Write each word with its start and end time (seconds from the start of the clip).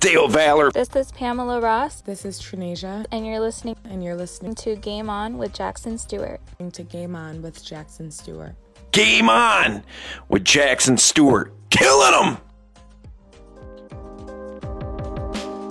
Dale 0.00 0.26
Valor. 0.28 0.70
This 0.72 0.94
is 0.96 1.12
Pamela 1.12 1.60
Ross, 1.60 2.00
This 2.00 2.24
is 2.24 2.40
Trinasia, 2.40 3.04
and 3.12 3.26
you're 3.26 3.38
listening 3.38 3.76
and 3.84 4.02
you're 4.02 4.16
listening 4.16 4.54
to 4.56 4.74
Game 4.76 5.10
On 5.10 5.36
with 5.36 5.52
Jackson 5.52 5.98
Stuart. 5.98 6.40
to 6.72 6.82
Game 6.82 7.14
On 7.14 7.42
with 7.42 7.62
Jackson 7.62 8.10
Stuart. 8.10 8.54
Game 8.92 9.28
on 9.28 9.84
with 10.28 10.42
Jackson 10.42 10.96
Stuart. 10.96 11.52
Killing 11.68 12.12
them. 12.12 12.38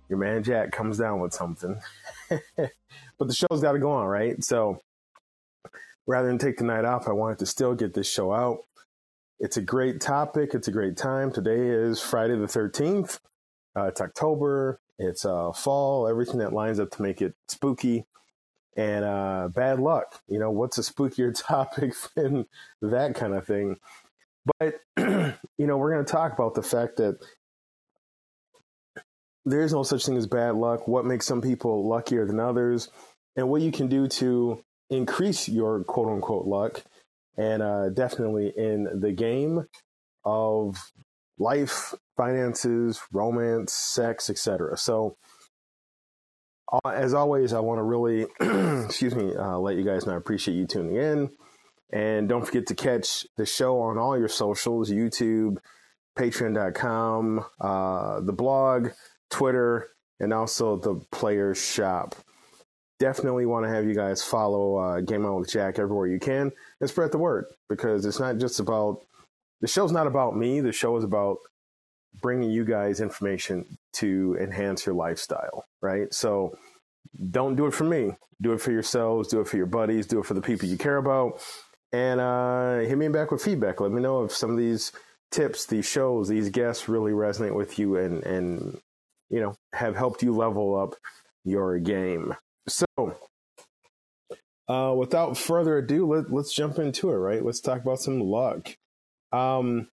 your 0.07 0.19
man 0.19 0.43
Jack 0.43 0.71
comes 0.71 0.99
down 0.99 1.19
with 1.19 1.33
something. 1.33 1.79
but 2.29 3.27
the 3.27 3.33
show's 3.33 3.61
got 3.61 3.71
to 3.71 3.79
go 3.79 3.91
on, 3.91 4.05
right? 4.05 4.43
So 4.43 4.79
rather 6.05 6.27
than 6.27 6.37
take 6.37 6.57
the 6.57 6.65
night 6.65 6.85
off, 6.85 7.07
I 7.07 7.13
wanted 7.13 7.39
to 7.39 7.47
still 7.47 7.73
get 7.73 7.95
this 7.95 8.09
show 8.09 8.31
out. 8.31 8.59
It's 9.39 9.57
a 9.57 9.61
great 9.61 9.99
topic. 9.99 10.53
It's 10.53 10.67
a 10.67 10.71
great 10.71 10.97
time. 10.97 11.31
Today 11.31 11.67
is 11.67 11.99
Friday 11.99 12.35
the 12.35 12.45
13th. 12.45 13.19
Uh, 13.75 13.85
it's 13.85 14.01
October. 14.01 14.79
It's 14.99 15.25
uh, 15.25 15.51
fall. 15.51 16.07
Everything 16.07 16.37
that 16.39 16.53
lines 16.53 16.79
up 16.79 16.91
to 16.91 17.01
make 17.01 17.23
it 17.23 17.33
spooky 17.47 18.05
and 18.77 19.03
uh, 19.03 19.49
bad 19.53 19.79
luck. 19.79 20.21
You 20.27 20.37
know, 20.37 20.51
what's 20.51 20.77
a 20.77 20.81
spookier 20.81 21.33
topic 21.47 21.93
than 22.15 22.45
that 22.83 23.15
kind 23.15 23.33
of 23.33 23.47
thing? 23.47 23.77
But, 24.45 24.75
you 24.97 25.67
know, 25.67 25.77
we're 25.77 25.93
going 25.93 26.05
to 26.05 26.11
talk 26.11 26.33
about 26.33 26.55
the 26.55 26.63
fact 26.63 26.97
that 26.97 27.17
there's 29.45 29.73
no 29.73 29.83
such 29.83 30.05
thing 30.05 30.17
as 30.17 30.27
bad 30.27 30.55
luck, 30.55 30.87
what 30.87 31.05
makes 31.05 31.25
some 31.25 31.41
people 31.41 31.87
luckier 31.87 32.25
than 32.25 32.39
others, 32.39 32.89
and 33.35 33.49
what 33.49 33.61
you 33.61 33.71
can 33.71 33.87
do 33.87 34.07
to 34.07 34.63
increase 34.89 35.47
your 35.47 35.83
quote 35.83 36.09
unquote 36.09 36.45
luck. 36.45 36.83
And 37.37 37.61
uh, 37.63 37.89
definitely 37.89 38.51
in 38.55 38.99
the 38.99 39.13
game 39.13 39.65
of 40.25 40.77
life, 41.37 41.93
finances, 42.17 43.01
romance, 43.13 43.73
sex, 43.73 44.29
etc. 44.29 44.77
So, 44.77 45.15
uh, 46.71 46.89
as 46.89 47.13
always, 47.13 47.53
I 47.53 47.61
want 47.61 47.79
to 47.79 47.83
really, 47.83 48.27
excuse 48.85 49.15
me, 49.15 49.35
uh, 49.35 49.57
let 49.57 49.77
you 49.77 49.83
guys 49.83 50.05
know 50.05 50.13
I 50.13 50.17
appreciate 50.17 50.55
you 50.55 50.67
tuning 50.67 50.97
in. 50.97 51.29
And 51.91 52.29
don't 52.29 52.45
forget 52.45 52.67
to 52.67 52.75
catch 52.75 53.25
the 53.37 53.45
show 53.45 53.79
on 53.81 53.97
all 53.97 54.17
your 54.17 54.27
socials 54.27 54.91
YouTube, 54.91 55.57
patreon.com, 56.17 57.45
uh, 57.59 58.19
the 58.21 58.33
blog, 58.33 58.89
Twitter, 59.29 59.89
and 60.19 60.33
also 60.33 60.75
the 60.75 60.95
Players 61.11 61.57
Shop. 61.57 62.15
Definitely 62.99 63.45
want 63.45 63.65
to 63.65 63.69
have 63.69 63.85
you 63.85 63.95
guys 63.95 64.21
follow 64.21 64.75
uh, 64.75 65.01
Game 65.01 65.25
On 65.25 65.39
with 65.39 65.49
Jack 65.49 65.79
everywhere 65.79 66.07
you 66.07 66.19
can 66.19 66.51
and 66.81 66.89
spread 66.89 67.11
the 67.11 67.17
word 67.17 67.45
because 67.69 68.05
it's 68.05 68.19
not 68.19 68.37
just 68.37 68.59
about 68.59 69.01
the 69.61 69.67
show's 69.67 69.91
not 69.91 70.07
about 70.07 70.35
me. 70.35 70.59
The 70.59 70.73
show 70.73 70.97
is 70.97 71.03
about 71.03 71.37
bringing 72.21 72.51
you 72.51 72.65
guys 72.65 72.99
information 72.99 73.77
to 73.93 74.37
enhance 74.39 74.85
your 74.85 74.95
lifestyle, 74.95 75.65
right? 75.81 76.13
So 76.13 76.57
don't 77.31 77.55
do 77.55 77.67
it 77.67 77.73
for 77.73 77.85
me. 77.85 78.11
Do 78.41 78.51
it 78.53 78.61
for 78.61 78.71
yourselves. 78.71 79.29
Do 79.29 79.39
it 79.39 79.47
for 79.47 79.57
your 79.57 79.65
buddies. 79.65 80.05
Do 80.05 80.19
it 80.19 80.25
for 80.25 80.33
the 80.33 80.41
people 80.41 80.67
you 80.67 80.77
care 80.77 80.97
about 80.97 81.41
and 81.91 82.19
uh, 82.19 82.79
hit 82.79 82.97
me 82.97 83.07
back 83.07 83.31
with 83.31 83.41
feedback. 83.41 83.81
Let 83.81 83.91
me 83.91 84.01
know 84.01 84.23
if 84.23 84.31
some 84.31 84.51
of 84.51 84.57
these 84.57 84.91
tips, 85.31 85.65
these 85.65 85.85
shows, 85.85 86.27
these 86.27 86.49
guests 86.49 86.89
really 86.89 87.11
resonate 87.11 87.55
with 87.55 87.79
you 87.79 87.97
and 87.97 88.23
and 88.23 88.79
you 89.29 89.39
know 89.39 89.55
have 89.73 89.95
helped 89.95 90.23
you 90.23 90.35
level 90.35 90.79
up 90.79 90.95
your 91.43 91.79
game. 91.79 92.35
So, 92.67 92.85
uh, 94.67 94.93
without 94.95 95.37
further 95.37 95.77
ado, 95.79 96.05
let, 96.13 96.31
let's 96.31 96.53
jump 96.53 96.77
into 96.77 97.09
it. 97.09 97.15
Right, 97.15 97.43
let's 97.43 97.61
talk 97.61 97.81
about 97.81 97.99
some 97.99 98.19
luck. 98.19 98.69
Um, 99.31 99.89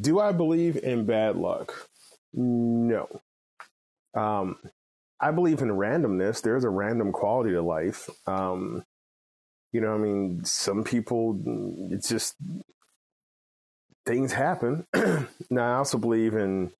do 0.00 0.20
I 0.20 0.32
believe 0.32 0.76
in 0.76 1.06
bad 1.06 1.36
luck? 1.36 1.88
No. 2.32 3.08
Um, 4.14 4.56
I 5.20 5.30
believe 5.30 5.60
in 5.60 5.68
randomness. 5.68 6.42
There's 6.42 6.64
a 6.64 6.70
random 6.70 7.12
quality 7.12 7.52
to 7.52 7.62
life. 7.62 8.08
Um, 8.26 8.84
you 9.74 9.80
know, 9.80 9.92
I 9.92 9.98
mean, 9.98 10.44
some 10.44 10.84
people, 10.84 11.36
it's 11.90 12.08
just 12.08 12.36
things 14.06 14.32
happen. 14.32 14.86
now, 15.50 15.74
I 15.74 15.78
also 15.78 15.98
believe 15.98 16.34
in 16.34 16.70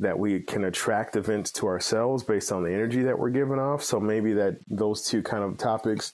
that 0.00 0.18
we 0.18 0.40
can 0.40 0.64
attract 0.64 1.14
events 1.14 1.52
to 1.52 1.68
ourselves 1.68 2.24
based 2.24 2.50
on 2.50 2.64
the 2.64 2.72
energy 2.74 3.02
that 3.02 3.16
we're 3.16 3.30
giving 3.30 3.60
off. 3.60 3.84
So 3.84 4.00
maybe 4.00 4.32
that 4.32 4.56
those 4.66 5.06
two 5.06 5.22
kind 5.22 5.44
of 5.44 5.56
topics 5.56 6.12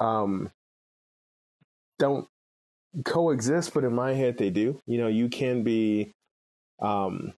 um, 0.00 0.50
don't 1.98 2.26
coexist, 3.04 3.74
but 3.74 3.84
in 3.84 3.94
my 3.94 4.14
head, 4.14 4.38
they 4.38 4.48
do. 4.48 4.80
You 4.86 4.96
know, 4.96 5.08
you 5.08 5.28
can 5.28 5.64
be 5.64 6.14
um, 6.80 7.34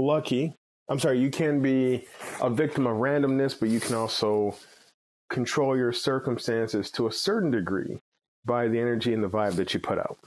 lucky. 0.00 0.56
I'm 0.88 0.98
sorry, 0.98 1.20
you 1.20 1.30
can 1.30 1.62
be 1.62 2.08
a 2.40 2.50
victim 2.50 2.88
of 2.88 2.96
randomness, 2.96 3.56
but 3.58 3.68
you 3.68 3.78
can 3.78 3.94
also 3.94 4.56
control 5.30 5.76
your 5.76 5.92
circumstances 5.92 6.90
to 6.90 7.06
a 7.06 7.12
certain 7.12 7.50
degree 7.50 8.00
by 8.44 8.68
the 8.68 8.78
energy 8.78 9.14
and 9.14 9.22
the 9.22 9.28
vibe 9.28 9.54
that 9.54 9.72
you 9.72 9.80
put 9.80 9.98
out. 9.98 10.18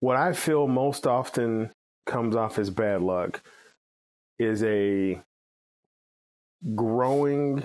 What 0.00 0.16
I 0.16 0.32
feel 0.32 0.68
most 0.68 1.06
often 1.06 1.70
comes 2.06 2.36
off 2.36 2.58
as 2.58 2.70
bad 2.70 3.02
luck 3.02 3.42
is 4.38 4.62
a 4.62 5.20
growing 6.74 7.64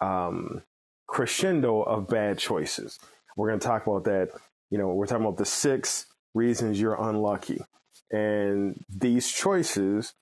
um, 0.00 0.62
crescendo 1.06 1.82
of 1.82 2.08
bad 2.08 2.38
choices. 2.38 2.98
We're 3.36 3.48
going 3.48 3.60
to 3.60 3.66
talk 3.66 3.86
about 3.86 4.04
that. 4.04 4.30
You 4.70 4.78
know, 4.78 4.88
we're 4.88 5.06
talking 5.06 5.24
about 5.24 5.38
the 5.38 5.46
six 5.46 6.06
reasons 6.34 6.80
you're 6.80 7.00
unlucky. 7.00 7.62
And 8.10 8.84
these 8.88 9.30
choices 9.30 10.14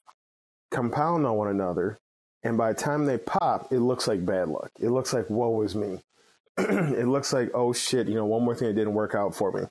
compound 0.70 1.26
on 1.26 1.36
one 1.36 1.48
another 1.48 1.98
and 2.42 2.56
by 2.56 2.72
the 2.72 2.78
time 2.78 3.06
they 3.06 3.18
pop, 3.18 3.72
it 3.72 3.78
looks 3.78 4.08
like 4.08 4.24
bad 4.24 4.48
luck. 4.48 4.70
It 4.80 4.90
looks 4.90 5.12
like 5.12 5.30
woe 5.30 5.62
is 5.62 5.74
me. 5.74 6.00
it 6.58 7.08
looks 7.08 7.32
like 7.32 7.50
oh 7.54 7.72
shit, 7.72 8.08
you 8.08 8.14
know, 8.14 8.26
one 8.26 8.44
more 8.44 8.54
thing 8.54 8.68
that 8.68 8.74
didn't 8.74 8.94
work 8.94 9.14
out 9.14 9.34
for 9.34 9.52
me. 9.52 9.62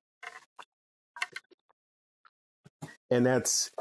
And 3.09 3.25
that's 3.25 3.71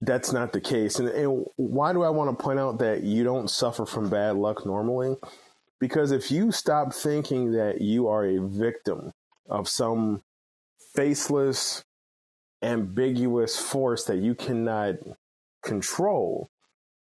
that's 0.00 0.32
not 0.32 0.52
the 0.52 0.60
case. 0.60 0.98
And, 0.98 1.08
and 1.08 1.46
why 1.56 1.92
do 1.92 2.02
I 2.02 2.10
want 2.10 2.36
to 2.36 2.42
point 2.42 2.58
out 2.58 2.78
that 2.78 3.02
you 3.02 3.24
don't 3.24 3.48
suffer 3.48 3.86
from 3.86 4.10
bad 4.10 4.36
luck 4.36 4.66
normally? 4.66 5.16
Because 5.80 6.10
if 6.10 6.30
you 6.30 6.52
stop 6.52 6.92
thinking 6.92 7.52
that 7.52 7.80
you 7.80 8.08
are 8.08 8.24
a 8.24 8.40
victim 8.40 9.12
of 9.48 9.68
some 9.68 10.22
faceless, 10.94 11.84
ambiguous 12.62 13.58
force 13.58 14.04
that 14.04 14.16
you 14.16 14.34
cannot 14.34 14.96
control, 15.62 16.50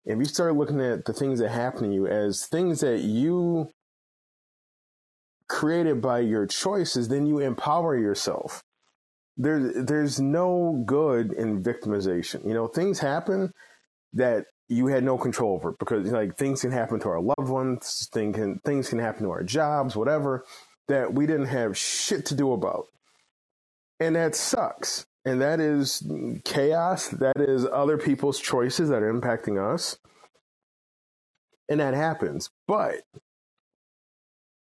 if 0.05 0.19
you 0.19 0.25
start 0.25 0.57
looking 0.57 0.81
at 0.81 1.05
the 1.05 1.13
things 1.13 1.39
that 1.39 1.51
happen 1.51 1.89
to 1.89 1.95
you 1.95 2.07
as 2.07 2.47
things 2.47 2.81
that 2.81 3.01
you 3.01 3.71
created 5.49 6.01
by 6.01 6.21
your 6.21 6.47
choices, 6.47 7.09
then 7.09 7.27
you 7.27 7.39
empower 7.39 7.97
yourself. 7.97 8.63
There, 9.37 9.83
there's 9.83 10.21
no 10.21 10.83
good 10.87 11.33
in 11.33 11.63
victimization. 11.63 12.47
You 12.47 12.55
know, 12.55 12.67
things 12.67 12.99
happen 12.99 13.53
that 14.13 14.47
you 14.69 14.87
had 14.87 15.05
no 15.05 15.19
control 15.19 15.55
over 15.55 15.75
because 15.79 16.11
like 16.11 16.37
things 16.37 16.63
can 16.63 16.71
happen 16.71 17.01
to 17.01 17.09
our 17.09 17.21
loved 17.21 17.51
ones, 17.51 18.09
things 18.13 18.37
can 18.37 18.59
things 18.65 18.89
can 18.89 18.99
happen 18.99 19.25
to 19.25 19.31
our 19.31 19.43
jobs, 19.43 19.97
whatever, 19.97 20.45
that 20.89 21.13
we 21.13 21.27
didn't 21.27 21.47
have 21.47 21.77
shit 21.77 22.27
to 22.27 22.35
do 22.35 22.53
about. 22.53 22.87
And 24.01 24.17
that 24.17 24.35
sucks. 24.35 25.07
And 25.25 25.41
that 25.41 25.61
is 25.61 26.07
chaos. 26.45 27.09
That 27.09 27.39
is 27.39 27.67
other 27.67 27.97
people's 27.97 28.39
choices 28.39 28.91
that 28.91 29.03
are 29.03 29.13
impacting 29.13 29.59
us. 29.59 29.99
And 31.69 31.81
that 31.81 31.95
happens. 31.95 32.51
But 32.69 33.01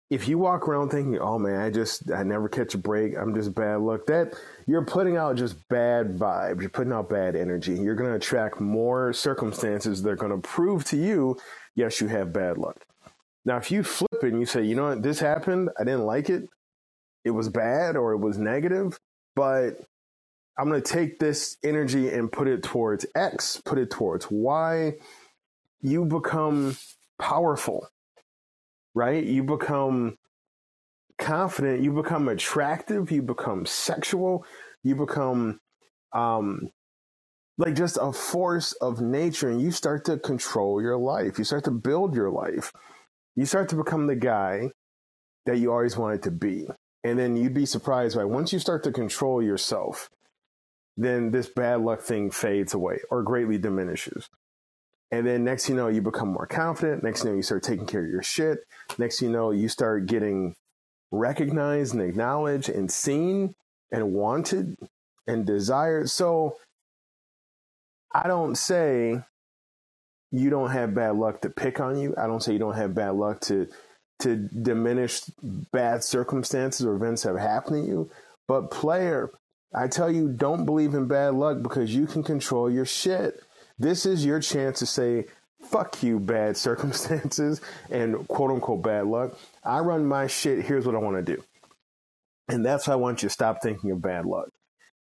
if 0.09 0.27
you 0.27 0.37
walk 0.37 0.67
around 0.67 0.89
thinking, 0.89 1.19
"Oh 1.19 1.37
man, 1.37 1.59
I 1.59 1.69
just 1.69 2.09
I 2.11 2.23
never 2.23 2.47
catch 2.47 2.73
a 2.73 2.77
break. 2.77 3.17
I'm 3.17 3.33
just 3.35 3.53
bad 3.53 3.81
luck." 3.81 4.05
That 4.07 4.35
you're 4.65 4.85
putting 4.85 5.17
out 5.17 5.35
just 5.35 5.67
bad 5.67 6.17
vibes. 6.17 6.61
You're 6.61 6.69
putting 6.69 6.93
out 6.93 7.09
bad 7.09 7.35
energy. 7.35 7.73
You're 7.73 7.95
going 7.95 8.09
to 8.09 8.15
attract 8.15 8.61
more 8.61 9.11
circumstances 9.11 10.01
that 10.03 10.09
are 10.09 10.15
going 10.15 10.31
to 10.31 10.47
prove 10.47 10.85
to 10.85 10.97
you, 10.97 11.37
yes, 11.75 11.99
you 11.99 12.07
have 12.07 12.31
bad 12.31 12.57
luck. 12.57 12.85
Now, 13.43 13.57
if 13.57 13.69
you 13.69 13.83
flip 13.83 14.23
it 14.23 14.31
and 14.31 14.39
you 14.39 14.45
say, 14.45 14.63
"You 14.63 14.75
know 14.75 14.89
what? 14.89 15.03
This 15.03 15.19
happened. 15.19 15.69
I 15.77 15.83
didn't 15.83 16.05
like 16.05 16.29
it. 16.29 16.47
It 17.25 17.31
was 17.31 17.49
bad 17.49 17.97
or 17.97 18.13
it 18.13 18.19
was 18.19 18.37
negative, 18.37 18.97
but 19.35 19.81
I'm 20.57 20.69
going 20.69 20.81
to 20.81 20.93
take 20.93 21.19
this 21.19 21.57
energy 21.63 22.09
and 22.09 22.31
put 22.31 22.47
it 22.47 22.63
towards 22.63 23.05
X, 23.15 23.61
put 23.65 23.77
it 23.79 23.91
towards 23.91 24.29
Y." 24.31 24.95
You 25.81 26.05
become 26.05 26.77
powerful 27.19 27.87
right? 28.93 29.23
You 29.23 29.43
become 29.43 30.17
confident, 31.19 31.81
you 31.83 31.93
become 31.93 32.27
attractive, 32.29 33.11
you 33.11 33.21
become 33.21 33.65
sexual, 33.65 34.45
you 34.83 34.95
become 34.95 35.59
um 36.13 36.69
like 37.57 37.75
just 37.75 37.97
a 38.01 38.13
force 38.13 38.73
of 38.73 39.01
nature 39.01 39.49
and 39.49 39.61
you 39.61 39.71
start 39.71 40.05
to 40.05 40.17
control 40.19 40.81
your 40.81 40.97
life. 40.97 41.37
You 41.39 41.45
start 41.45 41.65
to 41.65 41.71
build 41.71 42.15
your 42.15 42.31
life. 42.31 42.73
You 43.35 43.45
start 43.45 43.69
to 43.69 43.75
become 43.75 44.07
the 44.07 44.15
guy 44.15 44.71
that 45.45 45.57
you 45.59 45.71
always 45.71 45.97
wanted 45.97 46.23
to 46.23 46.31
be. 46.31 46.67
And 47.03 47.19
then 47.19 47.37
you'd 47.37 47.53
be 47.53 47.65
surprised 47.65 48.17
by 48.17 48.25
once 48.25 48.53
you 48.53 48.59
start 48.59 48.83
to 48.85 48.91
control 48.93 49.43
yourself, 49.43 50.09
then 50.97 51.31
this 51.31 51.47
bad 51.47 51.81
luck 51.81 52.01
thing 52.01 52.31
fades 52.31 52.73
away 52.73 52.99
or 53.09 53.21
greatly 53.23 53.57
diminishes. 53.57 54.29
And 55.11 55.25
then 55.25 55.43
next 55.43 55.69
you 55.69 55.75
know, 55.75 55.87
you 55.87 56.01
become 56.01 56.29
more 56.29 56.47
confident. 56.47 57.03
Next 57.03 57.23
you 57.23 57.29
know, 57.29 57.35
you 57.35 57.43
start 57.43 57.63
taking 57.63 57.85
care 57.85 58.03
of 58.03 58.09
your 58.09 58.23
shit. 58.23 58.65
Next 58.97 59.21
you 59.21 59.29
know, 59.29 59.51
you 59.51 59.69
start 59.69 60.07
getting 60.07 60.55
recognized 61.11 61.93
and 61.93 62.01
acknowledged 62.01 62.67
and 62.67 62.91
seen 62.91 63.55
and 63.91 64.11
wanted 64.11 64.75
and 65.27 65.45
desired. 65.45 66.09
So 66.09 66.57
I 68.13 68.27
don't 68.27 68.55
say 68.55 69.21
you 70.31 70.49
don't 70.49 70.71
have 70.71 70.93
bad 70.93 71.15
luck 71.15 71.41
to 71.41 71.49
pick 71.49 71.79
on 71.79 71.97
you. 71.97 72.13
I 72.17 72.27
don't 72.27 72.43
say 72.43 72.53
you 72.53 72.59
don't 72.59 72.75
have 72.75 72.95
bad 72.95 73.15
luck 73.15 73.39
to 73.41 73.67
to 74.19 74.35
diminish 74.35 75.21
bad 75.71 76.03
circumstances 76.03 76.85
or 76.85 76.95
events 76.95 77.21
that 77.21 77.29
have 77.29 77.39
happened 77.39 77.85
to 77.85 77.87
you. 77.87 78.11
But 78.47 78.71
player, 78.71 79.29
I 79.73 79.87
tell 79.87 80.11
you, 80.11 80.29
don't 80.29 80.65
believe 80.65 80.93
in 80.93 81.07
bad 81.07 81.33
luck 81.33 81.61
because 81.61 81.93
you 81.93 82.07
can 82.07 82.23
control 82.23 82.69
your 82.69 82.85
shit. 82.85 83.41
This 83.77 84.05
is 84.05 84.25
your 84.25 84.39
chance 84.39 84.79
to 84.79 84.85
say, 84.85 85.25
fuck 85.61 86.01
you, 86.01 86.19
bad 86.19 86.57
circumstances 86.67 87.61
and 87.89 88.27
quote 88.27 88.51
unquote 88.51 88.81
bad 88.81 89.07
luck. 89.07 89.37
I 89.63 89.79
run 89.79 90.05
my 90.05 90.27
shit. 90.27 90.65
Here's 90.65 90.85
what 90.85 90.95
I 90.95 90.99
want 90.99 91.17
to 91.17 91.35
do. 91.35 91.43
And 92.49 92.65
that's 92.65 92.87
why 92.87 92.93
I 92.93 92.97
want 92.97 93.21
you 93.23 93.29
to 93.29 93.33
stop 93.33 93.61
thinking 93.61 93.91
of 93.91 94.01
bad 94.01 94.25
luck 94.25 94.49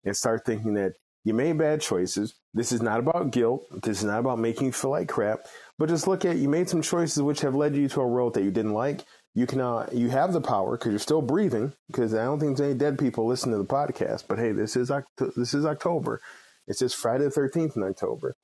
and 0.04 0.16
start 0.16 0.44
thinking 0.44 0.74
that 0.74 0.94
you 1.24 1.34
made 1.34 1.58
bad 1.58 1.80
choices. 1.80 2.34
This 2.54 2.72
is 2.72 2.82
not 2.82 3.00
about 3.00 3.30
guilt. 3.30 3.66
This 3.82 3.98
is 3.98 4.04
not 4.04 4.20
about 4.20 4.38
making 4.38 4.66
you 4.66 4.72
feel 4.72 4.92
like 4.92 5.08
crap. 5.08 5.40
But 5.78 5.88
just 5.88 6.06
look 6.06 6.24
at 6.24 6.36
you 6.36 6.48
made 6.48 6.68
some 6.68 6.82
choices 6.82 7.22
which 7.22 7.40
have 7.40 7.54
led 7.54 7.76
you 7.76 7.88
to 7.88 8.00
a 8.00 8.06
world 8.06 8.34
that 8.34 8.44
you 8.44 8.50
didn't 8.50 8.74
like. 8.74 9.04
You 9.36 9.46
can 9.46 9.60
uh, 9.60 9.86
you 9.92 10.08
have 10.08 10.32
the 10.32 10.40
power 10.40 10.78
because 10.78 10.90
you're 10.90 10.98
still 10.98 11.20
breathing. 11.20 11.74
Because 11.88 12.14
I 12.14 12.24
don't 12.24 12.40
think 12.40 12.56
there's 12.56 12.70
any 12.70 12.78
dead 12.78 12.98
people 12.98 13.26
listening 13.26 13.52
to 13.52 13.58
the 13.58 13.68
podcast. 13.68 14.24
But 14.26 14.38
hey, 14.38 14.52
this 14.52 14.76
is 14.76 14.90
this 15.36 15.52
is 15.52 15.66
October. 15.66 16.22
It's 16.66 16.78
just 16.78 16.96
Friday 16.96 17.24
the 17.24 17.30
13th 17.30 17.76
in 17.76 17.82
October. 17.82 18.34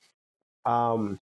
Um, 0.65 1.19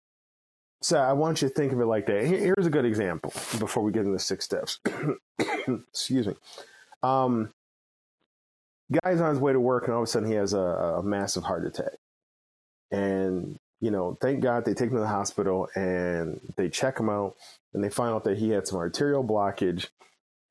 so 0.81 0.99
I 0.99 1.15
want 1.15 1.43
you 1.43 1.49
to 1.49 1.55
think 1.55 1.73
of 1.73 1.81
it 1.81 1.87
like 1.87 2.07
that. 2.07 2.25
Here's 2.25 2.67
a 2.67 2.71
good 2.71 2.85
example 2.85 3.33
before 3.59 3.83
we 3.83 3.91
get 3.91 4.01
into 4.01 4.13
the 4.13 4.21
six 4.21 4.45
steps. 4.45 4.79
Excuse 5.91 6.29
me. 6.29 6.37
Um, 7.03 7.53
guy's 9.03 9.21
on 9.21 9.31
his 9.31 9.41
way 9.41 9.53
to 9.53 9.61
work, 9.61 9.85
and 9.85 9.95
all 9.95 10.03
of 10.03 10.05
a 10.05 10.07
sudden 10.07 10.29
he 10.29 10.37
has 10.37 10.53
a, 10.53 10.59
a 10.59 11.03
massive 11.03 11.43
heart 11.43 11.67
attack. 11.67 11.99
And 12.93 13.59
you 13.87 13.91
know, 13.91 14.19
thank 14.21 14.41
God 14.41 14.65
they 14.65 14.75
take 14.75 14.91
him 14.91 14.97
to 14.97 15.01
the 15.01 15.07
hospital 15.07 15.69
and 15.75 16.41
they 16.57 16.69
check 16.69 17.01
him 17.01 17.09
out, 17.09 17.37
and 17.73 17.83
they 17.83 17.89
find 17.89 18.13
out 18.13 18.25
that 18.25 18.39
he 18.39 18.51
had 18.51 18.67
some 18.67 18.79
arterial 18.79 19.25
blockage, 19.25 19.89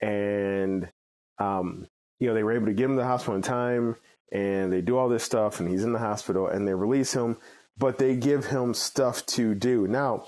and 0.01 0.89
um, 1.37 1.87
you 2.19 2.27
know 2.27 2.33
they 2.33 2.43
were 2.43 2.53
able 2.53 2.67
to 2.67 2.73
get 2.73 2.85
him 2.85 2.91
to 2.91 3.01
the 3.01 3.07
hospital 3.07 3.35
in 3.35 3.41
time, 3.41 3.97
and 4.31 4.73
they 4.73 4.81
do 4.81 4.97
all 4.97 5.09
this 5.09 5.23
stuff, 5.23 5.59
and 5.59 5.69
he's 5.69 5.83
in 5.83 5.93
the 5.93 5.99
hospital, 5.99 6.47
and 6.47 6.67
they 6.67 6.73
release 6.73 7.13
him 7.13 7.37
but 7.77 7.97
they 7.97 8.15
give 8.15 8.45
him 8.45 8.73
stuff 8.73 9.25
to 9.25 9.53
do. 9.53 9.87
Now, 9.87 10.25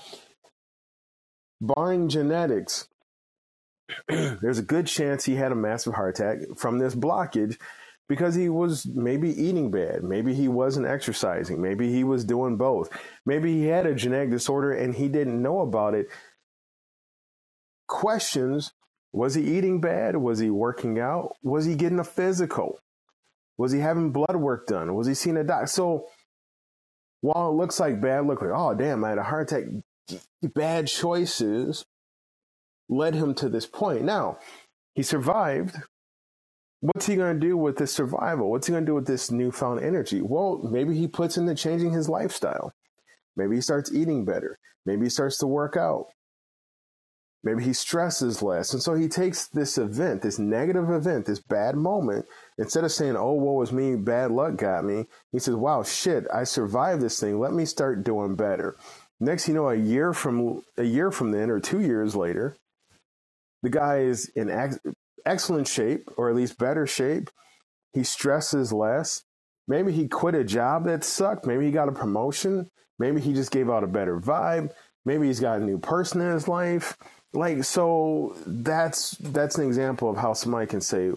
barring 1.60 2.08
genetics, 2.08 2.88
there's 4.08 4.58
a 4.58 4.62
good 4.62 4.86
chance 4.86 5.24
he 5.24 5.36
had 5.36 5.52
a 5.52 5.56
massive 5.56 5.94
heart 5.94 6.18
attack 6.18 6.38
from 6.56 6.78
this 6.78 6.94
blockage 6.94 7.58
because 8.08 8.34
he 8.34 8.48
was 8.48 8.86
maybe 8.86 9.30
eating 9.30 9.70
bad. 9.70 10.02
Maybe 10.02 10.34
he 10.34 10.48
wasn't 10.48 10.86
exercising. 10.86 11.60
Maybe 11.60 11.92
he 11.92 12.04
was 12.04 12.24
doing 12.24 12.56
both. 12.56 12.88
Maybe 13.26 13.52
he 13.54 13.66
had 13.66 13.86
a 13.86 13.94
genetic 13.94 14.30
disorder 14.30 14.72
and 14.72 14.94
he 14.94 15.08
didn't 15.08 15.40
know 15.40 15.60
about 15.60 15.94
it. 15.94 16.08
Questions 17.86 18.72
Was 19.12 19.34
he 19.34 19.56
eating 19.56 19.80
bad? 19.80 20.16
Was 20.16 20.38
he 20.38 20.50
working 20.50 20.98
out? 20.98 21.36
Was 21.42 21.64
he 21.64 21.74
getting 21.74 21.98
a 21.98 22.04
physical? 22.04 22.78
Was 23.56 23.72
he 23.72 23.80
having 23.80 24.12
blood 24.12 24.36
work 24.36 24.66
done? 24.66 24.94
Was 24.94 25.06
he 25.06 25.14
seeing 25.14 25.36
a 25.36 25.44
doctor? 25.44 25.66
So, 25.66 26.06
while 27.20 27.50
it 27.50 27.54
looks 27.54 27.80
like 27.80 28.00
bad 28.00 28.26
luck, 28.26 28.40
like, 28.40 28.52
oh, 28.54 28.74
damn, 28.74 29.04
I 29.04 29.08
had 29.10 29.18
a 29.18 29.24
heart 29.24 29.50
attack, 29.50 29.64
bad 30.54 30.86
choices 30.86 31.84
led 32.88 33.14
him 33.14 33.34
to 33.34 33.48
this 33.48 33.66
point. 33.66 34.02
Now, 34.02 34.38
he 34.94 35.02
survived. 35.02 35.76
What's 36.80 37.06
he 37.06 37.16
going 37.16 37.40
to 37.40 37.46
do 37.46 37.56
with 37.56 37.76
this 37.76 37.92
survival? 37.92 38.50
What's 38.50 38.68
he 38.68 38.72
going 38.72 38.84
to 38.84 38.90
do 38.90 38.94
with 38.94 39.06
this 39.06 39.30
newfound 39.30 39.82
energy? 39.82 40.22
Well, 40.22 40.60
maybe 40.70 40.96
he 40.96 41.08
puts 41.08 41.36
into 41.36 41.54
changing 41.54 41.92
his 41.92 42.08
lifestyle. 42.08 42.72
Maybe 43.36 43.56
he 43.56 43.60
starts 43.60 43.92
eating 43.92 44.24
better. 44.24 44.58
Maybe 44.86 45.06
he 45.06 45.10
starts 45.10 45.38
to 45.38 45.46
work 45.46 45.76
out. 45.76 46.06
Maybe 47.44 47.62
he 47.64 47.72
stresses 47.72 48.42
less. 48.42 48.72
And 48.72 48.82
so 48.82 48.94
he 48.94 49.08
takes 49.08 49.46
this 49.46 49.78
event, 49.78 50.22
this 50.22 50.38
negative 50.38 50.90
event, 50.90 51.26
this 51.26 51.40
bad 51.40 51.76
moment, 51.76 52.26
instead 52.58 52.84
of 52.84 52.92
saying, 52.92 53.16
oh, 53.16 53.32
what 53.32 53.54
was 53.54 53.72
me? 53.72 53.94
Bad 53.96 54.32
luck 54.32 54.56
got 54.56 54.84
me. 54.84 55.06
He 55.30 55.38
says, 55.38 55.54
wow, 55.54 55.82
shit, 55.82 56.24
I 56.34 56.44
survived 56.44 57.00
this 57.00 57.20
thing. 57.20 57.38
Let 57.38 57.52
me 57.52 57.64
start 57.64 58.04
doing 58.04 58.34
better. 58.34 58.76
Next, 59.20 59.48
you 59.48 59.54
know, 59.54 59.68
a 59.68 59.76
year 59.76 60.12
from 60.12 60.62
a 60.76 60.84
year 60.84 61.10
from 61.10 61.32
then, 61.32 61.50
or 61.50 61.58
two 61.58 61.80
years 61.80 62.14
later, 62.14 62.56
the 63.62 63.70
guy 63.70 63.98
is 63.98 64.28
in 64.36 64.48
excellent 65.28 65.68
shape, 65.68 66.08
or 66.16 66.28
at 66.28 66.36
least 66.36 66.58
better 66.58 66.86
shape. 66.86 67.30
He 67.92 68.02
stresses 68.02 68.72
less. 68.72 69.24
Maybe 69.66 69.92
he 69.92 70.08
quit 70.08 70.34
a 70.34 70.44
job 70.44 70.86
that 70.86 71.04
sucked. 71.04 71.46
Maybe 71.46 71.66
he 71.66 71.70
got 71.70 71.88
a 71.88 71.92
promotion. 71.92 72.70
Maybe 72.98 73.20
he 73.20 73.32
just 73.32 73.52
gave 73.52 73.70
out 73.70 73.84
a 73.84 73.86
better 73.86 74.18
vibe. 74.18 74.72
Maybe 75.04 75.26
he's 75.26 75.40
got 75.40 75.60
a 75.60 75.64
new 75.64 75.78
person 75.78 76.20
in 76.20 76.32
his 76.32 76.48
life. 76.48 76.96
Like 77.32 77.62
so, 77.64 78.34
that's 78.46 79.12
that's 79.18 79.58
an 79.58 79.66
example 79.66 80.08
of 80.08 80.16
how 80.16 80.32
somebody 80.32 80.66
can 80.66 80.80
say, 80.80 81.12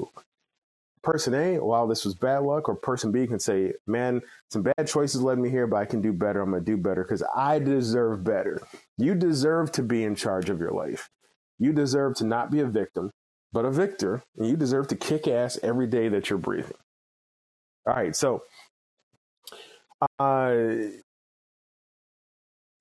person 1.03 1.33
A, 1.33 1.59
wow, 1.59 1.87
this 1.87 2.05
was 2.05 2.13
bad 2.13 2.39
luck, 2.39 2.69
or 2.69 2.75
person 2.75 3.11
B 3.11 3.25
can 3.25 3.39
say, 3.39 3.73
man, 3.87 4.21
some 4.49 4.61
bad 4.61 4.87
choices 4.87 5.21
led 5.21 5.39
me 5.39 5.49
here, 5.49 5.67
but 5.67 5.77
I 5.77 5.85
can 5.85 6.01
do 6.01 6.13
better. 6.13 6.41
I'm 6.41 6.53
to 6.53 6.59
do 6.59 6.77
better 6.77 7.03
because 7.03 7.23
I 7.35 7.59
deserve 7.59 8.23
better. 8.23 8.61
You 8.97 9.15
deserve 9.15 9.71
to 9.73 9.83
be 9.83 10.03
in 10.03 10.15
charge 10.15 10.49
of 10.49 10.59
your 10.59 10.71
life. 10.71 11.09
You 11.59 11.73
deserve 11.73 12.15
to 12.15 12.25
not 12.25 12.51
be 12.51 12.59
a 12.59 12.65
victim, 12.65 13.11
but 13.53 13.65
a 13.65 13.72
victor. 13.72 14.24
And 14.38 14.48
you 14.48 14.58
deserve 14.58 14.88
to 14.89 14.96
kick 14.96 15.27
ass 15.27 15.60
every 15.63 15.88
day 15.88 16.10
that 16.10 16.29
you're 16.29 16.39
breathing. 16.39 16.77
All 17.88 17.96
right. 17.96 18.15
So, 18.15 18.43
uh, 20.20 20.55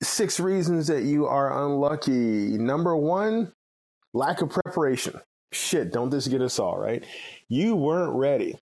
six 0.03 0.41
reasons 0.41 0.89
that 0.89 1.05
you 1.05 1.27
are 1.27 1.65
unlucky. 1.65 2.59
Number 2.59 2.97
one, 2.97 3.53
lack 4.15 4.43
of 4.43 4.51
preparation. 4.51 5.21
Shit, 5.53 5.93
don't 5.93 6.11
this 6.11 6.29
get 6.29 6.43
us 6.43 6.59
all 6.59 6.79
right? 6.79 7.05
You 7.49 7.77
weren't 7.77 8.15
ready 8.17 8.59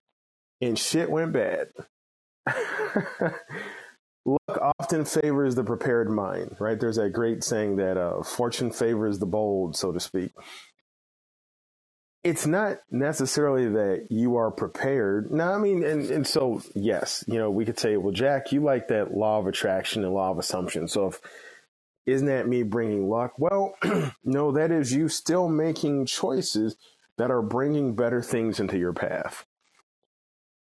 and 0.61 0.77
shit 0.77 1.09
went 1.09 1.33
bad. 1.33 1.69
Luck 4.25 4.73
often 4.79 5.05
favors 5.05 5.55
the 5.55 5.63
prepared 5.63 6.09
mind, 6.09 6.57
right? 6.59 6.79
There's 6.79 6.97
that 6.97 7.11
great 7.13 7.43
saying 7.43 7.77
that 7.77 7.97
uh, 7.97 8.23
fortune 8.23 8.71
favors 8.71 9.19
the 9.19 9.25
bold, 9.27 9.75
so 9.75 9.91
to 9.91 9.99
speak. 9.99 10.31
It's 12.23 12.45
not 12.45 12.79
necessarily 12.91 13.69
that 13.69 14.07
you 14.09 14.35
are 14.35 14.51
prepared. 14.51 15.31
No, 15.31 15.53
I 15.53 15.57
mean, 15.57 15.83
and, 15.83 16.09
and 16.11 16.27
so, 16.27 16.61
yes, 16.75 17.23
you 17.27 17.37
know, 17.37 17.49
we 17.49 17.63
could 17.63 17.79
say, 17.79 17.95
well, 17.95 18.11
Jack, 18.11 18.51
you 18.51 18.61
like 18.61 18.89
that 18.89 19.13
law 19.13 19.39
of 19.39 19.47
attraction 19.47 20.03
and 20.03 20.13
law 20.13 20.31
of 20.31 20.37
assumption. 20.37 20.89
So 20.89 21.07
if, 21.07 21.21
isn't 22.05 22.27
that 22.27 22.47
me 22.47 22.63
bringing 22.63 23.07
luck? 23.07 23.33
Well, 23.37 23.75
no, 24.25 24.51
that 24.51 24.71
is 24.71 24.93
you 24.93 25.07
still 25.07 25.47
making 25.47 26.07
choices 26.07 26.75
that 27.17 27.31
are 27.31 27.41
bringing 27.41 27.95
better 27.95 28.21
things 28.21 28.59
into 28.59 28.77
your 28.77 28.93
path. 28.93 29.45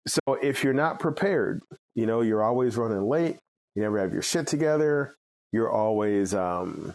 So 0.07 0.21
if 0.43 0.63
you're 0.65 0.73
not 0.73 1.01
prepared, 1.01 1.63
you 1.95 2.07
know, 2.07 2.21
you're 2.21 2.43
always 2.43 2.77
running 2.77 3.09
late, 3.09 3.39
you 3.75 3.83
never 3.83 3.99
have 3.99 4.13
your 4.13 4.23
shit 4.23 4.47
together, 4.47 5.15
you're 5.53 5.71
always, 5.71 6.35
um, 6.35 6.95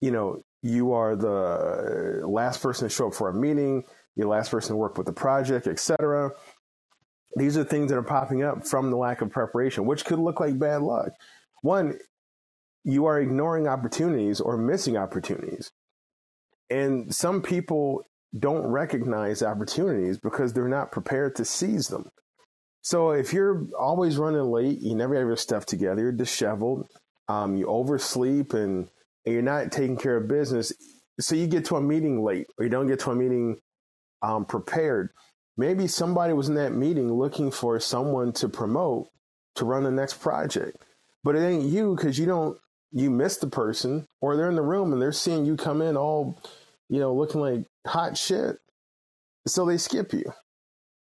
you 0.00 0.10
know, 0.10 0.42
you 0.62 0.92
are 0.92 1.16
the 1.16 2.22
last 2.26 2.62
person 2.62 2.88
to 2.88 2.94
show 2.94 3.08
up 3.08 3.14
for 3.14 3.28
a 3.28 3.34
meeting, 3.34 3.84
you're 4.14 4.26
the 4.26 4.30
last 4.30 4.50
person 4.50 4.70
to 4.70 4.76
work 4.76 4.96
with 4.98 5.06
the 5.06 5.12
project, 5.12 5.66
etc. 5.66 6.30
These 7.36 7.56
are 7.56 7.64
things 7.64 7.90
that 7.90 7.96
are 7.96 8.02
popping 8.02 8.42
up 8.42 8.66
from 8.66 8.90
the 8.90 8.96
lack 8.96 9.22
of 9.22 9.30
preparation, 9.30 9.86
which 9.86 10.04
could 10.04 10.18
look 10.18 10.40
like 10.40 10.58
bad 10.58 10.82
luck. 10.82 11.12
One, 11.62 11.98
you 12.84 13.06
are 13.06 13.20
ignoring 13.20 13.68
opportunities 13.68 14.40
or 14.40 14.56
missing 14.56 14.96
opportunities. 14.96 15.70
And 16.68 17.14
some 17.14 17.42
people 17.42 18.06
don't 18.38 18.66
recognize 18.66 19.42
opportunities 19.42 20.18
because 20.18 20.52
they're 20.52 20.68
not 20.68 20.92
prepared 20.92 21.36
to 21.36 21.44
seize 21.44 21.88
them. 21.88 22.10
So 22.82 23.10
if 23.10 23.32
you're 23.32 23.66
always 23.78 24.16
running 24.16 24.50
late, 24.50 24.80
you 24.80 24.94
never 24.94 25.14
have 25.14 25.26
your 25.26 25.36
stuff 25.36 25.66
together, 25.66 26.02
you're 26.02 26.12
disheveled, 26.12 26.86
um, 27.28 27.56
you 27.56 27.66
oversleep, 27.66 28.54
and, 28.54 28.88
and, 29.24 29.32
you're 29.34 29.42
not 29.42 29.72
taking 29.72 29.96
care 29.96 30.16
of 30.16 30.28
business. 30.28 30.72
So 31.20 31.34
you 31.34 31.46
get 31.46 31.66
to 31.66 31.76
a 31.76 31.82
meeting 31.82 32.22
late, 32.24 32.46
or 32.58 32.64
you 32.64 32.70
don't 32.70 32.86
get 32.86 33.00
to 33.00 33.10
a 33.10 33.14
meeting 33.14 33.58
um, 34.22 34.44
prepared. 34.44 35.10
Maybe 35.56 35.86
somebody 35.86 36.32
was 36.32 36.48
in 36.48 36.54
that 36.54 36.72
meeting 36.72 37.12
looking 37.12 37.50
for 37.50 37.78
someone 37.80 38.32
to 38.34 38.48
promote 38.48 39.08
to 39.56 39.64
run 39.64 39.84
the 39.84 39.90
next 39.90 40.14
project, 40.20 40.82
but 41.22 41.36
it 41.36 41.40
ain't 41.40 41.64
you 41.64 41.94
because 41.96 42.18
you 42.18 42.26
don't 42.26 42.58
you 42.92 43.10
miss 43.10 43.36
the 43.36 43.46
person, 43.46 44.06
or 44.20 44.36
they're 44.36 44.48
in 44.48 44.56
the 44.56 44.62
room 44.62 44.92
and 44.92 45.00
they're 45.00 45.12
seeing 45.12 45.44
you 45.44 45.56
come 45.56 45.82
in 45.82 45.96
all, 45.96 46.40
you 46.88 46.98
know, 46.98 47.14
looking 47.14 47.40
like 47.40 47.64
hot 47.86 48.16
shit. 48.16 48.58
So 49.46 49.64
they 49.64 49.76
skip 49.76 50.12
you. 50.12 50.32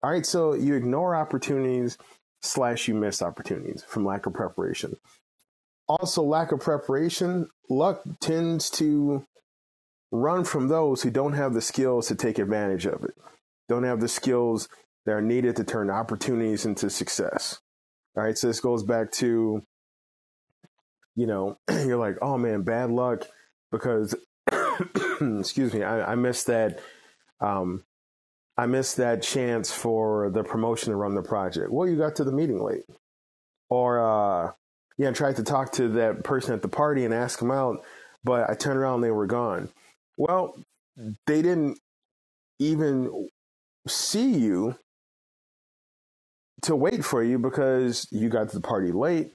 All 0.02 0.10
right. 0.10 0.26
So 0.26 0.54
you 0.54 0.74
ignore 0.74 1.16
opportunities 1.16 1.98
slash 2.42 2.88
you 2.88 2.94
miss 2.94 3.22
opportunities 3.22 3.82
from 3.86 4.04
lack 4.04 4.26
of 4.26 4.34
preparation. 4.34 4.96
Also, 5.88 6.22
lack 6.22 6.52
of 6.52 6.60
preparation, 6.60 7.48
luck 7.68 8.02
tends 8.20 8.70
to 8.70 9.26
run 10.10 10.44
from 10.44 10.68
those 10.68 11.02
who 11.02 11.10
don't 11.10 11.34
have 11.34 11.54
the 11.54 11.60
skills 11.60 12.08
to 12.08 12.14
take 12.14 12.38
advantage 12.38 12.86
of 12.86 13.04
it, 13.04 13.14
don't 13.68 13.84
have 13.84 14.00
the 14.00 14.08
skills 14.08 14.68
that 15.04 15.12
are 15.12 15.22
needed 15.22 15.56
to 15.56 15.64
turn 15.64 15.90
opportunities 15.90 16.64
into 16.64 16.88
success. 16.88 17.60
All 18.16 18.22
right. 18.22 18.38
So 18.38 18.46
this 18.46 18.60
goes 18.60 18.82
back 18.82 19.10
to, 19.12 19.62
you 21.16 21.26
know, 21.26 21.58
you're 21.70 21.98
like, 21.98 22.16
oh 22.22 22.38
man, 22.38 22.62
bad 22.62 22.90
luck 22.90 23.26
because 23.70 24.14
excuse 25.20 25.74
me, 25.74 25.82
I, 25.82 26.12
I 26.12 26.14
missed 26.14 26.46
that. 26.46 26.80
Um, 27.40 27.84
I 28.56 28.66
missed 28.66 28.98
that 28.98 29.20
chance 29.20 29.72
for 29.72 30.30
the 30.30 30.44
promotion 30.44 30.92
to 30.92 30.96
run 30.96 31.16
the 31.16 31.22
project. 31.22 31.72
Well, 31.72 31.88
you 31.88 31.96
got 31.96 32.14
to 32.16 32.24
the 32.24 32.30
meeting 32.30 32.62
late, 32.62 32.84
or 33.68 33.98
uh, 33.98 34.52
yeah, 34.98 35.08
I 35.10 35.12
tried 35.12 35.36
to 35.36 35.42
talk 35.42 35.72
to 35.72 35.88
that 35.88 36.24
person 36.24 36.54
at 36.54 36.62
the 36.62 36.68
party 36.68 37.04
and 37.04 37.12
ask 37.12 37.38
them 37.38 37.50
out, 37.50 37.84
but 38.22 38.48
I 38.48 38.54
turned 38.54 38.78
around 38.78 38.96
and 38.96 39.04
they 39.04 39.10
were 39.10 39.26
gone. 39.26 39.70
Well, 40.16 40.56
they 41.26 41.42
didn't 41.42 41.78
even 42.58 43.28
see 43.88 44.30
you 44.30 44.76
to 46.62 46.76
wait 46.76 47.04
for 47.04 47.22
you 47.22 47.38
because 47.38 48.06
you 48.10 48.28
got 48.28 48.48
to 48.50 48.54
the 48.56 48.62
party 48.66 48.92
late. 48.92 49.32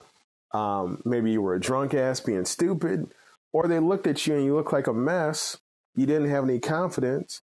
Um, 0.54 1.02
maybe 1.06 1.32
you 1.32 1.42
were 1.42 1.54
a 1.54 1.60
drunk 1.60 1.94
ass 1.94 2.20
being 2.22 2.46
stupid, 2.46 3.14
or 3.54 3.68
they 3.68 3.80
looked 3.80 4.08
at 4.08 4.26
you 4.26 4.36
and 4.36 4.46
you 4.46 4.56
looked 4.56 4.74
like 4.74 4.88
a 4.88 4.94
mess 4.94 5.58
you 5.96 6.06
didn't 6.06 6.30
have 6.30 6.44
any 6.46 6.60
confidence. 6.60 7.42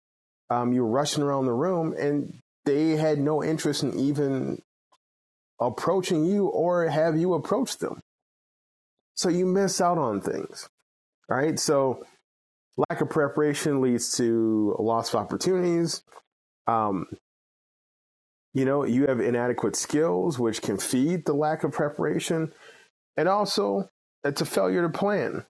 Um, 0.48 0.72
you 0.72 0.82
were 0.82 0.90
rushing 0.90 1.22
around 1.22 1.44
the 1.46 1.52
room, 1.52 1.94
and 1.98 2.38
they 2.64 2.90
had 2.92 3.18
no 3.18 3.42
interest 3.44 3.82
in 3.82 3.98
even 3.98 4.62
approaching 5.60 6.24
you 6.24 6.46
or 6.46 6.88
have 6.88 7.16
you 7.18 7.34
approached 7.34 7.80
them. 7.80 8.00
So 9.14 9.28
you 9.28 9.46
miss 9.46 9.80
out 9.80 9.98
on 9.98 10.20
things. 10.20 10.68
right? 11.28 11.58
So 11.58 12.04
lack 12.76 13.00
of 13.00 13.10
preparation 13.10 13.80
leads 13.80 14.16
to 14.18 14.76
a 14.78 14.82
loss 14.82 15.10
of 15.14 15.20
opportunities. 15.20 16.02
Um, 16.66 17.06
you 18.54 18.64
know, 18.64 18.84
you 18.84 19.06
have 19.06 19.20
inadequate 19.20 19.76
skills, 19.76 20.38
which 20.38 20.62
can 20.62 20.78
feed 20.78 21.26
the 21.26 21.34
lack 21.34 21.64
of 21.64 21.72
preparation. 21.72 22.52
And 23.16 23.28
also, 23.28 23.90
it's 24.24 24.40
a 24.40 24.46
failure 24.46 24.82
to 24.82 24.88
plan. 24.88 25.44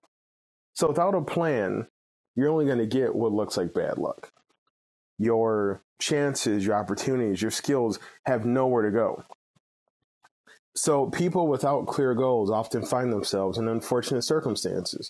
So 0.73 0.89
without 0.89 1.15
a 1.15 1.21
plan, 1.21 1.87
you're 2.35 2.49
only 2.49 2.65
going 2.65 2.77
to 2.79 2.85
get 2.85 3.15
what 3.15 3.31
looks 3.31 3.57
like 3.57 3.73
bad 3.73 3.97
luck. 3.97 4.31
Your 5.17 5.81
chances, 5.99 6.65
your 6.65 6.75
opportunities, 6.75 7.41
your 7.41 7.51
skills 7.51 7.99
have 8.25 8.45
nowhere 8.45 8.83
to 8.83 8.91
go. 8.91 9.23
So 10.77 11.07
people 11.07 11.47
without 11.47 11.87
clear 11.87 12.13
goals 12.13 12.51
often 12.51 12.85
find 12.85 13.11
themselves 13.11 13.57
in 13.57 13.67
unfortunate 13.67 14.21
circumstances. 14.21 15.09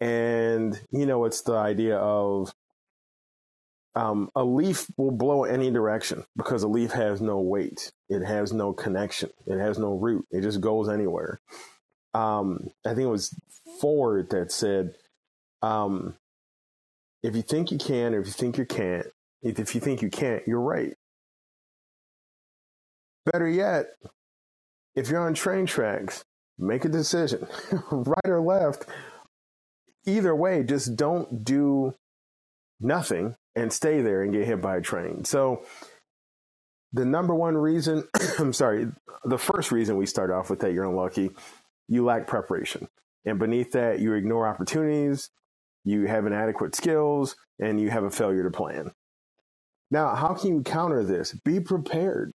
And, 0.00 0.80
you 0.90 1.04
know, 1.04 1.26
it's 1.26 1.42
the 1.42 1.52
idea 1.52 1.98
of 1.98 2.54
um, 3.94 4.30
a 4.34 4.42
leaf 4.42 4.86
will 4.96 5.10
blow 5.10 5.44
any 5.44 5.70
direction 5.70 6.24
because 6.34 6.62
a 6.62 6.68
leaf 6.68 6.92
has 6.92 7.20
no 7.20 7.40
weight. 7.40 7.92
It 8.08 8.22
has 8.22 8.54
no 8.54 8.72
connection. 8.72 9.28
It 9.46 9.58
has 9.58 9.78
no 9.78 9.92
root. 9.92 10.26
It 10.30 10.40
just 10.40 10.62
goes 10.62 10.88
anywhere. 10.88 11.40
Um, 12.14 12.70
I 12.86 12.94
think 12.94 13.04
it 13.04 13.10
was 13.10 13.38
Ford 13.78 14.30
that 14.30 14.50
said, 14.50 14.94
um, 15.60 16.14
if 17.22 17.36
you 17.36 17.42
think 17.42 17.70
you 17.70 17.76
can, 17.76 18.14
or 18.14 18.20
if 18.20 18.26
you 18.28 18.32
think 18.32 18.56
you 18.56 18.64
can't, 18.64 19.08
if 19.42 19.74
you 19.74 19.80
think 19.82 20.00
you 20.00 20.08
can't, 20.08 20.42
you're 20.46 20.58
right. 20.58 20.94
Better 23.30 23.48
yet, 23.48 23.88
if 24.96 25.10
you're 25.10 25.20
on 25.20 25.34
train 25.34 25.66
tracks, 25.66 26.24
make 26.58 26.84
a 26.84 26.88
decision, 26.88 27.46
right 27.90 28.26
or 28.26 28.40
left. 28.40 28.86
Either 30.06 30.34
way, 30.34 30.62
just 30.62 30.96
don't 30.96 31.44
do 31.44 31.94
nothing 32.80 33.36
and 33.54 33.72
stay 33.72 34.00
there 34.00 34.22
and 34.22 34.32
get 34.32 34.46
hit 34.46 34.60
by 34.60 34.76
a 34.76 34.80
train. 34.80 35.24
So, 35.24 35.62
the 36.92 37.04
number 37.04 37.34
one 37.34 37.56
reason, 37.56 38.08
I'm 38.38 38.52
sorry, 38.52 38.88
the 39.24 39.38
first 39.38 39.70
reason 39.70 39.96
we 39.96 40.06
start 40.06 40.30
off 40.30 40.48
with 40.48 40.60
that 40.60 40.72
you're 40.72 40.84
unlucky, 40.84 41.30
you 41.88 42.04
lack 42.04 42.26
preparation. 42.26 42.88
And 43.24 43.38
beneath 43.38 43.72
that, 43.72 43.98
you 43.98 44.14
ignore 44.14 44.46
opportunities, 44.46 45.30
you 45.84 46.06
have 46.06 46.26
inadequate 46.26 46.74
skills, 46.74 47.36
and 47.58 47.80
you 47.80 47.90
have 47.90 48.04
a 48.04 48.10
failure 48.10 48.44
to 48.44 48.50
plan. 48.50 48.92
Now, 49.90 50.14
how 50.14 50.34
can 50.34 50.54
you 50.54 50.62
counter 50.62 51.04
this? 51.04 51.32
Be 51.44 51.60
prepared. 51.60 52.32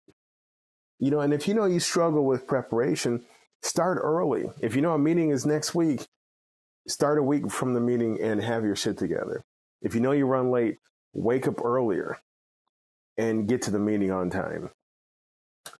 You 1.00 1.12
know, 1.12 1.20
and 1.20 1.34
if 1.34 1.48
you 1.48 1.54
know 1.54 1.66
you 1.66 1.80
struggle 1.80 2.26
with 2.26 2.48
preparation, 2.48 3.24
start 3.62 4.00
early. 4.02 4.46
If 4.62 4.76
you 4.76 4.82
know 4.82 4.94
a 4.94 5.00
meeting 5.00 5.30
is 5.30 5.46
next 5.46 5.74
week, 5.74 6.06
start 6.88 7.18
a 7.18 7.24
week 7.24 7.50
from 7.50 7.74
the 7.74 7.80
meeting 7.80 8.20
and 8.22 8.42
have 8.42 8.64
your 8.64 8.76
shit 8.76 8.98
together. 8.98 9.44
If 9.82 9.94
you 9.96 10.02
know 10.02 10.12
you 10.12 10.26
run 10.26 10.52
late, 10.52 10.78
wake 11.14 11.48
up 11.48 11.64
earlier 11.64 12.18
and 13.18 13.48
get 13.48 13.62
to 13.64 13.72
the 13.72 13.80
meeting 13.80 14.12
on 14.12 14.30
time. 14.30 14.70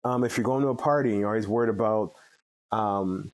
Um, 0.05 0.25
if 0.25 0.39
you're 0.39 0.45
going 0.45 0.63
to 0.63 0.71
a 0.71 0.77
party 0.77 1.11
and 1.13 1.21
you're 1.21 1.31
always 1.31 1.49
worried 1.49 1.71
about, 1.71 2.15
um, 2.73 3.33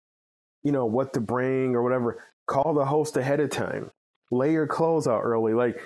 you 0.64 0.72
know, 0.72 0.86
what 0.86 1.14
to 1.14 1.20
bring 1.20 1.76
or 1.76 1.82
whatever, 1.82 2.24
call 2.46 2.74
the 2.74 2.86
host 2.86 3.16
ahead 3.16 3.40
of 3.40 3.50
time 3.50 3.90
lay 4.30 4.52
your 4.52 4.66
clothes 4.66 5.06
out 5.06 5.22
early. 5.22 5.54
Like 5.54 5.80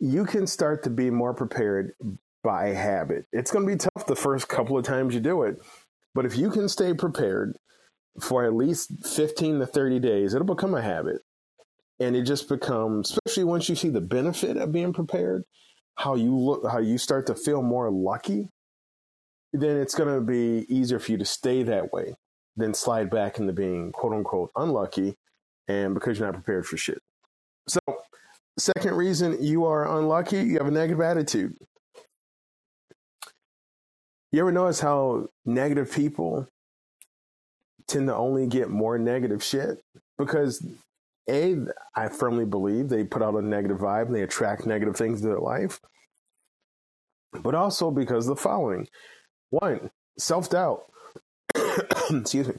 you 0.00 0.24
can 0.24 0.46
start 0.46 0.84
to 0.84 0.90
be 0.90 1.10
more 1.10 1.34
prepared 1.34 1.94
by 2.48 2.68
habit. 2.68 3.26
It's 3.30 3.50
going 3.50 3.66
to 3.66 3.70
be 3.70 3.76
tough 3.76 4.06
the 4.06 4.16
first 4.16 4.48
couple 4.48 4.78
of 4.78 4.82
times 4.82 5.12
you 5.12 5.20
do 5.20 5.42
it, 5.42 5.58
but 6.14 6.24
if 6.24 6.34
you 6.34 6.48
can 6.48 6.66
stay 6.66 6.94
prepared 6.94 7.58
for 8.22 8.42
at 8.42 8.54
least 8.54 8.90
15 9.04 9.58
to 9.58 9.66
30 9.66 9.98
days, 10.00 10.32
it'll 10.32 10.46
become 10.46 10.72
a 10.72 10.80
habit. 10.80 11.20
And 12.00 12.16
it 12.16 12.22
just 12.22 12.48
becomes, 12.48 13.10
especially 13.10 13.44
once 13.44 13.68
you 13.68 13.74
see 13.74 13.90
the 13.90 14.00
benefit 14.00 14.56
of 14.56 14.72
being 14.72 14.94
prepared, 14.94 15.44
how 15.96 16.14
you 16.14 16.34
look, 16.34 16.66
how 16.66 16.78
you 16.78 16.96
start 16.96 17.26
to 17.26 17.34
feel 17.34 17.60
more 17.60 17.90
lucky, 17.90 18.48
then 19.52 19.76
it's 19.76 19.94
going 19.94 20.14
to 20.14 20.22
be 20.22 20.64
easier 20.74 20.98
for 20.98 21.12
you 21.12 21.18
to 21.18 21.26
stay 21.26 21.62
that 21.64 21.92
way 21.92 22.14
than 22.56 22.72
slide 22.72 23.10
back 23.10 23.38
into 23.38 23.52
being 23.52 23.92
quote 23.92 24.14
unquote 24.14 24.52
unlucky 24.56 25.16
and 25.68 25.92
because 25.92 26.18
you're 26.18 26.28
not 26.28 26.34
prepared 26.34 26.64
for 26.64 26.78
shit. 26.78 27.02
So 27.66 27.80
Second 28.58 28.94
reason 28.96 29.36
you 29.40 29.66
are 29.66 29.98
unlucky, 29.98 30.38
you 30.42 30.58
have 30.58 30.66
a 30.66 30.72
negative 30.72 31.00
attitude. 31.00 31.56
You 34.30 34.40
ever 34.40 34.52
notice 34.52 34.80
how 34.80 35.28
negative 35.46 35.90
people 35.90 36.48
tend 37.86 38.08
to 38.08 38.14
only 38.14 38.46
get 38.46 38.68
more 38.68 38.98
negative 38.98 39.42
shit? 39.42 39.82
Because 40.18 40.66
A, 41.30 41.56
I 41.94 42.08
firmly 42.08 42.44
believe 42.44 42.88
they 42.88 43.04
put 43.04 43.22
out 43.22 43.34
a 43.34 43.42
negative 43.42 43.78
vibe 43.78 44.06
and 44.06 44.14
they 44.14 44.22
attract 44.22 44.66
negative 44.66 44.96
things 44.96 45.22
to 45.22 45.28
their 45.28 45.38
life. 45.38 45.80
But 47.32 47.54
also 47.54 47.90
because 47.90 48.26
the 48.26 48.36
following. 48.36 48.88
One, 49.50 49.90
self 50.18 50.50
doubt. 50.50 50.82
Excuse 52.10 52.48
me. 52.48 52.54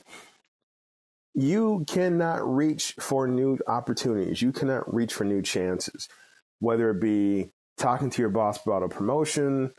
You 1.36 1.86
cannot 1.88 2.48
reach 2.48 2.96
for 3.00 3.28
new 3.28 3.60
opportunities. 3.68 4.42
You 4.42 4.52
cannot 4.52 4.92
reach 4.92 5.14
for 5.14 5.24
new 5.24 5.44
chances, 5.44 6.10
whether 6.60 6.90
it 6.90 7.00
be 7.00 7.52
talking 7.78 8.10
to 8.10 8.22
your 8.22 8.30
boss 8.30 8.60
about 8.66 8.84
a 8.84 8.90
promotion, 8.90 9.72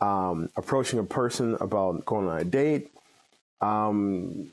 um, 0.00 0.50
approaching 0.56 0.98
a 0.98 1.04
person 1.04 1.56
about 1.60 2.04
going 2.04 2.28
on 2.28 2.38
a 2.38 2.44
date, 2.44 2.90
um, 3.60 4.52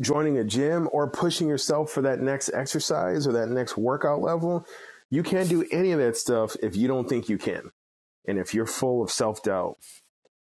joining 0.00 0.38
a 0.38 0.44
gym, 0.44 0.88
or 0.92 1.08
pushing 1.08 1.48
yourself 1.48 1.90
for 1.90 2.02
that 2.02 2.20
next 2.20 2.50
exercise 2.52 3.26
or 3.26 3.32
that 3.32 3.48
next 3.48 3.76
workout 3.76 4.20
level. 4.20 4.66
You 5.10 5.22
can't 5.22 5.48
do 5.48 5.66
any 5.70 5.92
of 5.92 6.00
that 6.00 6.16
stuff 6.16 6.56
if 6.62 6.76
you 6.76 6.88
don't 6.88 7.08
think 7.08 7.28
you 7.28 7.38
can. 7.38 7.70
And 8.26 8.38
if 8.38 8.54
you're 8.54 8.66
full 8.66 9.02
of 9.02 9.10
self 9.10 9.42
doubt, 9.42 9.76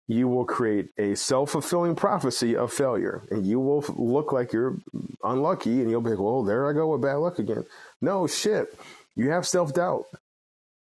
you 0.08 0.28
will 0.28 0.44
create 0.44 0.90
a 0.98 1.14
self 1.16 1.50
fulfilling 1.50 1.96
prophecy 1.96 2.56
of 2.56 2.72
failure. 2.72 3.22
And 3.30 3.46
you 3.46 3.60
will 3.60 3.84
look 3.96 4.32
like 4.32 4.52
you're 4.52 4.78
unlucky 5.22 5.80
and 5.80 5.90
you'll 5.90 6.00
be 6.00 6.10
like, 6.10 6.20
well, 6.20 6.44
there 6.44 6.68
I 6.68 6.72
go 6.72 6.92
with 6.92 7.02
bad 7.02 7.16
luck 7.16 7.38
again. 7.38 7.64
No, 8.00 8.26
shit. 8.26 8.78
You 9.16 9.30
have 9.30 9.46
self 9.46 9.74
doubt. 9.74 10.04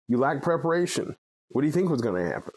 You 0.08 0.18
lack 0.18 0.42
preparation. 0.42 1.16
What 1.50 1.62
do 1.62 1.68
you 1.68 1.74
think 1.74 1.90
was 1.90 2.02
going 2.02 2.24
to 2.24 2.30
happen? 2.30 2.54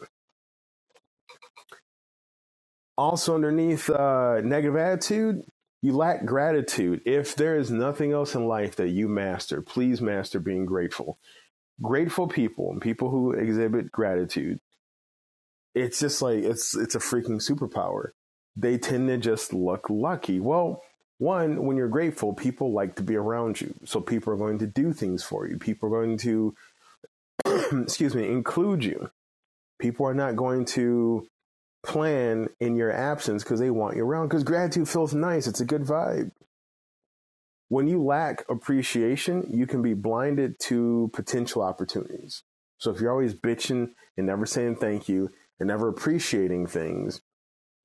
Also, 3.01 3.35
underneath 3.35 3.89
uh, 3.89 4.41
negative 4.43 4.77
attitude, 4.77 5.43
you 5.81 5.93
lack 5.97 6.23
gratitude. 6.25 7.01
If 7.05 7.35
there 7.35 7.57
is 7.57 7.71
nothing 7.71 8.11
else 8.11 8.35
in 8.35 8.47
life 8.47 8.75
that 8.75 8.89
you 8.89 9.07
master, 9.09 9.63
please 9.63 10.01
master 10.01 10.39
being 10.39 10.67
grateful. 10.67 11.17
Grateful 11.81 12.27
people 12.27 12.71
and 12.71 12.81
people 12.81 13.09
who 13.09 13.31
exhibit 13.31 13.91
gratitude, 13.91 14.59
it's 15.75 15.99
just 15.99 16.21
like 16.21 16.43
it's 16.43 16.75
it's 16.77 16.95
a 16.95 16.99
freaking 16.99 17.41
superpower. 17.41 18.11
They 18.55 18.77
tend 18.77 19.07
to 19.09 19.17
just 19.17 19.53
look 19.53 19.89
lucky. 19.89 20.39
Well, 20.39 20.83
one, 21.17 21.65
when 21.65 21.77
you're 21.77 21.89
grateful, 21.89 22.33
people 22.33 22.73
like 22.73 22.95
to 22.97 23.03
be 23.03 23.15
around 23.15 23.61
you. 23.61 23.73
So 23.85 24.01
people 24.01 24.33
are 24.33 24.37
going 24.37 24.59
to 24.59 24.67
do 24.67 24.93
things 24.93 25.23
for 25.23 25.47
you. 25.47 25.57
People 25.57 25.89
are 25.89 26.03
going 26.05 26.17
to 26.19 26.55
excuse 27.73 28.15
me, 28.15 28.29
include 28.29 28.83
you. 28.85 29.09
People 29.79 30.07
are 30.07 30.15
not 30.15 30.35
going 30.35 30.65
to 30.65 31.27
plan 31.83 32.47
in 32.59 32.75
your 32.75 32.91
absence 32.91 33.43
because 33.43 33.59
they 33.59 33.71
want 33.71 33.95
you 33.95 34.03
around 34.03 34.27
because 34.27 34.43
gratitude 34.43 34.87
feels 34.87 35.13
nice. 35.13 35.47
It's 35.47 35.61
a 35.61 35.65
good 35.65 35.83
vibe. 35.83 36.31
When 37.69 37.87
you 37.87 38.03
lack 38.03 38.43
appreciation, 38.49 39.47
you 39.51 39.65
can 39.65 39.81
be 39.81 39.93
blinded 39.93 40.59
to 40.63 41.09
potential 41.13 41.61
opportunities. 41.61 42.43
So 42.77 42.91
if 42.91 42.99
you're 42.99 43.11
always 43.11 43.33
bitching 43.33 43.91
and 44.17 44.27
never 44.27 44.45
saying 44.45 44.75
thank 44.75 45.07
you 45.07 45.29
and 45.59 45.67
never 45.67 45.87
appreciating 45.87 46.67
things, 46.67 47.21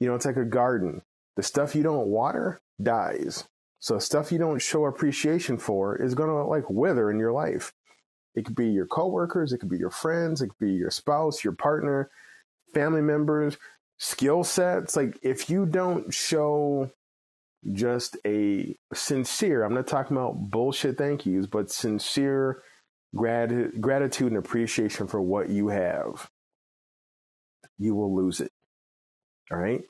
you 0.00 0.08
know, 0.08 0.14
it's 0.14 0.26
like 0.26 0.36
a 0.36 0.44
garden. 0.44 1.02
The 1.36 1.42
stuff 1.42 1.74
you 1.74 1.82
don't 1.82 2.08
water 2.08 2.60
dies. 2.82 3.46
So 3.78 3.98
stuff 3.98 4.32
you 4.32 4.38
don't 4.38 4.60
show 4.60 4.86
appreciation 4.86 5.58
for 5.58 5.96
is 5.96 6.14
going 6.14 6.30
to 6.30 6.44
like 6.44 6.68
wither 6.68 7.10
in 7.10 7.18
your 7.18 7.32
life. 7.32 7.72
It 8.34 8.44
could 8.44 8.56
be 8.56 8.68
your 8.68 8.86
coworkers, 8.86 9.52
it 9.52 9.58
could 9.58 9.70
be 9.70 9.78
your 9.78 9.90
friends, 9.90 10.42
it 10.42 10.48
could 10.48 10.66
be 10.66 10.72
your 10.72 10.90
spouse, 10.90 11.44
your 11.44 11.54
partner, 11.54 12.10
family 12.74 13.00
members, 13.00 13.56
skill 13.98 14.44
sets. 14.44 14.96
Like 14.96 15.18
if 15.22 15.48
you 15.50 15.66
don't 15.66 16.12
show 16.12 16.90
just 17.72 18.16
a 18.26 18.76
sincere, 18.94 19.64
I'm 19.64 19.74
not 19.74 19.86
talking 19.86 20.16
about 20.16 20.50
bullshit 20.50 20.98
thank 20.98 21.26
yous, 21.26 21.46
but 21.46 21.70
sincere 21.70 22.62
grat- 23.14 23.80
gratitude 23.80 24.28
and 24.28 24.38
appreciation 24.38 25.06
for 25.06 25.20
what 25.20 25.48
you 25.48 25.68
have, 25.68 26.30
you 27.78 27.94
will 27.94 28.14
lose 28.14 28.40
it. 28.40 28.50
All 29.50 29.58
right. 29.58 29.82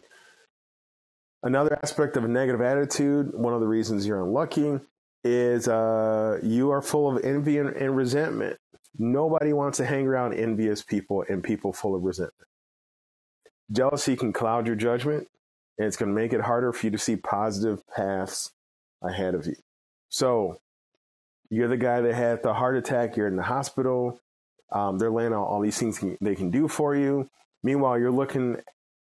Another 1.43 1.79
aspect 1.83 2.17
of 2.17 2.25
a 2.25 2.29
negative 2.29 2.61
attitude, 2.61 3.31
one 3.33 3.55
of 3.55 3.61
the 3.61 3.69
reasons 3.69 4.07
you're 4.07 4.23
unlucky 4.23 4.81
is 5.23 5.69
uh, 5.69 6.39
you 6.43 6.71
are 6.71 6.83
full 6.83 7.15
of 7.15 7.25
envy 7.25 7.59
and, 7.59 7.71
and 7.71 7.97
resentment. 7.97 8.59
Nobody 8.99 9.53
wants 9.53 9.79
to 9.79 9.85
hang 9.85 10.07
around 10.07 10.35
envious 10.35 10.83
people 10.83 11.25
and 11.29 11.43
people 11.43 11.73
full 11.73 11.95
of 11.95 12.03
resentment. 12.03 12.49
Jealousy 13.71 14.17
can 14.17 14.33
cloud 14.33 14.67
your 14.67 14.77
judgment, 14.77 15.29
and 15.79 15.87
it's 15.87 15.97
going 15.97 16.09
to 16.09 16.15
make 16.15 16.33
it 16.33 16.41
harder 16.43 16.73
for 16.73 16.87
you 16.87 16.91
to 16.93 16.99
see 16.99 17.17
positive 17.17 17.87
paths 17.89 18.53
ahead 19.03 19.35
of 19.35 19.47
you. 19.47 19.57
So, 20.09 20.61
you're 21.51 21.69
the 21.69 21.77
guy 21.77 22.01
that 22.01 22.15
had 22.15 22.43
the 22.43 22.55
heart 22.55 22.77
attack, 22.77 23.17
you're 23.17 23.27
in 23.27 23.37
the 23.37 23.43
hospital, 23.43 24.21
um, 24.73 24.99
they're 24.99 25.11
laying 25.11 25.33
out 25.33 25.45
all 25.45 25.61
these 25.61 25.79
things 25.79 26.03
they 26.21 26.35
can 26.35 26.51
do 26.51 26.69
for 26.69 26.95
you. 26.95 27.29
Meanwhile, 27.63 27.99
you're 27.99 28.11
looking 28.11 28.57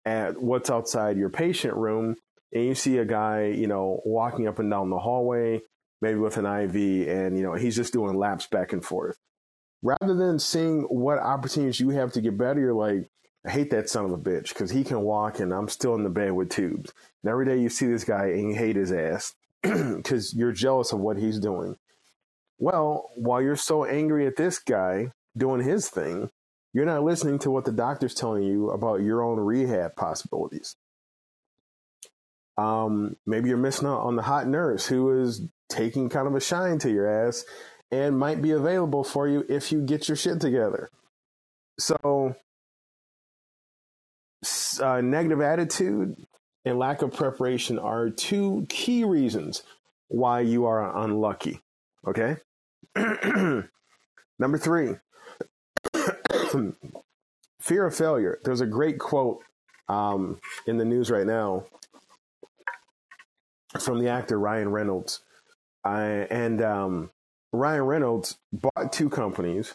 at 0.05 0.41
what's 0.41 0.69
outside 0.69 1.17
your 1.17 1.29
patient 1.29 1.75
room, 1.75 2.15
and 2.51 2.65
you 2.65 2.75
see 2.75 2.97
a 2.97 3.05
guy, 3.05 3.45
you 3.45 3.67
know, 3.67 4.01
walking 4.05 4.47
up 4.47 4.59
and 4.59 4.69
down 4.69 4.89
the 4.89 4.99
hallway, 4.99 5.61
maybe 6.01 6.19
with 6.19 6.37
an 6.37 6.45
IV, 6.45 7.07
and, 7.07 7.37
you 7.37 7.43
know, 7.43 7.53
he's 7.53 7.75
just 7.75 7.93
doing 7.93 8.17
laps 8.17 8.47
back 8.47 8.73
and 8.73 8.83
forth. 8.83 9.17
Rather 9.81 10.15
than 10.15 10.39
seeing 10.39 10.81
what 10.83 11.19
opportunities 11.19 11.79
you 11.79 11.89
have 11.89 12.11
to 12.13 12.21
get 12.21 12.37
better, 12.37 12.59
you're 12.59 12.73
like, 12.73 13.09
I 13.45 13.51
hate 13.51 13.69
that 13.71 13.89
son 13.89 14.05
of 14.05 14.11
a 14.11 14.17
bitch 14.17 14.49
because 14.49 14.71
he 14.71 14.83
can 14.83 15.01
walk 15.01 15.39
and 15.39 15.53
I'm 15.53 15.69
still 15.69 15.95
in 15.95 16.03
the 16.03 16.09
bed 16.09 16.33
with 16.33 16.49
tubes. 16.49 16.93
And 17.23 17.31
every 17.31 17.45
day 17.45 17.57
you 17.59 17.69
see 17.69 17.87
this 17.87 18.03
guy 18.03 18.27
and 18.27 18.49
you 18.49 18.55
hate 18.55 18.75
his 18.75 18.91
ass 18.91 19.33
because 19.61 20.33
you're 20.33 20.51
jealous 20.51 20.91
of 20.91 20.99
what 20.99 21.17
he's 21.17 21.39
doing. 21.39 21.77
Well, 22.57 23.09
while 23.15 23.41
you're 23.41 23.55
so 23.55 23.85
angry 23.85 24.27
at 24.27 24.35
this 24.35 24.59
guy 24.59 25.13
doing 25.37 25.63
his 25.63 25.89
thing, 25.89 26.29
you're 26.73 26.85
not 26.85 27.03
listening 27.03 27.39
to 27.39 27.51
what 27.51 27.65
the 27.65 27.71
doctor's 27.71 28.13
telling 28.13 28.43
you 28.43 28.69
about 28.69 29.01
your 29.01 29.23
own 29.23 29.39
rehab 29.39 29.95
possibilities. 29.95 30.75
Um, 32.57 33.15
maybe 33.25 33.47
you're 33.47 33.57
missing 33.57 33.87
out 33.87 34.01
on 34.01 34.17
the 34.17 34.21
hot 34.21 34.47
nurse 34.47 34.85
who 34.85 35.21
is 35.21 35.41
taking 35.69 36.09
kind 36.09 36.27
of 36.27 36.35
a 36.35 36.41
shine 36.41 36.77
to 36.79 36.91
your 36.91 37.07
ass 37.07 37.45
and 37.89 38.19
might 38.19 38.41
be 38.41 38.51
available 38.51 39.05
for 39.05 39.27
you 39.27 39.45
if 39.47 39.71
you 39.71 39.81
get 39.81 40.09
your 40.09 40.17
shit 40.17 40.41
together. 40.41 40.89
So 41.79 42.35
uh, 44.81 45.01
negative 45.01 45.41
attitude 45.41 46.15
and 46.65 46.79
lack 46.79 47.01
of 47.01 47.13
preparation 47.13 47.79
are 47.79 48.09
two 48.09 48.65
key 48.69 49.03
reasons 49.03 49.63
why 50.07 50.41
you 50.41 50.65
are 50.65 50.97
unlucky. 51.03 51.61
Okay. 52.07 52.37
Number 54.39 54.57
three, 54.57 54.95
fear 57.59 57.85
of 57.85 57.95
failure. 57.95 58.39
There's 58.43 58.61
a 58.61 58.65
great 58.65 58.99
quote 58.99 59.43
um, 59.87 60.39
in 60.65 60.77
the 60.77 60.85
news 60.85 61.11
right 61.11 61.27
now 61.27 61.65
from 63.79 63.99
the 63.99 64.09
actor 64.09 64.39
Ryan 64.39 64.69
Reynolds. 64.69 65.21
I, 65.83 66.01
and 66.29 66.61
um, 66.61 67.11
Ryan 67.51 67.83
Reynolds 67.83 68.37
bought 68.51 68.91
two 68.91 69.09
companies 69.09 69.73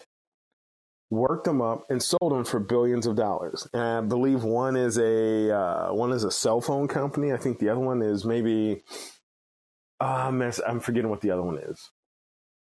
worked 1.11 1.45
them 1.45 1.61
up 1.61 1.87
and 1.91 2.03
sold 2.03 2.33
them 2.33 2.45
for 2.45 2.59
billions 2.61 3.07
of 3.07 3.17
dollars. 3.17 3.69
And 3.73 3.83
I 3.83 4.01
believe 4.01 4.43
one 4.43 4.77
is 4.77 4.99
a 4.99 5.57
uh, 5.57 5.95
one 5.95 6.13
is 6.13 6.25
a 6.25 6.31
cell 6.31 6.61
phone 6.61 6.89
company. 6.89 7.33
I 7.33 7.37
think 7.37 7.59
the 7.59 7.69
other 7.69 7.81
one 7.81 8.03
is 8.03 8.25
maybe 8.25 8.83
uh, 10.01 10.31
I'm 10.67 10.81
forgetting 10.81 11.11
what 11.11 11.21
the 11.21 11.31
other 11.31 11.43
one 11.43 11.59
is. 11.59 11.91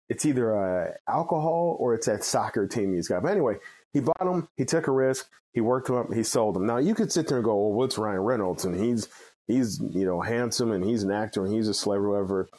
It's 0.10 0.26
either 0.26 0.52
a 0.52 0.94
alcohol 1.08 1.76
or 1.80 1.94
it's 1.94 2.08
that 2.08 2.24
soccer 2.24 2.68
team 2.68 2.94
he's 2.94 3.10
got. 3.10 3.24
But 3.24 3.32
anyway, 3.32 3.56
he 3.92 4.00
bought 4.00 4.20
them. 4.20 4.48
He 4.56 4.64
took 4.64 4.88
a 4.88 4.92
risk. 4.92 5.30
He 5.54 5.62
worked 5.62 5.88
them 5.88 5.98
up. 5.98 6.14
He 6.14 6.24
sold 6.24 6.56
them. 6.56 6.66
Now 6.66 6.78
you 6.78 6.96
could 6.96 7.12
sit 7.12 7.28
there 7.28 7.38
and 7.38 7.46
go, 7.46 7.56
"Well, 7.56 7.74
what's 7.74 7.98
Ryan 7.98 8.22
Reynolds?" 8.22 8.64
And 8.64 8.80
he's 8.80 9.10
he's 9.48 9.80
you 9.80 10.06
know 10.06 10.22
handsome 10.22 10.72
and 10.72 10.84
he's 10.84 11.04
an 11.04 11.12
actor 11.12 11.44
and 11.46 11.54
he's 11.54 11.68
a 11.68 11.74
celebrity, 11.74 12.12
whatever. 12.12 12.50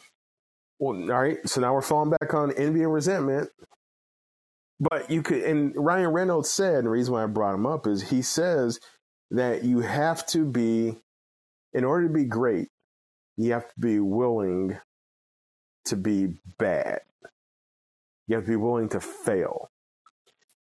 Well, 0.77 1.11
all 1.11 1.21
right. 1.21 1.37
So 1.45 1.61
now 1.61 1.73
we're 1.73 1.81
falling 1.81 2.11
back 2.11 2.33
on 2.33 2.51
envy 2.51 2.83
and 2.83 2.93
resentment. 2.93 3.49
But 4.79 5.11
you 5.11 5.21
could, 5.21 5.43
and 5.43 5.73
Ryan 5.75 6.09
Reynolds 6.09 6.49
said, 6.49 6.75
and 6.75 6.85
the 6.85 6.91
reason 6.91 7.13
why 7.13 7.23
I 7.23 7.27
brought 7.27 7.55
him 7.55 7.65
up 7.65 7.85
is 7.85 8.01
he 8.01 8.21
says 8.21 8.79
that 9.31 9.63
you 9.63 9.81
have 9.81 10.25
to 10.27 10.45
be, 10.45 10.95
in 11.73 11.83
order 11.83 12.07
to 12.07 12.13
be 12.13 12.25
great, 12.25 12.69
you 13.35 13.51
have 13.53 13.67
to 13.67 13.79
be 13.79 13.99
willing 13.99 14.77
to 15.85 15.95
be 15.95 16.39
bad. 16.57 17.01
You 18.27 18.35
have 18.35 18.45
to 18.45 18.51
be 18.51 18.55
willing 18.55 18.89
to 18.89 18.99
fail. 18.99 19.69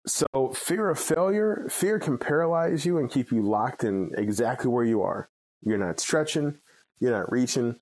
So, 0.07 0.51
fear 0.55 0.89
of 0.89 0.97
failure, 0.97 1.67
fear 1.69 1.99
can 1.99 2.17
paralyze 2.17 2.85
you 2.85 2.97
and 2.97 3.11
keep 3.11 3.31
you 3.31 3.43
locked 3.43 3.83
in 3.83 4.11
exactly 4.17 4.69
where 4.69 4.83
you 4.83 5.03
are. 5.03 5.29
You're 5.61 5.77
not 5.77 5.99
stretching, 5.99 6.57
you're 6.99 7.11
not 7.11 7.31
reaching, 7.31 7.75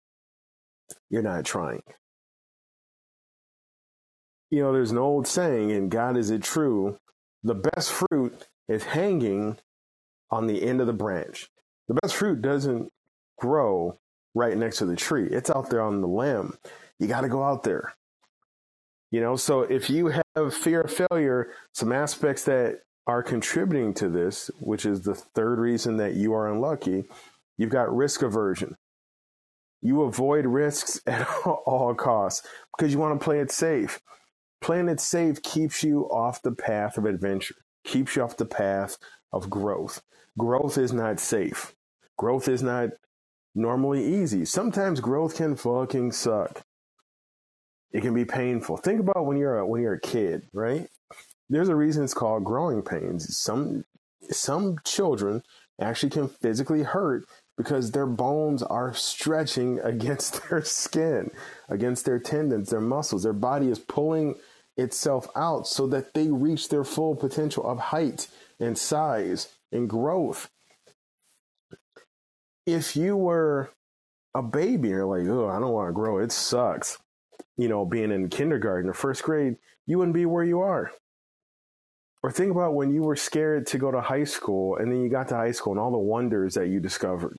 you're 1.10 1.22
not 1.22 1.46
trying. 1.46 1.84
You 4.52 4.62
know, 4.62 4.74
there's 4.74 4.92
an 4.92 4.98
old 4.98 5.28
saying, 5.28 5.72
and 5.72 5.92
God 5.92 6.18
is 6.18 6.30
it 6.30 6.44
true? 6.44 6.98
The 7.44 7.56
best 7.56 7.92
fruit 7.92 8.48
is 8.68 8.84
hanging 8.84 9.58
on 10.32 10.48
the 10.48 10.64
end 10.64 10.82
of 10.82 10.88
the 10.88 10.94
branch. 10.94 11.50
The 11.88 11.96
best 11.96 12.16
fruit 12.16 12.42
doesn't 12.42 12.92
grow 13.38 14.00
right 14.36 14.58
next 14.58 14.78
to 14.78 14.86
the 14.86 14.96
tree. 14.96 15.28
It's 15.28 15.50
out 15.50 15.70
there 15.70 15.82
on 15.82 16.02
the 16.02 16.08
limb. 16.08 16.58
You 17.00 17.08
got 17.08 17.22
to 17.22 17.30
go 17.30 17.44
out 17.44 17.64
there. 17.64 17.96
You 19.12 19.22
know, 19.22 19.36
so 19.36 19.62
if 19.62 19.90
you 19.90 20.08
have 20.08 20.54
fear 20.54 20.82
of 20.82 20.94
failure, 20.94 21.52
some 21.74 21.92
aspects 21.92 22.44
that 22.46 22.82
are 23.08 23.24
contributing 23.24 23.94
to 23.96 24.08
this, 24.08 24.52
which 24.60 24.86
is 24.86 25.02
the 25.02 25.16
third 25.16 25.58
reason 25.58 25.98
that 25.98 26.14
you 26.14 26.34
are 26.34 26.52
unlucky, 26.52 27.06
you've 27.58 27.72
got 27.72 27.96
risk 27.96 28.22
aversion. 28.22 28.76
You 29.82 30.04
avoid 30.04 30.46
risks 30.46 31.02
at 31.08 31.28
all 31.46 31.96
costs 31.96 32.48
because 32.78 32.94
you 32.94 33.00
want 33.00 33.20
to 33.20 33.24
play 33.24 33.40
it 33.40 33.52
safe. 33.52 34.00
Playing 34.62 34.90
it 34.90 35.00
safe 35.00 35.42
keeps 35.42 35.84
you 35.84 36.04
off 36.06 36.42
the 36.42 36.52
path 36.52 36.98
of 36.98 37.06
adventure, 37.06 37.56
keeps 37.84 38.16
you 38.16 38.24
off 38.24 38.38
the 38.38 38.46
path 38.46 38.98
of 39.32 39.50
growth. 39.50 40.02
Growth 40.38 40.78
is 40.78 40.94
not 40.94 41.20
safe. 41.20 41.74
Growth 42.18 42.48
is 42.48 42.62
not 42.62 42.90
normally 43.56 44.06
easy. 44.06 44.46
Sometimes 44.46 45.00
growth 45.00 45.36
can 45.36 45.56
fucking 45.56 46.12
suck. 46.12 46.62
It 47.92 48.02
can 48.02 48.14
be 48.14 48.26
painful. 48.26 48.78
Think 48.78 49.00
about 49.00 49.26
when 49.26 49.38
you're 49.38 49.60
a, 49.60 49.66
when 49.66 49.82
you're 49.82 49.96
a 49.96 50.02
kid, 50.02 50.48
right? 50.54 50.88
There's 51.50 51.70
a 51.70 51.76
reason 51.76 52.04
it's 52.04 52.14
called 52.14 52.44
growing 52.44 52.84
pains. 52.84 53.38
Some 53.38 53.86
some 54.30 54.78
children 54.86 55.42
actually 55.82 56.12
can 56.12 56.28
physically 56.28 56.84
hurt 56.84 57.26
because 57.60 57.92
their 57.92 58.08
bones 58.08 58.64
are 58.64 58.96
stretching 58.96 59.80
against 59.84 60.50
their 60.50 60.64
skin, 60.64 61.30
against 61.70 62.06
their 62.06 62.20
tendons, 62.20 62.72
their 62.72 62.82
muscles. 62.82 63.22
Their 63.22 63.34
body 63.34 63.68
is 63.68 63.78
pulling 63.78 64.34
itself 64.78 65.28
out 65.36 65.68
so 65.68 65.86
that 65.88 66.16
they 66.16 66.32
reach 66.32 66.70
their 66.70 66.84
full 66.84 67.16
potential 67.16 67.64
of 67.64 67.78
height 67.78 68.28
and 68.60 68.76
size 68.76 69.50
and 69.72 69.88
growth. 69.88 70.50
If 72.66 72.96
you 72.96 73.16
were 73.16 73.70
a 74.34 74.42
baby, 74.42 74.90
you're 74.90 75.06
like, 75.06 75.28
oh, 75.28 75.50
I 75.50 75.60
don't 75.60 75.74
want 75.74 75.90
to 75.90 75.94
grow. 75.94 76.18
It 76.18 76.32
sucks 76.32 76.98
you 77.60 77.68
know, 77.68 77.84
being 77.84 78.12
in 78.12 78.30
kindergarten 78.30 78.90
or 78.90 78.94
first 78.94 79.22
grade, 79.22 79.58
you 79.86 79.98
wouldn't 79.98 80.16
be 80.16 80.26
where 80.26 80.46
you 80.46 80.62
are. 80.62 80.92
Or 82.24 82.32
think 82.32 82.52
about 82.52 82.74
when 82.74 82.94
you 82.94 83.04
were 83.04 83.18
scared 83.18 83.68
to 83.68 83.78
go 83.78 83.92
to 83.92 84.00
high 84.00 84.24
school 84.24 84.78
and 84.78 84.90
then 84.90 85.02
you 85.02 85.10
got 85.10 85.28
to 85.28 85.36
high 85.36 85.52
school 85.52 85.74
and 85.74 85.80
all 85.80 85.92
the 85.92 85.98
wonders 85.98 86.54
that 86.54 86.70
you 86.70 86.80
discovered, 86.80 87.36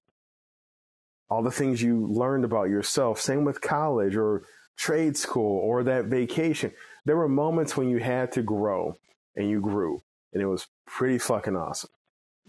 all 1.31 1.43
the 1.43 1.51
things 1.51 1.81
you 1.81 2.07
learned 2.07 2.45
about 2.45 2.69
yourself. 2.69 3.21
Same 3.21 3.45
with 3.45 3.61
college 3.61 4.17
or 4.17 4.43
trade 4.77 5.17
school 5.17 5.59
or 5.61 5.85
that 5.85 6.07
vacation. 6.07 6.73
There 7.05 7.17
were 7.17 7.29
moments 7.29 7.77
when 7.77 7.89
you 7.89 7.99
had 7.99 8.33
to 8.33 8.43
grow 8.43 8.97
and 9.37 9.49
you 9.49 9.61
grew, 9.61 10.03
and 10.33 10.43
it 10.43 10.47
was 10.47 10.67
pretty 10.87 11.19
fucking 11.19 11.57
awesome. 11.57 11.91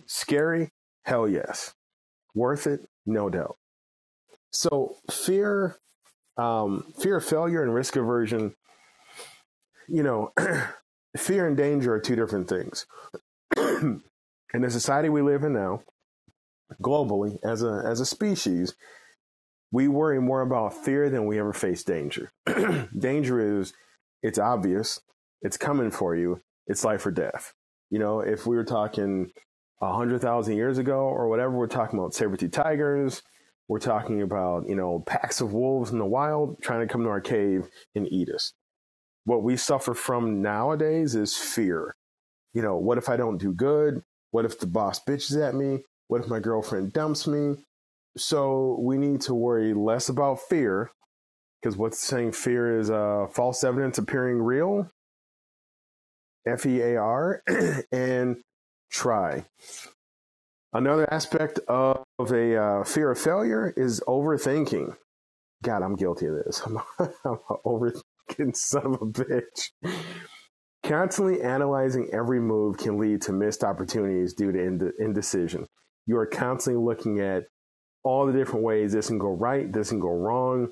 Scary? 0.08 0.72
Hell 1.04 1.28
yes. 1.28 1.74
Worth 2.34 2.68
it? 2.68 2.88
No 3.06 3.30
doubt. 3.30 3.58
So, 4.52 4.98
fear 5.10 5.78
um, 6.38 6.94
fear 7.00 7.18
of 7.18 7.26
failure 7.26 7.62
and 7.64 7.74
risk 7.74 7.96
aversion, 7.96 8.56
you 9.88 10.04
know, 10.04 10.34
fear 11.18 11.48
and 11.48 11.58
danger 11.58 11.94
are 11.94 12.00
two 12.00 12.16
different 12.16 12.48
things. 12.48 12.86
in 13.58 14.02
the 14.54 14.70
society 14.70 15.10
we 15.10 15.22
live 15.22 15.44
in 15.44 15.54
now, 15.54 15.84
globally, 16.82 17.38
as 17.44 17.64
a 17.64 17.84
as 17.86 18.00
a 18.00 18.06
species, 18.06 18.76
we 19.72 19.88
worry 19.88 20.20
more 20.20 20.42
about 20.42 20.74
fear 20.74 21.10
than 21.10 21.26
we 21.26 21.40
ever 21.40 21.54
face 21.54 21.84
danger. 21.84 22.32
danger 22.98 23.60
is 23.60 23.74
it's 24.22 24.40
obvious, 24.40 25.00
it's 25.42 25.58
coming 25.58 25.92
for 25.92 26.16
you, 26.16 26.42
it's 26.68 26.84
life 26.84 27.06
or 27.06 27.12
death. 27.12 27.54
You 27.90 28.00
know, 28.00 28.20
if 28.20 28.46
we 28.46 28.56
were 28.56 28.64
talking 28.64 29.32
a 29.82 29.94
hundred 29.94 30.22
thousand 30.22 30.56
years 30.56 30.78
ago 30.78 31.00
or 31.00 31.28
whatever, 31.28 31.52
we're 31.58 31.68
talking 31.68 31.98
about 31.98 32.14
saber-tooth 32.14 32.52
tigers, 32.52 33.24
we're 33.68 33.80
talking 33.80 34.22
about, 34.22 34.68
you 34.68 34.76
know, 34.76 35.04
packs 35.08 35.42
of 35.42 35.54
wolves 35.54 35.92
in 35.92 35.98
the 35.98 36.06
wild 36.06 36.62
trying 36.62 36.86
to 36.86 36.92
come 36.92 37.04
to 37.04 37.10
our 37.10 37.22
cave 37.22 37.68
and 37.96 38.08
eat 38.12 38.30
us. 38.30 38.54
What 39.24 39.44
we 39.44 39.56
suffer 39.56 39.94
from 39.94 40.42
nowadays 40.42 41.16
is 41.16 41.38
fear. 41.38 41.96
You 42.54 42.62
know, 42.62 42.78
what 42.78 42.98
if 42.98 43.08
I 43.08 43.18
don't 43.18 43.38
do 43.38 43.54
good? 43.54 44.04
What 44.32 44.46
if 44.46 44.60
the 44.60 44.68
boss 44.68 45.02
bitches 45.04 45.42
at 45.42 45.56
me? 45.56 45.84
What 46.12 46.20
if 46.20 46.28
my 46.28 46.42
girlfriend 46.42 46.92
dumps 46.92 47.26
me? 47.26 47.56
So 48.18 48.78
we 48.82 48.98
need 48.98 49.22
to 49.22 49.34
worry 49.34 49.74
less 49.74 50.10
about 50.10 50.42
fear 50.42 50.92
because 51.62 51.78
what's 51.78 52.00
saying 52.00 52.34
fear 52.34 52.78
is 52.78 52.92
uh, 52.92 53.28
false 53.32 53.64
evidence 53.64 53.98
appearing 53.98 54.42
real, 54.42 54.92
F 56.46 56.66
E 56.66 56.82
A 56.82 56.98
R, 56.98 57.42
and 57.94 58.42
try. 58.92 59.46
Another 60.74 61.08
aspect 61.14 61.60
of 61.70 62.04
a 62.20 62.58
uh, 62.58 62.84
fear 62.84 63.12
of 63.12 63.18
failure 63.18 63.74
is 63.78 64.02
overthinking. 64.06 64.98
God, 65.64 65.82
I'm 65.82 65.96
guilty 65.96 66.26
of 66.26 66.36
this. 66.44 66.62
I'm, 66.66 66.78
I'm 67.24 67.40
overthinking 67.66 68.54
son 68.54 68.86
of 68.88 68.94
a 68.96 69.06
bitch. 69.06 69.94
Constantly 70.84 71.42
analyzing 71.42 72.10
every 72.12 72.42
move 72.42 72.78
can 72.78 72.98
lead 72.98 73.22
to 73.22 73.32
missed 73.32 73.64
opportunities 73.64 74.34
due 74.34 74.52
to 74.52 74.60
ind- 74.62 74.92
indecision. 75.00 75.68
You 76.06 76.18
are 76.18 76.26
constantly 76.26 76.84
looking 76.84 77.20
at 77.20 77.46
all 78.04 78.26
the 78.26 78.34
different 78.34 78.66
ways 78.66 78.94
this 78.94 79.08
can 79.08 79.20
go 79.20 79.30
right, 79.30 79.72
this 79.72 79.90
can 79.90 80.00
go 80.00 80.10
wrong. 80.10 80.70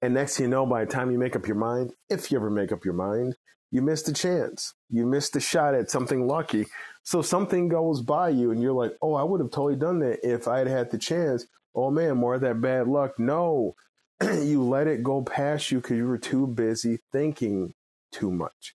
And 0.00 0.14
next 0.14 0.40
you 0.40 0.48
know, 0.48 0.66
by 0.66 0.84
the 0.84 0.90
time 0.90 1.10
you 1.10 1.18
make 1.18 1.36
up 1.36 1.46
your 1.46 1.56
mind, 1.56 1.92
if 2.10 2.30
you 2.30 2.38
ever 2.38 2.50
make 2.50 2.72
up 2.72 2.84
your 2.84 2.94
mind, 2.94 3.36
you 3.70 3.82
missed 3.82 4.08
a 4.08 4.12
chance. 4.12 4.74
You 4.90 5.06
missed 5.06 5.36
a 5.36 5.40
shot 5.40 5.74
at 5.74 5.90
something 5.90 6.26
lucky 6.26 6.66
so 7.04 7.20
something 7.22 7.68
goes 7.68 8.00
by 8.00 8.28
you 8.28 8.50
and 8.50 8.62
you're 8.62 8.72
like, 8.72 8.96
oh, 9.02 9.14
I 9.14 9.24
would 9.24 9.40
have 9.40 9.50
totally 9.50 9.76
done 9.76 9.98
that 10.00 10.20
if 10.22 10.46
I 10.46 10.58
had 10.58 10.68
had 10.68 10.90
the 10.90 10.98
chance. 10.98 11.46
Oh 11.74 11.90
man, 11.90 12.16
more 12.16 12.34
of 12.34 12.42
that 12.42 12.60
bad 12.60 12.86
luck. 12.86 13.18
No, 13.18 13.74
you 14.22 14.62
let 14.62 14.86
it 14.86 15.02
go 15.02 15.22
past 15.22 15.70
you 15.70 15.80
because 15.80 15.96
you 15.96 16.06
were 16.06 16.18
too 16.18 16.46
busy 16.46 17.00
thinking 17.10 17.74
too 18.12 18.30
much. 18.30 18.74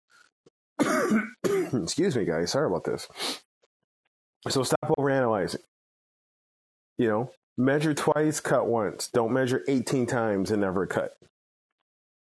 Excuse 1.44 2.18
me, 2.18 2.26
guys. 2.26 2.52
Sorry 2.52 2.68
about 2.68 2.84
this. 2.84 3.08
So 4.50 4.64
stop 4.64 4.94
overanalyzing. 4.98 5.64
You 6.98 7.08
know, 7.08 7.32
measure 7.58 7.94
twice, 7.94 8.40
cut 8.40 8.68
once. 8.68 9.08
Don't 9.08 9.34
measure 9.34 9.64
18 9.68 10.06
times 10.06 10.52
and 10.52 10.62
never 10.62 10.86
cut. 10.86 11.18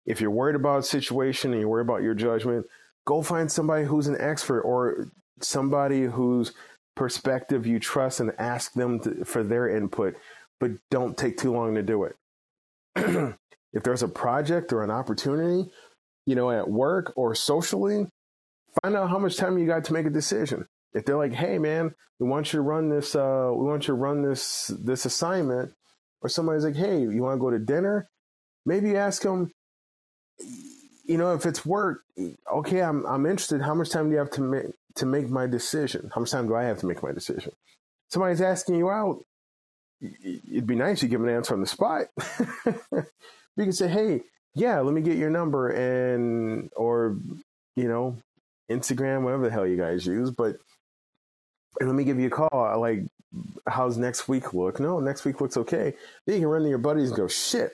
If 0.04 0.20
you're 0.20 0.30
worried 0.30 0.56
about 0.56 0.80
a 0.80 0.82
situation 0.82 1.52
and 1.52 1.60
you're 1.60 1.68
worried 1.68 1.86
about 1.86 2.02
your 2.02 2.14
judgment, 2.14 2.66
go 3.06 3.22
find 3.22 3.50
somebody 3.50 3.84
who's 3.84 4.08
an 4.08 4.16
expert 4.20 4.62
or 4.62 5.08
somebody 5.40 6.04
whose 6.04 6.52
perspective 6.94 7.66
you 7.66 7.78
trust 7.78 8.20
and 8.20 8.32
ask 8.38 8.74
them 8.74 9.00
to, 9.00 9.24
for 9.24 9.42
their 9.42 9.68
input, 9.68 10.16
but 10.60 10.72
don't 10.90 11.16
take 11.16 11.36
too 11.36 11.52
long 11.52 11.74
to 11.74 11.82
do 11.82 12.04
it. 12.04 12.16
if 13.72 13.82
there's 13.82 14.02
a 14.02 14.08
project 14.08 14.72
or 14.72 14.82
an 14.82 14.90
opportunity, 14.90 15.70
you 16.26 16.34
know, 16.34 16.50
at 16.50 16.68
work 16.68 17.12
or 17.16 17.34
socially, 17.34 18.06
find 18.82 18.96
out 18.96 19.10
how 19.10 19.18
much 19.18 19.36
time 19.36 19.58
you 19.58 19.66
got 19.66 19.84
to 19.84 19.92
make 19.92 20.06
a 20.06 20.10
decision. 20.10 20.66
If 20.94 21.05
they're 21.05 21.16
like, 21.16 21.33
"Hey, 21.33 21.59
man, 21.59 21.94
we 22.18 22.26
want 22.26 22.52
you 22.52 22.59
to 22.59 22.62
run 22.62 22.88
this, 22.88 23.14
uh, 23.14 23.50
we 23.55 23.64
want 23.64 23.85
you 23.85 23.94
to 23.94 23.94
run 23.94 24.22
this 24.22 24.68
this 24.68 25.05
assignment," 25.05 25.72
or 26.20 26.28
somebody's 26.28 26.64
like, 26.64 26.76
"Hey, 26.76 27.00
you 27.00 27.22
want 27.22 27.37
to 27.37 27.40
go 27.40 27.50
to 27.50 27.59
dinner?" 27.59 28.09
Maybe 28.64 28.96
ask 28.96 29.22
them, 29.22 29.50
you 31.05 31.18
know, 31.18 31.35
if 31.35 31.46
it's 31.46 31.66
work, 31.66 32.05
okay, 32.50 32.81
I'm 32.81 33.05
I'm 33.07 33.26
interested. 33.26 33.61
How 33.61 33.74
much 33.74 33.90
time 33.90 34.07
do 34.07 34.12
you 34.12 34.18
have 34.18 34.31
to 34.33 34.40
make 34.40 34.66
to 34.96 35.07
make 35.07 35.28
my 35.28 35.46
decision? 35.46 36.11
How 36.14 36.20
much 36.20 36.31
time 36.31 36.46
do 36.46 36.55
I 36.55 36.64
have 36.64 36.78
to 36.81 36.87
make 36.87 37.02
my 37.02 37.12
decision? 37.12 37.52
Somebody's 38.09 38.40
asking 38.40 38.76
you 38.76 38.90
out. 38.90 39.24
It'd 40.00 40.66
be 40.66 40.74
nice 40.74 41.02
you 41.02 41.09
give 41.09 41.22
an 41.22 41.28
answer 41.28 41.55
on 41.55 41.61
the 41.61 41.66
spot. 41.66 42.07
you 42.92 43.05
can 43.64 43.72
say, 43.72 43.88
"Hey, 43.88 44.22
yeah, 44.55 44.81
let 44.81 44.94
me 44.94 45.00
get 45.00 45.16
your 45.16 45.31
number," 45.31 45.68
and 45.68 46.70
or 46.76 47.16
you 47.76 47.88
know, 47.88 48.16
Instagram, 48.70 49.22
whatever 49.22 49.44
the 49.44 49.50
hell 49.50 49.66
you 49.66 49.76
guys 49.76 50.07
use, 50.07 50.31
but 50.31 50.57
and 51.80 51.88
let 51.88 51.94
me 51.94 52.04
give 52.04 52.18
you 52.18 52.28
a 52.28 52.30
call. 52.30 52.80
Like, 52.80 53.00
how's 53.66 53.96
next 53.98 54.28
week 54.28 54.54
look? 54.54 54.80
No, 54.80 55.00
next 55.00 55.24
week 55.24 55.40
looks 55.40 55.56
okay. 55.56 55.94
Then 56.26 56.37
you 56.37 56.40
can 56.42 56.48
run 56.48 56.62
to 56.62 56.68
your 56.68 56.78
buddies 56.78 57.08
and 57.08 57.16
go, 57.16 57.28
"Shit, 57.28 57.72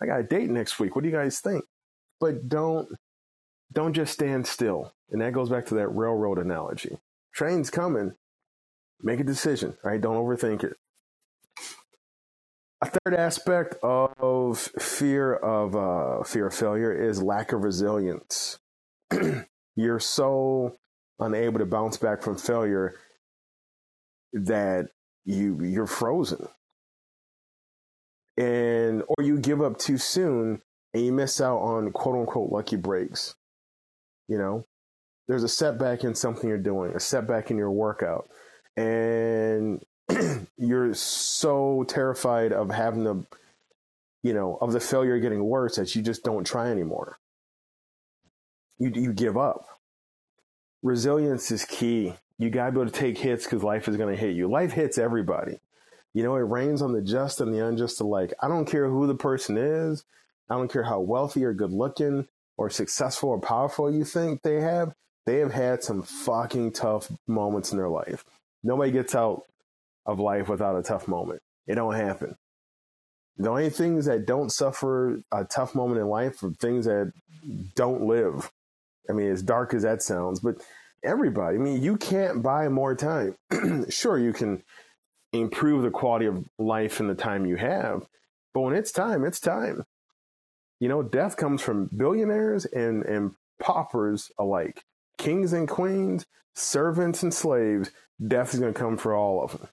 I 0.00 0.06
got 0.06 0.20
a 0.20 0.24
date 0.24 0.50
next 0.50 0.78
week. 0.78 0.94
What 0.94 1.02
do 1.02 1.10
you 1.10 1.16
guys 1.16 1.40
think?" 1.40 1.64
But 2.20 2.48
don't 2.48 2.88
don't 3.72 3.92
just 3.92 4.12
stand 4.12 4.46
still. 4.46 4.92
And 5.10 5.20
that 5.20 5.32
goes 5.32 5.48
back 5.48 5.66
to 5.66 5.74
that 5.76 5.88
railroad 5.88 6.38
analogy. 6.38 6.98
Train's 7.32 7.70
coming. 7.70 8.14
Make 9.02 9.20
a 9.20 9.24
decision, 9.24 9.76
right? 9.82 10.00
Don't 10.00 10.16
overthink 10.16 10.62
it. 10.62 10.76
A 12.82 12.86
third 12.86 13.14
aspect 13.14 13.74
of 13.82 14.58
fear 14.58 15.34
of 15.34 15.76
uh, 15.76 16.22
fear 16.24 16.46
of 16.46 16.54
failure 16.54 16.92
is 16.92 17.22
lack 17.22 17.52
of 17.52 17.62
resilience. 17.62 18.58
You're 19.76 20.00
so 20.00 20.76
unable 21.18 21.58
to 21.58 21.66
bounce 21.66 21.96
back 21.96 22.22
from 22.22 22.36
failure 22.36 22.94
that 24.32 24.88
you 25.24 25.62
you're 25.62 25.86
frozen, 25.86 26.48
and 28.36 29.02
or 29.08 29.24
you 29.24 29.38
give 29.38 29.60
up 29.60 29.78
too 29.78 29.98
soon 29.98 30.62
and 30.94 31.04
you 31.04 31.12
miss 31.12 31.40
out 31.40 31.58
on 31.58 31.92
quote 31.92 32.16
unquote 32.16 32.50
lucky 32.50 32.76
breaks. 32.76 33.34
You 34.28 34.38
know, 34.38 34.66
there's 35.28 35.42
a 35.42 35.48
setback 35.48 36.04
in 36.04 36.14
something 36.14 36.48
you're 36.48 36.58
doing, 36.58 36.94
a 36.94 37.00
setback 37.00 37.50
in 37.50 37.56
your 37.56 37.70
workout, 37.70 38.28
and 38.76 39.84
you're 40.56 40.94
so 40.94 41.84
terrified 41.88 42.52
of 42.52 42.70
having 42.70 43.04
the, 43.04 43.24
you 44.22 44.32
know, 44.32 44.58
of 44.60 44.72
the 44.72 44.80
failure 44.80 45.18
getting 45.18 45.44
worse 45.44 45.76
that 45.76 45.94
you 45.94 46.02
just 46.02 46.24
don't 46.24 46.44
try 46.46 46.70
anymore. 46.70 47.18
You 48.78 48.90
you 48.94 49.12
give 49.12 49.36
up. 49.36 49.66
Resilience 50.82 51.50
is 51.50 51.64
key. 51.64 52.14
You 52.38 52.50
gotta 52.50 52.72
be 52.72 52.80
able 52.80 52.90
to 52.90 52.98
take 52.98 53.18
hits 53.18 53.44
because 53.44 53.62
life 53.62 53.86
is 53.88 53.96
gonna 53.96 54.16
hit 54.16 54.34
you. 54.34 54.48
Life 54.48 54.72
hits 54.72 54.98
everybody. 54.98 55.58
You 56.14 56.22
know, 56.22 56.34
it 56.36 56.40
rains 56.40 56.82
on 56.82 56.92
the 56.92 57.02
just 57.02 57.40
and 57.40 57.54
the 57.54 57.64
unjust 57.64 58.00
alike. 58.00 58.32
I 58.40 58.48
don't 58.48 58.64
care 58.64 58.88
who 58.88 59.06
the 59.06 59.14
person 59.14 59.56
is. 59.56 60.04
I 60.48 60.54
don't 60.54 60.72
care 60.72 60.82
how 60.82 61.00
wealthy 61.00 61.44
or 61.44 61.52
good 61.52 61.70
looking 61.70 62.26
or 62.56 62.70
successful 62.70 63.28
or 63.28 63.40
powerful 63.40 63.92
you 63.92 64.04
think 64.04 64.42
they 64.42 64.60
have. 64.60 64.94
They 65.26 65.38
have 65.38 65.52
had 65.52 65.84
some 65.84 66.02
fucking 66.02 66.72
tough 66.72 67.12
moments 67.28 67.70
in 67.70 67.78
their 67.78 67.88
life. 67.88 68.24
Nobody 68.64 68.90
gets 68.90 69.14
out 69.14 69.44
of 70.06 70.18
life 70.18 70.48
without 70.48 70.76
a 70.76 70.82
tough 70.82 71.06
moment. 71.06 71.42
It 71.66 71.76
don't 71.76 71.94
happen. 71.94 72.36
The 73.36 73.48
only 73.48 73.70
things 73.70 74.06
that 74.06 74.26
don't 74.26 74.50
suffer 74.50 75.20
a 75.30 75.44
tough 75.44 75.74
moment 75.74 76.00
in 76.00 76.08
life 76.08 76.42
are 76.42 76.50
things 76.50 76.86
that 76.86 77.12
don't 77.74 78.02
live. 78.02 78.50
I 79.08 79.12
mean, 79.12 79.30
as 79.30 79.42
dark 79.42 79.74
as 79.74 79.82
that 79.82 80.02
sounds, 80.02 80.40
but 80.40 80.56
everybody, 81.02 81.56
I 81.56 81.60
mean, 81.60 81.82
you 81.82 81.96
can't 81.96 82.42
buy 82.42 82.68
more 82.68 82.94
time. 82.94 83.36
sure, 83.88 84.18
you 84.18 84.32
can 84.32 84.62
improve 85.32 85.82
the 85.82 85.90
quality 85.90 86.26
of 86.26 86.48
life 86.58 87.00
in 87.00 87.08
the 87.08 87.14
time 87.14 87.46
you 87.46 87.56
have, 87.56 88.06
but 88.52 88.60
when 88.60 88.74
it's 88.74 88.92
time, 88.92 89.24
it's 89.24 89.40
time. 89.40 89.84
You 90.80 90.88
know, 90.88 91.02
death 91.02 91.36
comes 91.36 91.60
from 91.62 91.90
billionaires 91.94 92.64
and, 92.64 93.04
and 93.04 93.32
paupers 93.60 94.30
alike, 94.38 94.84
kings 95.18 95.52
and 95.52 95.68
queens, 95.68 96.26
servants 96.54 97.22
and 97.22 97.32
slaves. 97.32 97.90
Death 98.26 98.54
is 98.54 98.60
going 98.60 98.72
to 98.72 98.78
come 98.78 98.96
for 98.96 99.14
all 99.14 99.44
of 99.44 99.52
them 99.52 99.68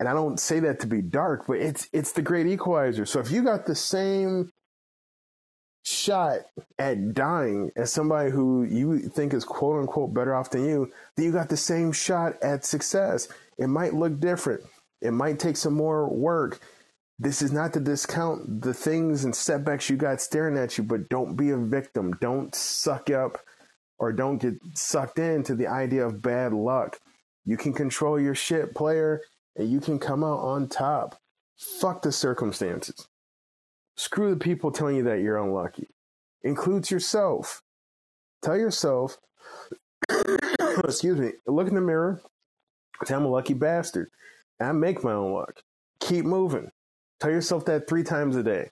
and 0.00 0.08
I 0.08 0.14
don't 0.14 0.40
say 0.40 0.60
that 0.60 0.80
to 0.80 0.86
be 0.86 1.02
dark, 1.02 1.46
but 1.46 1.58
it's 1.58 1.86
it's 1.92 2.12
the 2.12 2.22
great 2.22 2.46
equalizer. 2.46 3.04
So 3.04 3.20
if 3.20 3.30
you 3.30 3.42
got 3.42 3.66
the 3.66 3.74
same 3.74 4.50
shot 5.84 6.40
at 6.78 7.14
dying 7.14 7.70
as 7.76 7.92
somebody 7.92 8.30
who 8.30 8.64
you 8.64 8.98
think 8.98 9.32
is 9.32 9.44
quote 9.44 9.80
unquote 9.80 10.14
better 10.14 10.34
off 10.34 10.50
than 10.50 10.64
you, 10.64 10.90
then 11.16 11.26
you 11.26 11.32
got 11.32 11.48
the 11.48 11.56
same 11.56 11.92
shot 11.92 12.34
at 12.42 12.64
success. 12.64 13.28
It 13.58 13.68
might 13.68 13.94
look 13.94 14.20
different. 14.20 14.62
It 15.00 15.12
might 15.12 15.38
take 15.38 15.56
some 15.56 15.74
more 15.74 16.08
work. 16.08 16.60
This 17.18 17.42
is 17.42 17.52
not 17.52 17.72
to 17.74 17.80
discount 17.80 18.62
the 18.62 18.72
things 18.72 19.24
and 19.24 19.34
setbacks 19.34 19.90
you 19.90 19.96
got 19.96 20.20
staring 20.20 20.56
at 20.56 20.78
you, 20.78 20.84
but 20.84 21.08
don't 21.08 21.36
be 21.36 21.50
a 21.50 21.56
victim. 21.56 22.12
Don't 22.20 22.54
suck 22.54 23.10
up 23.10 23.38
or 23.98 24.12
don't 24.12 24.38
get 24.38 24.54
sucked 24.74 25.18
into 25.18 25.54
the 25.54 25.66
idea 25.66 26.06
of 26.06 26.22
bad 26.22 26.52
luck. 26.54 26.98
You 27.44 27.56
can 27.56 27.72
control 27.72 28.18
your 28.18 28.34
shit, 28.34 28.74
player 28.74 29.20
and 29.56 29.70
you 29.70 29.80
can 29.80 29.98
come 29.98 30.24
out 30.24 30.40
on 30.40 30.68
top. 30.68 31.18
Fuck 31.80 32.02
the 32.02 32.12
circumstances. 32.12 33.06
Screw 34.00 34.30
the 34.30 34.40
people 34.40 34.72
telling 34.72 34.96
you 34.96 35.02
that 35.02 35.20
you're 35.20 35.36
unlucky. 35.36 35.90
Includes 36.42 36.90
yourself. 36.90 37.60
Tell 38.40 38.56
yourself, 38.56 39.18
excuse 40.82 41.20
me, 41.20 41.32
look 41.46 41.68
in 41.68 41.74
the 41.74 41.82
mirror, 41.82 42.22
say 43.04 43.14
I'm 43.14 43.26
a 43.26 43.28
lucky 43.28 43.52
bastard. 43.52 44.08
I 44.58 44.72
make 44.72 45.04
my 45.04 45.12
own 45.12 45.34
luck. 45.34 45.60
Keep 46.00 46.24
moving. 46.24 46.70
Tell 47.20 47.30
yourself 47.30 47.66
that 47.66 47.86
three 47.86 48.02
times 48.02 48.36
a 48.36 48.42
day, 48.42 48.70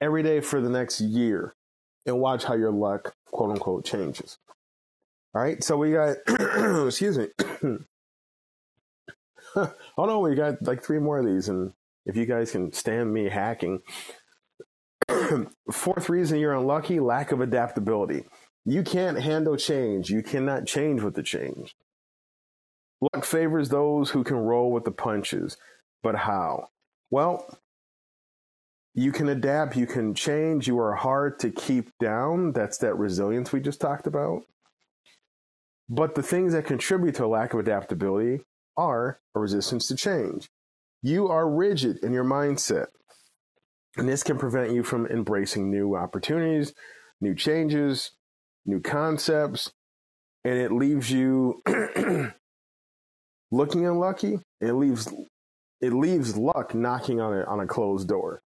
every 0.00 0.22
day 0.22 0.40
for 0.40 0.62
the 0.62 0.70
next 0.70 0.98
year, 0.98 1.54
and 2.06 2.18
watch 2.18 2.44
how 2.44 2.54
your 2.54 2.72
luck, 2.72 3.14
quote 3.26 3.50
unquote, 3.50 3.84
changes. 3.84 4.38
All 5.34 5.42
right, 5.42 5.62
so 5.62 5.76
we 5.76 5.92
got, 5.92 6.16
excuse 6.86 7.18
me, 7.18 7.26
oh 9.56 9.74
no, 9.98 10.20
we 10.20 10.34
got 10.34 10.62
like 10.62 10.82
three 10.82 11.00
more 11.00 11.18
of 11.18 11.26
these, 11.26 11.50
and 11.50 11.74
if 12.06 12.16
you 12.16 12.24
guys 12.24 12.52
can 12.52 12.72
stand 12.72 13.12
me 13.12 13.28
hacking. 13.28 13.82
Fourth 15.72 16.08
reason 16.08 16.38
you're 16.38 16.54
unlucky 16.54 17.00
lack 17.00 17.32
of 17.32 17.40
adaptability. 17.40 18.24
You 18.64 18.82
can't 18.82 19.20
handle 19.20 19.56
change. 19.56 20.10
You 20.10 20.22
cannot 20.22 20.66
change 20.66 21.02
with 21.02 21.14
the 21.14 21.22
change. 21.22 21.74
Luck 23.00 23.24
favors 23.24 23.70
those 23.70 24.10
who 24.10 24.24
can 24.24 24.36
roll 24.36 24.70
with 24.70 24.84
the 24.84 24.90
punches. 24.90 25.56
But 26.02 26.16
how? 26.16 26.68
Well, 27.10 27.58
you 28.94 29.12
can 29.12 29.28
adapt, 29.28 29.76
you 29.76 29.86
can 29.86 30.14
change, 30.14 30.66
you 30.66 30.78
are 30.78 30.94
hard 30.94 31.38
to 31.40 31.50
keep 31.50 31.90
down. 31.98 32.52
That's 32.52 32.78
that 32.78 32.98
resilience 32.98 33.52
we 33.52 33.60
just 33.60 33.80
talked 33.80 34.06
about. 34.06 34.42
But 35.88 36.14
the 36.14 36.22
things 36.22 36.52
that 36.52 36.66
contribute 36.66 37.14
to 37.16 37.24
a 37.24 37.26
lack 37.26 37.54
of 37.54 37.60
adaptability 37.60 38.40
are 38.76 39.20
a 39.34 39.40
resistance 39.40 39.88
to 39.88 39.96
change. 39.96 40.48
You 41.02 41.28
are 41.28 41.48
rigid 41.48 41.98
in 42.04 42.12
your 42.12 42.24
mindset. 42.24 42.86
And 43.96 44.08
this 44.08 44.22
can 44.22 44.38
prevent 44.38 44.72
you 44.72 44.82
from 44.82 45.06
embracing 45.06 45.70
new 45.70 45.96
opportunities, 45.96 46.74
new 47.20 47.34
changes, 47.34 48.12
new 48.64 48.80
concepts, 48.80 49.72
and 50.44 50.54
it 50.58 50.72
leaves 50.72 51.10
you 51.10 51.62
looking 53.50 53.86
unlucky. 53.86 54.38
It 54.60 54.72
leaves 54.72 55.12
it 55.80 55.92
leaves 55.92 56.36
luck 56.36 56.74
knocking 56.74 57.20
on 57.20 57.32
a 57.32 57.44
on 57.44 57.60
a 57.60 57.66
closed 57.66 58.08
door. 58.08 58.42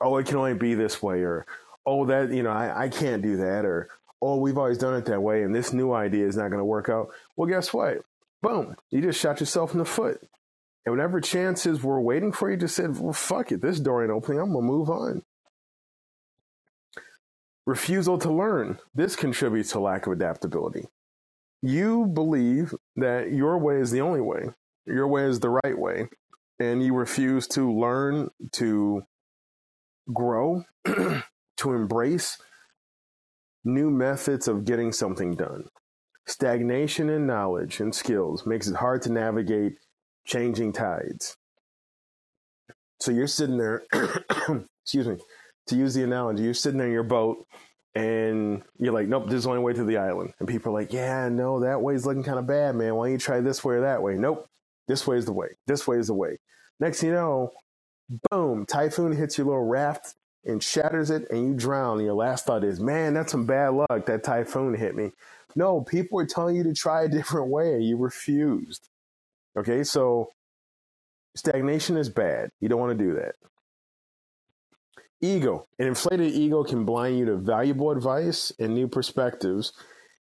Oh, 0.00 0.16
it 0.18 0.26
can 0.26 0.36
only 0.36 0.54
be 0.54 0.74
this 0.74 1.02
way, 1.02 1.20
or 1.22 1.46
oh 1.86 2.06
that 2.06 2.30
you 2.30 2.42
know 2.42 2.50
I, 2.50 2.84
I 2.84 2.88
can't 2.88 3.22
do 3.22 3.38
that, 3.38 3.64
or 3.64 3.88
oh, 4.20 4.36
we've 4.36 4.58
always 4.58 4.78
done 4.78 4.94
it 4.94 5.04
that 5.06 5.22
way 5.22 5.42
and 5.42 5.54
this 5.54 5.72
new 5.72 5.92
idea 5.92 6.26
is 6.26 6.36
not 6.36 6.48
going 6.48 6.58
to 6.58 6.64
work 6.64 6.88
out. 6.88 7.08
Well, 7.36 7.48
guess 7.48 7.72
what? 7.72 7.98
Boom, 8.42 8.76
you 8.90 9.00
just 9.00 9.20
shot 9.20 9.40
yourself 9.40 9.72
in 9.72 9.78
the 9.78 9.84
foot. 9.84 10.20
And 10.88 10.96
whatever 10.96 11.20
chances 11.20 11.82
were 11.82 12.00
waiting 12.00 12.32
for 12.32 12.50
you, 12.50 12.56
just 12.56 12.74
said, 12.74 12.98
well, 12.98 13.12
fuck 13.12 13.52
it, 13.52 13.60
this 13.60 13.78
door 13.78 14.02
ain't 14.02 14.10
opening. 14.10 14.40
I'm 14.40 14.52
going 14.52 14.64
to 14.64 14.72
move 14.72 14.88
on. 14.88 15.22
Refusal 17.66 18.16
to 18.16 18.32
learn. 18.32 18.78
This 18.94 19.14
contributes 19.14 19.72
to 19.72 19.80
lack 19.80 20.06
of 20.06 20.14
adaptability. 20.14 20.86
You 21.60 22.06
believe 22.06 22.74
that 22.96 23.32
your 23.32 23.58
way 23.58 23.76
is 23.82 23.90
the 23.90 24.00
only 24.00 24.22
way, 24.22 24.48
your 24.86 25.06
way 25.06 25.24
is 25.24 25.40
the 25.40 25.50
right 25.62 25.78
way, 25.78 26.08
and 26.58 26.82
you 26.82 26.94
refuse 26.94 27.46
to 27.48 27.70
learn, 27.70 28.30
to 28.52 29.02
grow, 30.10 30.64
to 30.86 31.22
embrace 31.74 32.38
new 33.62 33.90
methods 33.90 34.48
of 34.48 34.64
getting 34.64 34.92
something 34.92 35.36
done. 35.36 35.68
Stagnation 36.26 37.10
in 37.10 37.26
knowledge 37.26 37.78
and 37.78 37.94
skills 37.94 38.46
makes 38.46 38.68
it 38.68 38.76
hard 38.76 39.02
to 39.02 39.12
navigate 39.12 39.76
changing 40.28 40.72
tides. 40.72 41.36
So 43.00 43.10
you're 43.10 43.26
sitting 43.26 43.56
there, 43.56 43.82
excuse 44.84 45.08
me, 45.08 45.16
to 45.68 45.76
use 45.76 45.94
the 45.94 46.04
analogy, 46.04 46.44
you're 46.44 46.54
sitting 46.54 46.78
there 46.78 46.86
in 46.86 46.92
your 46.92 47.02
boat 47.02 47.46
and 47.94 48.62
you're 48.78 48.92
like, 48.92 49.08
nope, 49.08 49.26
this 49.26 49.36
is 49.38 49.44
the 49.44 49.50
only 49.50 49.62
way 49.62 49.72
to 49.72 49.84
the 49.84 49.96
island. 49.96 50.34
And 50.38 50.46
people 50.46 50.70
are 50.70 50.80
like, 50.80 50.92
yeah, 50.92 51.28
no, 51.28 51.60
that 51.60 51.80
way's 51.80 52.06
looking 52.06 52.22
kind 52.22 52.38
of 52.38 52.46
bad, 52.46 52.76
man. 52.76 52.94
Why 52.94 53.06
don't 53.06 53.12
you 53.12 53.18
try 53.18 53.40
this 53.40 53.64
way 53.64 53.76
or 53.76 53.80
that 53.80 54.02
way? 54.02 54.14
Nope, 54.14 54.46
this 54.86 55.06
way 55.06 55.16
is 55.16 55.24
the 55.24 55.32
way. 55.32 55.48
This 55.66 55.86
way 55.86 55.98
is 55.98 56.08
the 56.08 56.14
way. 56.14 56.38
Next 56.78 57.02
you 57.02 57.12
know, 57.12 57.52
boom, 58.30 58.66
typhoon 58.66 59.16
hits 59.16 59.38
your 59.38 59.46
little 59.46 59.64
raft 59.64 60.14
and 60.44 60.62
shatters 60.62 61.10
it 61.10 61.30
and 61.30 61.48
you 61.48 61.54
drown. 61.54 61.98
And 61.98 62.06
your 62.06 62.14
last 62.14 62.46
thought 62.46 62.64
is, 62.64 62.80
man, 62.80 63.14
that's 63.14 63.32
some 63.32 63.46
bad 63.46 63.68
luck. 63.68 64.06
That 64.06 64.24
typhoon 64.24 64.74
hit 64.74 64.94
me. 64.94 65.12
No, 65.56 65.80
people 65.80 66.20
are 66.20 66.26
telling 66.26 66.56
you 66.56 66.62
to 66.64 66.74
try 66.74 67.04
a 67.04 67.08
different 67.08 67.48
way. 67.48 67.74
And 67.74 67.84
you 67.84 67.96
refused. 67.96 68.88
Okay, 69.56 69.82
so 69.84 70.28
stagnation 71.36 71.96
is 71.96 72.08
bad. 72.08 72.50
You 72.60 72.68
don't 72.68 72.80
want 72.80 72.96
to 72.98 73.04
do 73.04 73.14
that. 73.14 73.34
Ego. 75.20 75.66
An 75.78 75.86
inflated 75.86 76.32
ego 76.32 76.62
can 76.62 76.84
blind 76.84 77.18
you 77.18 77.24
to 77.26 77.36
valuable 77.36 77.90
advice 77.90 78.52
and 78.58 78.74
new 78.74 78.86
perspectives, 78.86 79.72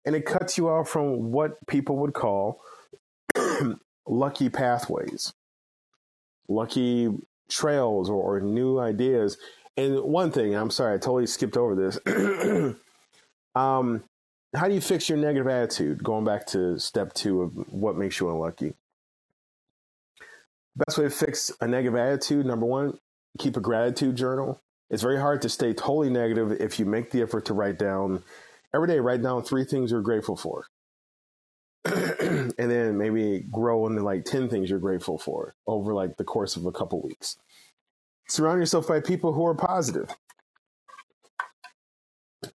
and 0.06 0.16
it 0.16 0.26
cuts 0.26 0.58
you 0.58 0.70
off 0.70 0.88
from 0.88 1.32
what 1.32 1.54
people 1.68 1.98
would 1.98 2.14
call 2.14 2.62
lucky 4.08 4.50
pathways, 4.50 5.34
lucky 6.48 7.10
trails, 7.50 8.10
or, 8.10 8.38
or 8.38 8.40
new 8.40 8.80
ideas. 8.80 9.38
And 9.76 10.00
one 10.02 10.32
thing, 10.32 10.56
I'm 10.56 10.70
sorry, 10.70 10.96
I 10.96 10.98
totally 10.98 11.28
skipped 11.28 11.58
over 11.58 11.76
this. 11.76 12.00
um, 13.56 14.04
how 14.56 14.68
do 14.70 14.74
you 14.74 14.82
fix 14.82 15.10
your 15.10 15.18
negative 15.18 15.48
attitude? 15.48 16.02
Going 16.02 16.24
back 16.24 16.46
to 16.48 16.80
step 16.80 17.14
two 17.14 17.42
of 17.42 17.74
what 17.74 17.98
makes 17.98 18.20
you 18.22 18.30
unlucky. 18.30 18.74
Best 20.76 20.98
way 20.98 21.06
to 21.06 21.10
fix 21.10 21.52
a 21.62 21.68
negative 21.68 21.98
attitude, 21.98 22.46
number 22.46 22.66
one, 22.66 22.98
keep 23.40 23.58
a 23.58 23.62
gratitude 23.62 24.16
journal. 24.16 24.62
It's 24.90 25.04
very 25.04 25.20
hard 25.20 25.42
to 25.44 25.50
stay 25.50 25.74
totally 25.74 26.10
negative 26.10 26.52
if 26.54 26.80
you 26.80 26.86
make 26.86 27.12
the 27.12 27.22
effort 27.22 27.46
to 27.46 27.54
write 27.54 27.80
down 27.80 28.24
every 28.74 28.88
day, 28.88 29.00
write 29.00 29.22
down 29.24 29.44
three 29.44 29.66
things 29.66 29.92
you're 29.92 30.02
grateful 30.02 30.36
for. 30.36 30.66
and 31.86 32.54
then 32.58 32.98
maybe 32.98 33.46
grow 33.52 33.88
into 33.88 34.04
like 34.04 34.26
10 34.26 34.50
things 34.50 34.70
you're 34.70 34.80
grateful 34.80 35.18
for 35.18 35.56
over 35.68 35.94
like 35.94 36.18
the 36.18 36.24
course 36.24 36.56
of 36.56 36.66
a 36.66 36.72
couple 36.72 37.02
weeks. 37.02 37.38
Surround 38.28 38.60
yourself 38.60 38.88
by 38.88 39.00
people 39.00 39.34
who 39.34 39.46
are 39.46 39.56
positive 39.56 40.10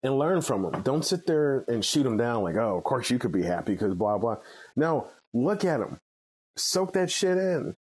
and 0.02 0.18
learn 0.18 0.40
from 0.40 0.62
them. 0.62 0.82
Don't 0.82 1.04
sit 1.04 1.26
there 1.26 1.64
and 1.68 1.84
shoot 1.84 2.02
them 2.02 2.16
down 2.16 2.42
like, 2.42 2.56
oh, 2.56 2.76
of 2.78 2.84
course 2.84 3.10
you 3.10 3.18
could 3.18 3.32
be 3.32 3.42
happy 3.44 3.72
because 3.72 3.94
blah, 3.94 4.18
blah. 4.18 4.36
No, 4.76 5.08
look 5.32 5.64
at 5.64 5.78
them, 5.78 6.00
soak 6.56 6.92
that 6.94 7.10
shit 7.10 7.38
in. 7.38 7.76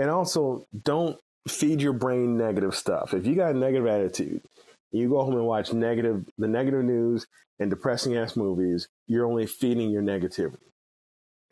And 0.00 0.10
also, 0.10 0.66
don't 0.82 1.16
feed 1.46 1.80
your 1.80 1.92
brain 1.92 2.36
negative 2.36 2.74
stuff. 2.74 3.14
If 3.14 3.24
you 3.24 3.36
got 3.36 3.54
a 3.54 3.58
negative 3.58 3.86
attitude, 3.86 4.42
you 4.90 5.08
go 5.08 5.22
home 5.22 5.34
and 5.34 5.46
watch 5.46 5.72
negative, 5.72 6.24
the 6.38 6.48
negative 6.48 6.82
news 6.84 7.28
and 7.60 7.70
depressing 7.70 8.16
ass 8.16 8.34
movies, 8.36 8.88
you're 9.06 9.26
only 9.26 9.46
feeding 9.46 9.90
your 9.90 10.02
negativity. 10.02 10.56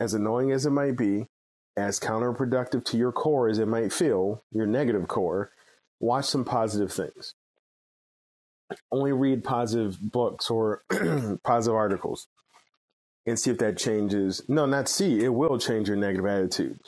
As 0.00 0.14
annoying 0.14 0.50
as 0.50 0.66
it 0.66 0.70
might 0.70 0.96
be, 0.96 1.28
as 1.76 2.00
counterproductive 2.00 2.84
to 2.86 2.96
your 2.96 3.12
core 3.12 3.48
as 3.48 3.60
it 3.60 3.68
might 3.68 3.92
feel, 3.92 4.42
your 4.50 4.66
negative 4.66 5.06
core, 5.06 5.52
watch 6.00 6.24
some 6.24 6.44
positive 6.44 6.92
things 6.92 7.34
only 8.92 9.12
read 9.12 9.44
positive 9.44 9.98
books 10.00 10.50
or 10.50 10.82
positive 11.44 11.74
articles 11.74 12.26
and 13.26 13.38
see 13.38 13.50
if 13.50 13.58
that 13.58 13.76
changes. 13.76 14.42
No, 14.48 14.66
not 14.66 14.88
see. 14.88 15.24
It 15.24 15.30
will 15.30 15.58
change 15.58 15.88
your 15.88 15.96
negative 15.96 16.26
attitude. 16.26 16.80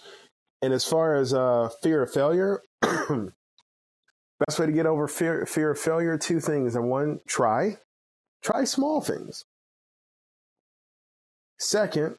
And 0.62 0.72
as 0.72 0.84
far 0.84 1.14
as 1.14 1.32
uh, 1.32 1.70
fear 1.82 2.02
of 2.02 2.12
failure, 2.12 2.60
best 2.80 4.58
way 4.58 4.66
to 4.66 4.72
get 4.72 4.86
over 4.86 5.08
fear 5.08 5.46
fear 5.46 5.70
of 5.70 5.78
failure, 5.78 6.18
two 6.18 6.40
things. 6.40 6.74
And 6.74 6.88
one, 6.88 7.20
try. 7.26 7.78
Try 8.42 8.64
small 8.64 9.00
things. 9.00 9.44
Second, 11.58 12.16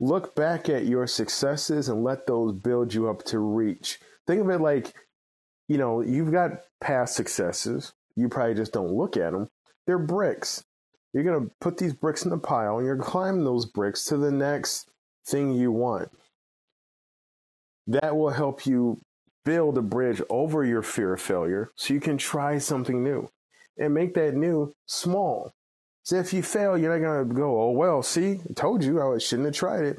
look 0.00 0.34
back 0.34 0.68
at 0.68 0.84
your 0.84 1.06
successes 1.06 1.88
and 1.88 2.04
let 2.04 2.26
those 2.26 2.52
build 2.52 2.92
you 2.92 3.08
up 3.08 3.24
to 3.24 3.38
reach. 3.38 3.98
Think 4.26 4.42
of 4.42 4.50
it 4.50 4.60
like, 4.60 4.92
you 5.68 5.78
know, 5.78 6.02
you've 6.02 6.32
got 6.32 6.60
past 6.80 7.14
successes 7.14 7.94
you 8.16 8.28
probably 8.28 8.54
just 8.54 8.72
don't 8.72 8.92
look 8.92 9.16
at 9.16 9.32
them. 9.32 9.48
They're 9.86 9.98
bricks. 9.98 10.64
You're 11.12 11.24
going 11.24 11.44
to 11.44 11.54
put 11.60 11.76
these 11.78 11.92
bricks 11.92 12.24
in 12.24 12.30
the 12.30 12.38
pile 12.38 12.78
and 12.78 12.86
you're 12.86 12.96
climbing 12.96 13.44
those 13.44 13.66
bricks 13.66 14.04
to 14.06 14.16
the 14.16 14.32
next 14.32 14.90
thing 15.26 15.52
you 15.54 15.70
want. 15.70 16.10
That 17.86 18.16
will 18.16 18.30
help 18.30 18.66
you 18.66 19.00
build 19.44 19.78
a 19.78 19.82
bridge 19.82 20.20
over 20.28 20.64
your 20.64 20.82
fear 20.82 21.14
of 21.14 21.20
failure 21.20 21.70
so 21.76 21.94
you 21.94 22.00
can 22.00 22.18
try 22.18 22.58
something 22.58 23.02
new 23.02 23.30
and 23.78 23.94
make 23.94 24.14
that 24.14 24.34
new 24.34 24.74
small. 24.86 25.52
So 26.02 26.16
if 26.16 26.32
you 26.32 26.42
fail, 26.42 26.78
you're 26.78 26.96
not 26.98 27.04
going 27.04 27.28
to 27.28 27.34
go, 27.34 27.60
oh, 27.60 27.70
well, 27.70 28.02
see, 28.02 28.40
I 28.48 28.52
told 28.54 28.84
you 28.84 29.00
I 29.00 29.18
shouldn't 29.18 29.46
have 29.46 29.54
tried 29.54 29.84
it. 29.84 29.98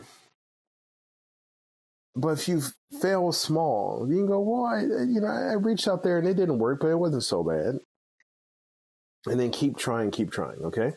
But 2.15 2.39
if 2.39 2.47
you 2.47 2.61
fail 3.01 3.31
small, 3.31 4.07
you 4.09 4.17
can 4.17 4.27
go, 4.27 4.39
well, 4.39 4.65
I, 4.65 4.81
you 4.81 5.21
know, 5.21 5.27
I 5.27 5.53
reached 5.53 5.87
out 5.87 6.03
there 6.03 6.17
and 6.17 6.27
it 6.27 6.33
didn't 6.33 6.59
work, 6.59 6.79
but 6.81 6.87
it 6.87 6.95
wasn't 6.95 7.23
so 7.23 7.43
bad 7.43 7.79
and 9.27 9.39
then 9.39 9.51
keep 9.51 9.77
trying, 9.77 10.11
keep 10.11 10.31
trying. 10.31 10.59
Okay. 10.63 10.93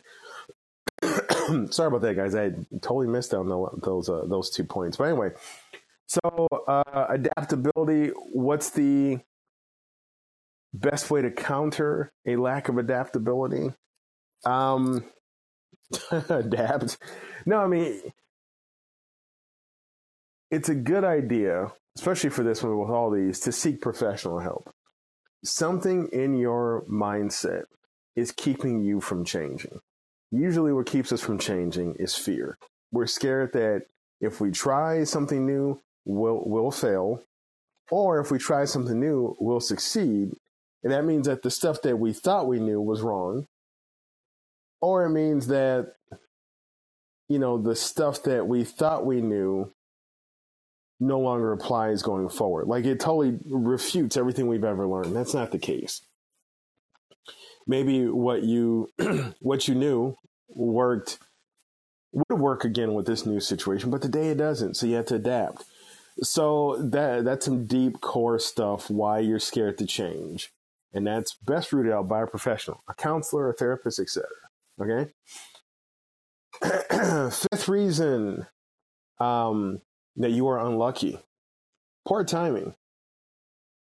Sorry 1.71 1.87
about 1.87 2.01
that, 2.01 2.15
guys. 2.15 2.35
I 2.35 2.51
totally 2.81 3.07
missed 3.07 3.33
on 3.33 3.47
those 3.81 4.09
uh, 4.09 4.23
those 4.25 4.49
two 4.49 4.63
points. 4.63 4.97
But 4.97 5.05
anyway, 5.05 5.31
so 6.11 6.47
uh, 6.67 7.05
adaptability. 7.09 8.11
What's 8.33 8.71
the 8.71 9.19
best 10.73 11.09
way 11.09 11.21
to 11.21 11.31
counter 11.31 12.11
a 12.25 12.35
lack 12.35 12.69
of 12.69 12.77
adaptability? 12.77 13.73
Um, 14.45 15.05
adapt. 16.11 16.97
No, 17.45 17.59
I 17.59 17.67
mean 17.67 18.01
it's 20.51 20.67
a 20.67 20.75
good 20.75 21.05
idea, 21.05 21.71
especially 21.97 22.29
for 22.29 22.43
this 22.43 22.61
one 22.61 22.77
with 22.77 22.89
all 22.89 23.09
these, 23.09 23.39
to 23.39 23.51
seek 23.51 23.81
professional 23.81 24.39
help. 24.39 24.69
Something 25.43 26.09
in 26.11 26.37
your 26.37 26.83
mindset 26.91 27.63
is 28.15 28.33
keeping 28.33 28.83
you 28.83 28.99
from 28.99 29.23
changing. 29.23 29.79
Usually, 30.29 30.73
what 30.73 30.85
keeps 30.85 31.11
us 31.11 31.21
from 31.21 31.39
changing 31.39 31.95
is 31.95 32.15
fear. 32.15 32.57
We're 32.91 33.07
scared 33.07 33.53
that 33.53 33.85
if 34.19 34.39
we 34.41 34.51
try 34.51 35.03
something 35.05 35.45
new, 35.45 35.79
we'll, 36.05 36.43
we'll 36.45 36.71
fail. 36.71 37.23
Or 37.91 38.19
if 38.19 38.31
we 38.31 38.39
try 38.39 38.65
something 38.65 38.99
new, 38.99 39.35
we'll 39.39 39.59
succeed. 39.59 40.31
And 40.83 40.93
that 40.93 41.05
means 41.05 41.27
that 41.27 41.43
the 41.43 41.51
stuff 41.51 41.81
that 41.83 41.97
we 41.99 42.13
thought 42.13 42.47
we 42.47 42.59
knew 42.59 42.81
was 42.81 43.01
wrong. 43.01 43.47
Or 44.81 45.05
it 45.05 45.11
means 45.11 45.47
that, 45.47 45.93
you 47.29 47.39
know, 47.39 47.61
the 47.61 47.75
stuff 47.75 48.23
that 48.23 48.47
we 48.47 48.63
thought 48.63 49.05
we 49.05 49.21
knew 49.21 49.73
no 50.99 51.19
longer 51.19 51.51
applies 51.53 52.03
going 52.03 52.29
forward. 52.29 52.67
Like 52.67 52.85
it 52.85 52.99
totally 52.99 53.37
refutes 53.45 54.17
everything 54.17 54.47
we've 54.47 54.63
ever 54.63 54.87
learned. 54.87 55.15
That's 55.15 55.33
not 55.33 55.51
the 55.51 55.59
case 55.59 56.01
maybe 57.67 58.07
what 58.07 58.43
you 58.43 58.89
what 59.39 59.67
you 59.67 59.75
knew 59.75 60.15
worked 60.49 61.19
would 62.13 62.39
work 62.39 62.65
again 62.65 62.93
with 62.93 63.05
this 63.05 63.25
new 63.25 63.39
situation, 63.39 63.89
but 63.89 64.01
today 64.01 64.29
it 64.29 64.37
doesn't. 64.37 64.75
So 64.75 64.85
you 64.85 64.95
have 64.95 65.05
to 65.07 65.15
adapt. 65.15 65.63
So 66.23 66.77
that 66.91 67.25
that's 67.25 67.45
some 67.45 67.65
deep 67.65 68.01
core 68.01 68.39
stuff 68.39 68.89
why 68.89 69.19
you're 69.19 69.39
scared 69.39 69.77
to 69.79 69.85
change. 69.85 70.51
And 70.93 71.07
that's 71.07 71.35
best 71.35 71.71
rooted 71.71 71.93
out 71.93 72.07
by 72.09 72.21
a 72.21 72.27
professional, 72.27 72.83
a 72.89 72.93
counselor, 72.93 73.49
a 73.49 73.53
therapist, 73.53 73.99
etc. 73.99 74.27
Okay. 74.81 75.11
Fifth 77.31 77.67
reason 77.67 78.45
um, 79.19 79.81
that 80.17 80.31
you 80.31 80.47
are 80.49 80.59
unlucky, 80.59 81.19
poor 82.05 82.23
timing. 82.23 82.75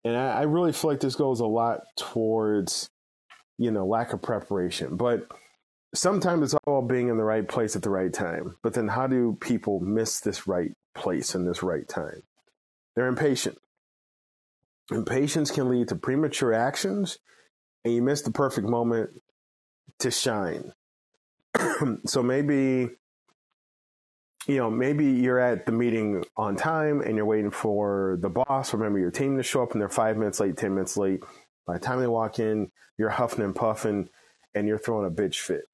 And 0.05 0.17
I, 0.17 0.41
I 0.41 0.43
really 0.43 0.73
feel 0.73 0.91
like 0.91 1.01
this 1.01 1.17
goes 1.17 1.41
a 1.41 1.47
lot 1.47 1.81
towards 1.97 2.89
you 3.59 3.71
know, 3.71 3.87
lack 3.87 4.13
of 4.13 4.23
preparation. 4.23 4.97
But 4.97 5.27
sometimes 5.95 6.43
it's 6.45 6.61
all 6.67 6.83
being 6.83 7.09
in 7.09 7.17
the 7.17 7.25
right 7.25 7.47
place 7.47 7.77
at 7.77 7.83
the 7.83 7.91
right 7.91 8.13
time. 8.13 8.57
But 8.63 8.75
then 8.75 8.89
how 8.89 9.07
do 9.07 9.37
people 9.41 9.81
miss 9.81 10.21
this 10.21 10.47
right 10.47 10.73
place 10.95 11.35
in 11.35 11.45
this 11.45 11.63
right 11.63 11.89
time? 11.89 12.23
They're 12.95 13.09
impatient. 13.09 13.59
Impatience 14.91 15.51
can 15.51 15.69
lead 15.69 15.89
to 15.89 15.97
premature 15.97 16.53
actions, 16.53 17.19
and 17.85 17.95
you 17.95 18.03
miss 18.03 18.23
the 18.23 18.31
perfect 18.31 18.69
moment 18.69 19.11
to 20.01 20.11
shine. 20.11 20.73
so 22.07 22.23
maybe 22.23 22.91
you 24.47 24.59
know, 24.59 24.71
maybe 24.71 25.07
you're 25.07 25.39
at 25.39 25.67
the 25.67 25.73
meeting 25.73 26.25
on 26.37 26.57
time 26.57 27.01
and 27.01 27.17
you're 27.17 27.25
waiting 27.25 27.51
for 27.51 28.19
the 28.21 28.29
boss 28.29 28.75
or 28.75 28.79
member 28.79 28.99
your 28.99 29.11
team 29.11 29.37
to 29.37 29.43
show 29.43 29.63
up 29.63 29.73
and 29.73 29.81
they're 29.81 29.89
five 29.89 30.17
minutes 30.17 30.41
late, 30.41 30.57
10 30.57 30.75
minutes 30.75 30.97
late. 30.97 31.23
By 31.67 31.75
the 31.75 31.81
time 31.81 32.01
they 32.01 32.07
walk 32.07 32.39
in, 32.39 32.71
you're 32.99 33.11
huffing 33.11 33.45
and 33.45 33.55
puffing 33.55 34.09
and 34.55 34.69
you're 34.69 34.79
throwing 34.79 35.07
a 35.07 35.11
bitch 35.11 35.37
fit. 35.37 35.65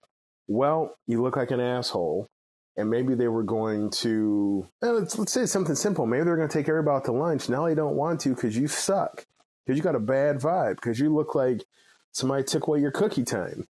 Well, 0.47 0.97
you 1.07 1.23
look 1.23 1.37
like 1.37 1.51
an 1.51 1.61
asshole. 1.61 2.29
And 2.77 2.89
maybe 2.89 3.15
they 3.15 3.29
were 3.29 3.43
going 3.43 3.91
to, 3.91 4.69
let's, 4.81 5.19
let's 5.19 5.33
say 5.33 5.47
something 5.47 5.75
simple. 5.75 6.07
Maybe 6.07 6.25
they're 6.25 6.37
going 6.37 6.49
to 6.49 6.59
take 6.59 6.69
everybody 6.69 6.97
out 6.97 7.05
to 7.07 7.13
lunch. 7.13 7.49
Now 7.49 7.67
they 7.67 7.75
don't 7.75 7.97
want 7.97 8.21
to 8.21 8.31
because 8.31 8.57
you 8.57 8.69
suck, 8.69 9.27
because 9.67 9.77
you 9.77 9.83
got 9.83 9.97
a 9.97 10.01
bad 10.01 10.39
vibe, 10.39 10.77
because 10.77 10.99
you 10.99 11.15
look 11.15 11.35
like 11.35 11.65
somebody 12.13 12.45
took 12.45 12.67
away 12.67 12.81
your 12.81 12.93
cookie 12.93 13.25
time. 13.25 13.67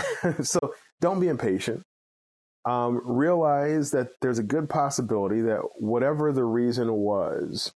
so 0.42 0.58
don't 1.00 1.20
be 1.20 1.28
impatient. 1.28 1.84
Um, 2.64 3.00
realize 3.04 3.90
that 3.90 4.08
there's 4.20 4.38
a 4.38 4.44
good 4.44 4.68
possibility 4.68 5.40
that 5.42 5.60
whatever 5.76 6.32
the 6.32 6.44
reason 6.44 6.92
was 6.92 7.72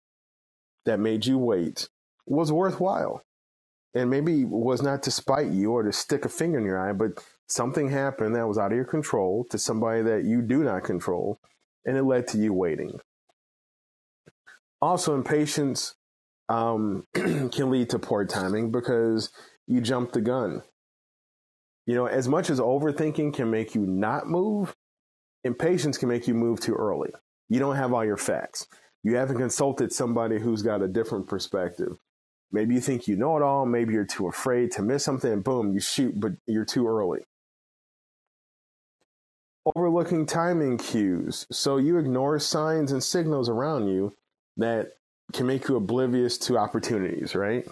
that 0.84 1.00
made 1.00 1.26
you 1.26 1.38
wait 1.38 1.88
was 2.26 2.52
worthwhile 2.52 3.24
and 3.94 4.10
maybe 4.10 4.44
was 4.44 4.82
not 4.82 5.02
to 5.04 5.10
spite 5.10 5.48
you 5.50 5.72
or 5.72 5.82
to 5.82 5.92
stick 5.92 6.24
a 6.24 6.28
finger 6.28 6.58
in 6.58 6.64
your 6.64 6.78
eye, 6.78 6.92
but 6.92 7.24
something 7.48 7.88
happened 7.88 8.36
that 8.36 8.48
was 8.48 8.58
out 8.58 8.72
of 8.72 8.76
your 8.76 8.84
control 8.84 9.44
to 9.50 9.58
somebody 9.58 10.02
that 10.02 10.24
you 10.24 10.42
do 10.42 10.62
not 10.62 10.84
control, 10.84 11.38
and 11.84 11.96
it 11.96 12.04
led 12.04 12.26
to 12.28 12.38
you 12.38 12.52
waiting. 12.52 13.00
Also, 14.80 15.14
impatience 15.14 15.94
um, 16.48 17.04
can 17.14 17.70
lead 17.70 17.90
to 17.90 17.98
poor 17.98 18.24
timing 18.24 18.70
because 18.70 19.30
you 19.66 19.80
jump 19.80 20.12
the 20.12 20.20
gun. 20.20 20.62
You 21.86 21.94
know, 21.94 22.06
as 22.06 22.28
much 22.28 22.50
as 22.50 22.60
overthinking 22.60 23.34
can 23.34 23.50
make 23.50 23.74
you 23.74 23.86
not 23.86 24.26
move, 24.26 24.74
impatience 25.44 25.98
can 25.98 26.08
make 26.08 26.26
you 26.26 26.34
move 26.34 26.60
too 26.60 26.74
early. 26.74 27.10
You 27.48 27.58
don't 27.58 27.76
have 27.76 27.92
all 27.92 28.04
your 28.04 28.16
facts. 28.16 28.66
You 29.02 29.16
haven't 29.16 29.36
consulted 29.36 29.92
somebody 29.92 30.38
who's 30.38 30.62
got 30.62 30.82
a 30.82 30.88
different 30.88 31.28
perspective. 31.28 31.98
Maybe 32.50 32.74
you 32.74 32.80
think 32.80 33.06
you 33.06 33.16
know 33.16 33.36
it 33.36 33.42
all. 33.42 33.66
Maybe 33.66 33.92
you're 33.92 34.06
too 34.06 34.28
afraid 34.28 34.70
to 34.72 34.82
miss 34.82 35.04
something, 35.04 35.42
boom, 35.42 35.74
you 35.74 35.80
shoot, 35.80 36.18
but 36.18 36.32
you're 36.46 36.64
too 36.64 36.86
early. 36.86 37.20
Overlooking 39.66 40.26
timing 40.26 40.78
cues. 40.78 41.46
So 41.50 41.78
you 41.78 41.98
ignore 41.98 42.38
signs 42.38 42.92
and 42.92 43.02
signals 43.02 43.48
around 43.48 43.88
you 43.88 44.14
that 44.58 44.92
can 45.32 45.46
make 45.46 45.68
you 45.68 45.76
oblivious 45.76 46.38
to 46.38 46.58
opportunities, 46.58 47.34
right? 47.34 47.66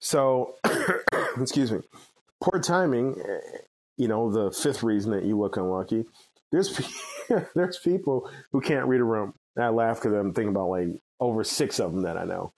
So, 0.00 0.56
excuse 1.40 1.72
me, 1.72 1.80
poor 2.42 2.60
timing, 2.60 3.16
you 3.96 4.08
know, 4.08 4.30
the 4.30 4.52
fifth 4.52 4.82
reason 4.82 5.12
that 5.12 5.24
you 5.24 5.38
look 5.38 5.56
unlucky. 5.56 6.04
There's, 6.52 6.80
there's 7.54 7.78
people 7.78 8.30
who 8.52 8.60
can't 8.60 8.86
read 8.86 9.00
a 9.00 9.04
room. 9.04 9.34
I 9.58 9.68
laugh 9.68 9.98
because 9.98 10.12
I'm 10.12 10.34
thinking 10.34 10.50
about 10.50 10.70
like 10.70 10.88
over 11.20 11.44
six 11.44 11.80
of 11.80 11.92
them 11.92 12.02
that 12.02 12.18
I 12.18 12.24
know 12.24 12.52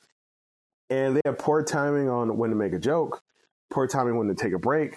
And 0.90 1.16
they 1.16 1.20
have 1.24 1.38
poor 1.38 1.62
timing 1.62 2.08
on 2.08 2.36
when 2.38 2.50
to 2.50 2.56
make 2.56 2.72
a 2.72 2.78
joke, 2.78 3.22
poor 3.70 3.86
timing 3.86 4.16
when 4.18 4.28
to 4.28 4.34
take 4.34 4.54
a 4.54 4.58
break, 4.58 4.96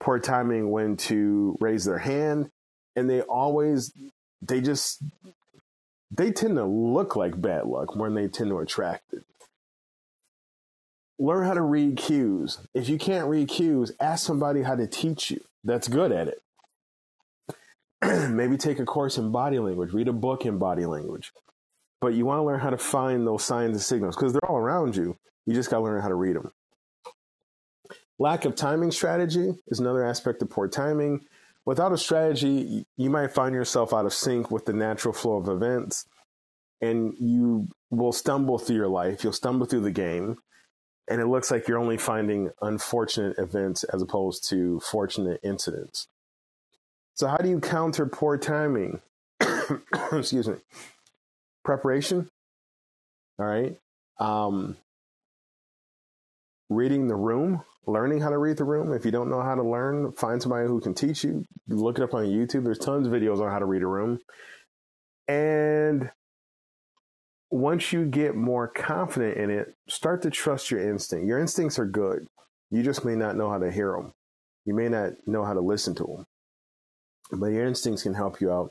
poor 0.00 0.18
timing 0.18 0.70
when 0.70 0.96
to 0.98 1.56
raise 1.60 1.84
their 1.84 1.98
hand. 1.98 2.50
And 2.96 3.08
they 3.08 3.22
always, 3.22 3.92
they 4.42 4.60
just, 4.60 5.02
they 6.10 6.32
tend 6.32 6.56
to 6.56 6.64
look 6.64 7.16
like 7.16 7.40
bad 7.40 7.66
luck 7.66 7.94
than 7.94 8.14
they 8.14 8.28
tend 8.28 8.50
to 8.50 8.58
attract 8.58 9.12
it. 9.12 9.24
Learn 11.18 11.46
how 11.46 11.54
to 11.54 11.62
read 11.62 11.96
cues. 11.96 12.58
If 12.74 12.88
you 12.88 12.98
can't 12.98 13.28
read 13.28 13.48
cues, 13.48 13.92
ask 14.00 14.26
somebody 14.26 14.62
how 14.62 14.74
to 14.74 14.86
teach 14.86 15.30
you 15.30 15.40
that's 15.64 15.88
good 15.88 16.12
at 16.12 16.28
it. 16.28 16.42
Maybe 18.30 18.56
take 18.56 18.78
a 18.78 18.84
course 18.84 19.18
in 19.18 19.30
body 19.30 19.58
language, 19.58 19.92
read 19.92 20.08
a 20.08 20.12
book 20.12 20.46
in 20.46 20.58
body 20.58 20.86
language. 20.86 21.32
But 22.00 22.14
you 22.14 22.24
want 22.24 22.38
to 22.38 22.44
learn 22.44 22.60
how 22.60 22.70
to 22.70 22.78
find 22.78 23.26
those 23.26 23.44
signs 23.44 23.72
and 23.72 23.82
signals 23.82 24.16
because 24.16 24.32
they're 24.32 24.50
all 24.50 24.56
around 24.56 24.96
you. 24.96 25.18
You 25.46 25.54
just 25.54 25.70
got 25.70 25.78
to 25.78 25.84
learn 25.84 26.00
how 26.00 26.08
to 26.08 26.14
read 26.14 26.36
them. 26.36 26.52
Lack 28.18 28.44
of 28.44 28.54
timing 28.54 28.90
strategy 28.90 29.54
is 29.68 29.80
another 29.80 30.04
aspect 30.04 30.40
of 30.42 30.50
poor 30.50 30.68
timing. 30.68 31.26
Without 31.66 31.92
a 31.92 31.98
strategy, 31.98 32.86
you 32.96 33.10
might 33.10 33.32
find 33.32 33.54
yourself 33.54 33.92
out 33.92 34.06
of 34.06 34.14
sync 34.14 34.50
with 34.50 34.64
the 34.64 34.72
natural 34.72 35.14
flow 35.14 35.36
of 35.36 35.48
events 35.48 36.06
and 36.80 37.14
you 37.18 37.68
will 37.90 38.12
stumble 38.12 38.58
through 38.58 38.76
your 38.76 38.88
life. 38.88 39.22
You'll 39.22 39.32
stumble 39.32 39.66
through 39.66 39.82
the 39.82 39.90
game 39.90 40.38
and 41.08 41.20
it 41.20 41.26
looks 41.26 41.50
like 41.50 41.66
you're 41.66 41.78
only 41.78 41.98
finding 41.98 42.50
unfortunate 42.62 43.36
events 43.38 43.84
as 43.84 44.00
opposed 44.00 44.48
to 44.48 44.80
fortunate 44.80 45.40
incidents. 45.42 46.06
So, 47.14 47.26
how 47.26 47.36
do 47.38 47.50
you 47.50 47.60
counter 47.60 48.06
poor 48.06 48.38
timing? 48.38 49.02
Excuse 50.12 50.48
me. 50.48 50.56
Preparation. 51.64 52.28
All 53.38 53.46
right. 53.46 53.76
Um, 54.18 54.76
reading 56.70 57.08
the 57.08 57.16
room, 57.16 57.62
learning 57.86 58.20
how 58.20 58.30
to 58.30 58.38
read 58.38 58.56
the 58.56 58.64
room. 58.64 58.92
If 58.92 59.04
you 59.04 59.10
don't 59.10 59.28
know 59.28 59.42
how 59.42 59.56
to 59.56 59.62
learn, 59.62 60.12
find 60.12 60.40
somebody 60.40 60.66
who 60.68 60.80
can 60.80 60.94
teach 60.94 61.24
you. 61.24 61.44
Look 61.68 61.98
it 61.98 62.02
up 62.02 62.14
on 62.14 62.24
YouTube. 62.24 62.64
There's 62.64 62.78
tons 62.78 63.06
of 63.06 63.12
videos 63.12 63.40
on 63.40 63.50
how 63.50 63.58
to 63.58 63.66
read 63.66 63.82
a 63.82 63.86
room. 63.86 64.20
And 65.28 66.10
once 67.50 67.92
you 67.92 68.04
get 68.06 68.36
more 68.36 68.68
confident 68.68 69.36
in 69.36 69.50
it, 69.50 69.74
start 69.88 70.22
to 70.22 70.30
trust 70.30 70.70
your 70.70 70.80
instinct. 70.80 71.26
Your 71.26 71.40
instincts 71.40 71.78
are 71.78 71.86
good. 71.86 72.26
You 72.70 72.82
just 72.82 73.04
may 73.04 73.16
not 73.16 73.36
know 73.36 73.50
how 73.50 73.58
to 73.58 73.70
hear 73.70 73.92
them. 73.92 74.12
You 74.64 74.74
may 74.74 74.88
not 74.88 75.12
know 75.26 75.44
how 75.44 75.54
to 75.54 75.60
listen 75.60 75.94
to 75.96 76.04
them. 76.04 76.26
But 77.40 77.48
your 77.48 77.66
instincts 77.66 78.04
can 78.04 78.14
help 78.14 78.40
you 78.40 78.52
out 78.52 78.70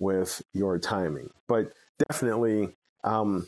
with 0.00 0.42
your 0.52 0.78
timing. 0.78 1.30
But 1.46 1.72
definitely, 2.08 2.76
um, 3.04 3.46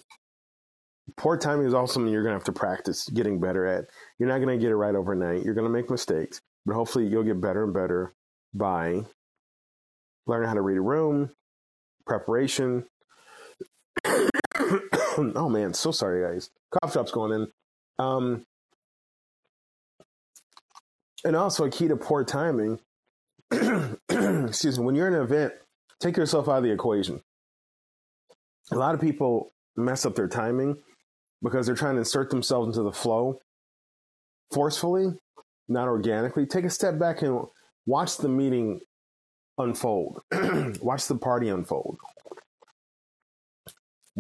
poor 1.16 1.36
timing 1.36 1.66
is 1.66 1.74
also 1.74 1.94
something 1.94 2.12
you're 2.12 2.22
going 2.22 2.32
to 2.32 2.38
have 2.38 2.44
to 2.44 2.52
practice 2.52 3.08
getting 3.08 3.40
better 3.40 3.66
at. 3.66 3.86
You're 4.18 4.28
not 4.28 4.38
going 4.38 4.58
to 4.58 4.62
get 4.62 4.70
it 4.70 4.76
right 4.76 4.94
overnight. 4.94 5.44
You're 5.44 5.54
going 5.54 5.66
to 5.66 5.72
make 5.72 5.90
mistakes, 5.90 6.40
but 6.66 6.74
hopefully 6.74 7.06
you'll 7.06 7.24
get 7.24 7.40
better 7.40 7.64
and 7.64 7.72
better 7.72 8.14
by 8.54 9.04
learning 10.26 10.48
how 10.48 10.54
to 10.54 10.60
read 10.60 10.76
a 10.76 10.82
room, 10.82 11.30
preparation, 12.06 12.84
oh 14.06 15.48
man, 15.48 15.74
so 15.74 15.90
sorry 15.90 16.22
guys. 16.22 16.50
Cough 16.70 16.92
drop's 16.92 17.10
going 17.10 17.32
in. 17.32 17.48
Um, 17.98 18.44
and 21.24 21.36
also 21.36 21.64
a 21.64 21.70
key 21.70 21.88
to 21.88 21.96
poor 21.96 22.24
timing. 22.24 22.78
excuse 23.52 24.78
me. 24.78 24.84
When 24.84 24.94
you're 24.94 25.08
in 25.08 25.14
an 25.14 25.22
event, 25.22 25.52
take 25.98 26.16
yourself 26.16 26.48
out 26.48 26.58
of 26.58 26.62
the 26.62 26.72
equation. 26.72 27.20
A 28.72 28.76
lot 28.76 28.94
of 28.94 29.00
people 29.00 29.52
mess 29.76 30.06
up 30.06 30.14
their 30.14 30.28
timing 30.28 30.78
because 31.42 31.66
they're 31.66 31.74
trying 31.74 31.94
to 31.94 32.00
insert 32.00 32.30
themselves 32.30 32.68
into 32.68 32.82
the 32.82 32.92
flow 32.92 33.40
forcefully, 34.52 35.14
not 35.68 35.88
organically. 35.88 36.46
Take 36.46 36.64
a 36.64 36.70
step 36.70 36.98
back 36.98 37.22
and 37.22 37.44
watch 37.86 38.16
the 38.16 38.28
meeting 38.28 38.80
unfold. 39.58 40.22
watch 40.80 41.06
the 41.06 41.16
party 41.16 41.48
unfold 41.48 41.98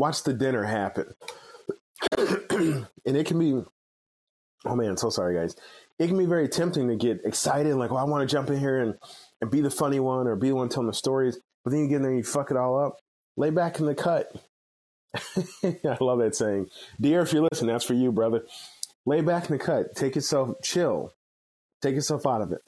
watch 0.00 0.22
the 0.22 0.32
dinner 0.32 0.64
happen. 0.64 1.06
and 2.18 2.86
it 3.04 3.26
can 3.26 3.38
be, 3.38 3.62
oh 4.64 4.74
man, 4.74 4.96
so 4.96 5.10
sorry, 5.10 5.34
guys. 5.36 5.54
It 5.98 6.08
can 6.08 6.18
be 6.18 6.26
very 6.26 6.48
tempting 6.48 6.88
to 6.88 6.96
get 6.96 7.20
excited, 7.24 7.76
like, 7.76 7.90
well, 7.90 8.04
I 8.04 8.08
want 8.08 8.26
to 8.26 8.32
jump 8.32 8.48
in 8.48 8.58
here 8.58 8.80
and, 8.80 8.94
and 9.40 9.50
be 9.50 9.60
the 9.60 9.70
funny 9.70 10.00
one 10.00 10.26
or 10.26 10.34
be 10.34 10.48
the 10.48 10.54
one 10.54 10.70
telling 10.70 10.86
the 10.86 10.94
stories. 10.94 11.38
But 11.62 11.72
then 11.72 11.80
you 11.80 11.88
get 11.88 11.96
in 11.96 12.02
there 12.02 12.10
and 12.10 12.18
you 12.18 12.24
fuck 12.24 12.50
it 12.50 12.56
all 12.56 12.82
up. 12.82 12.96
Lay 13.36 13.50
back 13.50 13.78
in 13.78 13.86
the 13.86 13.94
cut. 13.94 14.32
I 15.64 15.96
love 16.00 16.20
that 16.20 16.34
saying. 16.34 16.68
Dear, 17.00 17.20
if 17.20 17.32
you're 17.32 17.46
listening, 17.50 17.72
that's 17.72 17.84
for 17.84 17.94
you, 17.94 18.12
brother. 18.12 18.44
Lay 19.06 19.20
back 19.22 19.50
in 19.50 19.56
the 19.56 19.62
cut. 19.62 19.94
Take 19.96 20.14
yourself, 20.14 20.56
chill. 20.62 21.12
Take 21.82 21.94
yourself 21.94 22.26
out 22.26 22.42
of 22.42 22.52
it. 22.52 22.60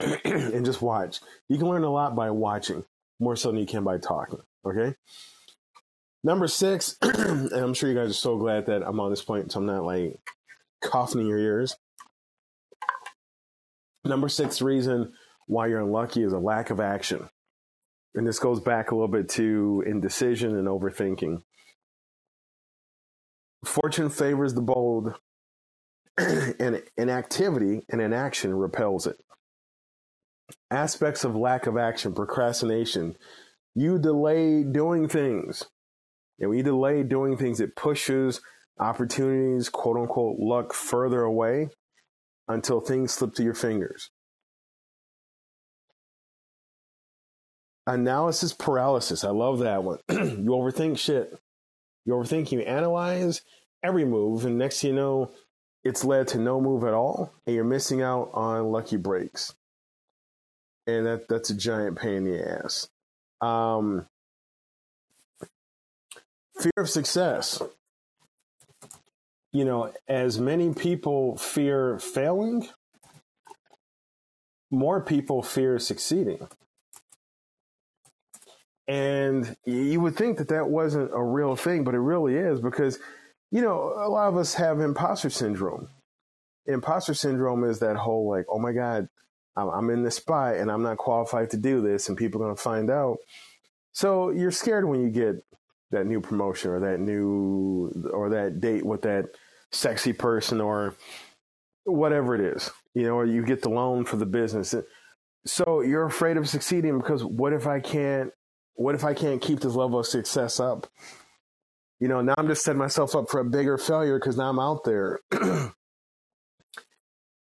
and 0.24 0.64
just 0.64 0.82
watch. 0.82 1.20
You 1.48 1.58
can 1.58 1.68
learn 1.68 1.84
a 1.84 1.90
lot 1.90 2.14
by 2.16 2.30
watching 2.30 2.84
more 3.20 3.36
so 3.36 3.50
than 3.50 3.60
you 3.60 3.66
can 3.66 3.84
by 3.84 3.98
talking. 3.98 4.40
Okay. 4.64 4.94
Number 6.24 6.48
six, 6.48 6.96
and 7.02 7.52
I'm 7.52 7.74
sure 7.74 7.88
you 7.88 7.96
guys 7.96 8.10
are 8.10 8.14
so 8.14 8.36
glad 8.38 8.66
that 8.66 8.82
I'm 8.82 9.00
on 9.00 9.10
this 9.10 9.22
point, 9.22 9.52
so 9.52 9.60
I'm 9.60 9.66
not 9.66 9.84
like 9.84 10.18
coughing 10.82 11.20
in 11.20 11.26
your 11.26 11.38
ears. 11.38 11.76
Number 14.04 14.28
six 14.28 14.62
reason 14.62 15.12
why 15.46 15.66
you're 15.66 15.80
unlucky 15.80 16.22
is 16.22 16.32
a 16.32 16.38
lack 16.38 16.70
of 16.70 16.80
action. 16.80 17.28
And 18.18 18.26
this 18.26 18.40
goes 18.40 18.58
back 18.58 18.90
a 18.90 18.96
little 18.96 19.06
bit 19.06 19.28
to 19.30 19.84
indecision 19.86 20.56
and 20.56 20.66
overthinking. 20.66 21.42
Fortune 23.64 24.10
favors 24.10 24.54
the 24.54 24.60
bold, 24.60 25.14
and 26.18 26.82
inactivity 26.96 27.82
and 27.88 28.00
inaction 28.00 28.56
repels 28.56 29.06
it. 29.06 29.18
Aspects 30.68 31.22
of 31.22 31.36
lack 31.36 31.68
of 31.68 31.76
action, 31.76 32.12
procrastination, 32.12 33.14
you 33.76 34.00
delay 34.00 34.64
doing 34.64 35.06
things. 35.06 35.66
And 36.40 36.56
you 36.56 36.64
delay 36.64 37.04
doing 37.04 37.36
things, 37.36 37.60
it 37.60 37.76
pushes 37.76 38.40
opportunities, 38.80 39.68
quote 39.68 39.96
unquote, 39.96 40.40
luck 40.40 40.72
further 40.72 41.22
away 41.22 41.68
until 42.48 42.80
things 42.80 43.12
slip 43.12 43.36
through 43.36 43.44
your 43.44 43.54
fingers. 43.54 44.10
Analysis 47.88 48.52
paralysis. 48.52 49.24
I 49.24 49.30
love 49.30 49.60
that 49.60 49.82
one. 49.82 49.98
you 50.10 50.50
overthink 50.50 50.98
shit. 50.98 51.38
You 52.04 52.12
overthink, 52.12 52.52
you 52.52 52.60
analyze 52.60 53.40
every 53.82 54.04
move, 54.04 54.44
and 54.44 54.58
next 54.58 54.84
you 54.84 54.92
know, 54.92 55.30
it's 55.84 56.04
led 56.04 56.28
to 56.28 56.38
no 56.38 56.60
move 56.60 56.84
at 56.84 56.92
all, 56.92 57.32
and 57.46 57.56
you're 57.56 57.64
missing 57.64 58.02
out 58.02 58.30
on 58.34 58.72
lucky 58.72 58.98
breaks. 58.98 59.54
And 60.86 61.06
that 61.06 61.28
that's 61.28 61.48
a 61.48 61.54
giant 61.54 61.98
pain 61.98 62.26
in 62.26 62.32
the 62.32 62.62
ass. 62.62 62.90
Um, 63.40 64.06
fear 66.60 66.72
of 66.76 66.90
success. 66.90 67.62
You 69.50 69.64
know, 69.64 69.94
as 70.06 70.38
many 70.38 70.74
people 70.74 71.38
fear 71.38 71.98
failing, 71.98 72.68
more 74.70 75.00
people 75.00 75.42
fear 75.42 75.78
succeeding. 75.78 76.46
And 78.88 79.54
you 79.66 80.00
would 80.00 80.16
think 80.16 80.38
that 80.38 80.48
that 80.48 80.70
wasn't 80.70 81.10
a 81.12 81.22
real 81.22 81.54
thing, 81.54 81.84
but 81.84 81.94
it 81.94 82.00
really 82.00 82.36
is 82.36 82.60
because, 82.60 82.98
you 83.50 83.60
know, 83.60 83.92
a 83.96 84.08
lot 84.08 84.28
of 84.28 84.36
us 84.38 84.54
have 84.54 84.80
imposter 84.80 85.28
syndrome. 85.28 85.88
Imposter 86.66 87.12
syndrome 87.12 87.64
is 87.64 87.80
that 87.80 87.96
whole 87.96 88.28
like, 88.28 88.46
oh 88.50 88.58
my 88.58 88.72
God, 88.72 89.08
I'm 89.56 89.90
in 89.90 90.04
this 90.04 90.16
spot 90.16 90.54
and 90.54 90.70
I'm 90.70 90.82
not 90.82 90.96
qualified 90.96 91.50
to 91.50 91.56
do 91.56 91.82
this, 91.82 92.08
and 92.08 92.16
people 92.16 92.40
are 92.40 92.46
going 92.46 92.56
to 92.56 92.62
find 92.62 92.90
out. 92.90 93.18
So 93.92 94.30
you're 94.30 94.50
scared 94.50 94.88
when 94.88 95.02
you 95.02 95.10
get 95.10 95.36
that 95.90 96.06
new 96.06 96.20
promotion 96.20 96.70
or 96.70 96.80
that 96.80 97.00
new 97.00 97.90
or 98.12 98.30
that 98.30 98.60
date 98.60 98.86
with 98.86 99.02
that 99.02 99.26
sexy 99.72 100.12
person 100.12 100.60
or 100.60 100.94
whatever 101.84 102.34
it 102.34 102.40
is, 102.40 102.70
you 102.94 103.02
know, 103.02 103.14
or 103.14 103.26
you 103.26 103.44
get 103.44 103.62
the 103.62 103.70
loan 103.70 104.04
for 104.04 104.16
the 104.16 104.26
business. 104.26 104.74
So 105.46 105.80
you're 105.80 106.04
afraid 106.06 106.36
of 106.36 106.48
succeeding 106.48 106.98
because 106.98 107.24
what 107.24 107.52
if 107.52 107.66
I 107.66 107.80
can't 107.80 108.30
what 108.78 108.94
if 108.94 109.02
I 109.02 109.12
can't 109.12 109.42
keep 109.42 109.58
this 109.58 109.74
level 109.74 109.98
of 109.98 110.06
success 110.06 110.60
up? 110.60 110.86
You 111.98 112.06
know, 112.06 112.20
now 112.20 112.34
I'm 112.38 112.46
just 112.46 112.62
setting 112.62 112.78
myself 112.78 113.16
up 113.16 113.28
for 113.28 113.40
a 113.40 113.44
bigger 113.44 113.76
failure 113.76 114.20
because 114.20 114.36
now 114.36 114.48
I'm 114.48 114.60
out 114.60 114.84
there. 114.84 115.18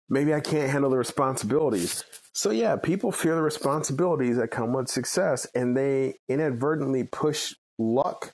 Maybe 0.09 0.33
I 0.33 0.41
can't 0.41 0.69
handle 0.69 0.89
the 0.89 0.97
responsibilities. 0.97 2.03
So 2.33 2.51
yeah, 2.51 2.75
people 2.75 3.13
fear 3.13 3.35
the 3.35 3.41
responsibilities 3.41 4.35
that 4.35 4.51
come 4.51 4.73
with 4.73 4.89
success 4.89 5.47
and 5.55 5.75
they 5.75 6.15
inadvertently 6.27 7.05
push 7.05 7.53
luck 7.79 8.33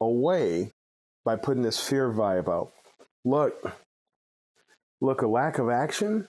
away 0.00 0.72
by 1.26 1.36
putting 1.36 1.62
this 1.62 1.78
fear 1.78 2.10
vibe 2.10 2.48
out. 2.48 2.72
Look, 3.26 3.76
look, 5.02 5.20
a 5.20 5.26
lack 5.26 5.58
of 5.58 5.68
action 5.68 6.28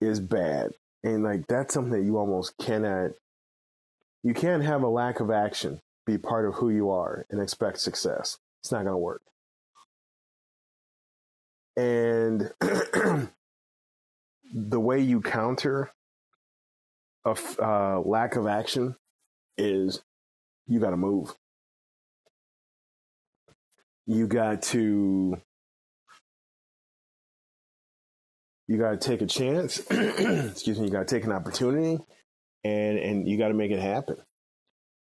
is 0.00 0.18
bad. 0.18 0.72
And 1.04 1.22
like 1.22 1.46
that's 1.46 1.74
something 1.74 1.92
that 1.92 2.04
you 2.04 2.18
almost 2.18 2.58
cannot 2.58 3.12
you 4.22 4.34
can't 4.34 4.64
have 4.64 4.82
a 4.82 4.88
lack 4.88 5.20
of 5.20 5.30
action 5.30 5.80
be 6.06 6.18
part 6.18 6.46
of 6.46 6.54
who 6.54 6.70
you 6.70 6.90
are 6.90 7.26
and 7.30 7.40
expect 7.40 7.78
success. 7.78 8.38
It's 8.62 8.72
not 8.72 8.84
gonna 8.84 8.98
work. 8.98 9.22
And 11.76 12.52
the 14.52 14.80
way 14.80 15.00
you 15.00 15.20
counter 15.20 15.92
a 17.24 17.36
uh, 17.62 18.00
lack 18.00 18.36
of 18.36 18.46
action 18.46 18.96
is 19.58 20.02
you 20.66 20.80
got 20.80 20.90
to 20.90 20.96
move. 20.96 21.34
You 24.06 24.26
got 24.26 24.62
to 24.62 25.36
you 28.66 28.78
got 28.78 28.90
to 28.92 28.96
take 28.96 29.20
a 29.20 29.26
chance. 29.26 29.80
Excuse 29.90 30.78
me. 30.78 30.86
You 30.86 30.90
got 30.90 31.06
to 31.06 31.14
take 31.14 31.24
an 31.24 31.32
opportunity, 31.32 31.98
and 32.64 32.98
and 32.98 33.28
you 33.28 33.38
got 33.38 33.48
to 33.48 33.54
make 33.54 33.70
it 33.70 33.80
happen. 33.80 34.16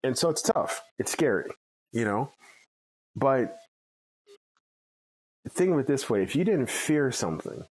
And 0.03 0.17
so 0.17 0.31
it's 0.31 0.43
tough. 0.43 0.83
It's 0.99 1.13
scary, 1.13 1.51
you 1.93 2.05
know. 2.05 2.31
But 3.17 3.57
think 5.49 5.73
of 5.73 5.79
it 5.79 5.87
this 5.87 6.09
way: 6.09 6.23
if 6.23 6.37
you 6.37 6.45
didn't 6.45 6.71
fear 6.71 7.11
something, 7.11 7.65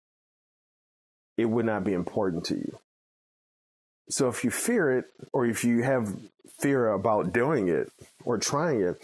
it 1.38 1.46
would 1.46 1.66
not 1.66 1.84
be 1.84 1.94
important 1.94 2.46
to 2.46 2.56
you. 2.56 2.80
So 4.10 4.28
if 4.30 4.44
you 4.44 4.52
fear 4.52 4.98
it, 4.98 5.06
or 5.34 5.46
if 5.46 5.64
you 5.64 5.84
have 5.84 6.16
fear 6.60 6.90
about 6.90 7.34
doing 7.34 7.68
it 7.68 7.92
or 8.24 8.38
trying 8.38 8.82
it, 8.82 9.02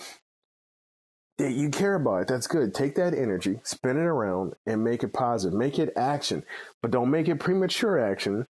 that 1.37 1.53
you 1.53 1.69
care 1.69 1.95
about 1.95 2.21
it. 2.23 2.27
That's 2.27 2.47
good. 2.47 2.73
Take 2.73 2.95
that 2.95 3.13
energy, 3.13 3.59
spin 3.63 3.97
it 3.97 4.05
around, 4.05 4.53
and 4.65 4.83
make 4.83 5.03
it 5.03 5.13
positive. 5.13 5.57
Make 5.57 5.79
it 5.79 5.93
action, 5.97 6.43
but 6.81 6.91
don't 6.91 7.09
make 7.09 7.27
it 7.27 7.39
premature 7.39 7.99
action, 7.99 8.45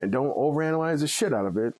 and 0.00 0.12
don't 0.12 0.36
overanalyze 0.36 1.00
the 1.00 1.08
shit 1.08 1.32
out 1.32 1.46
of 1.46 1.56
it. 1.56 1.74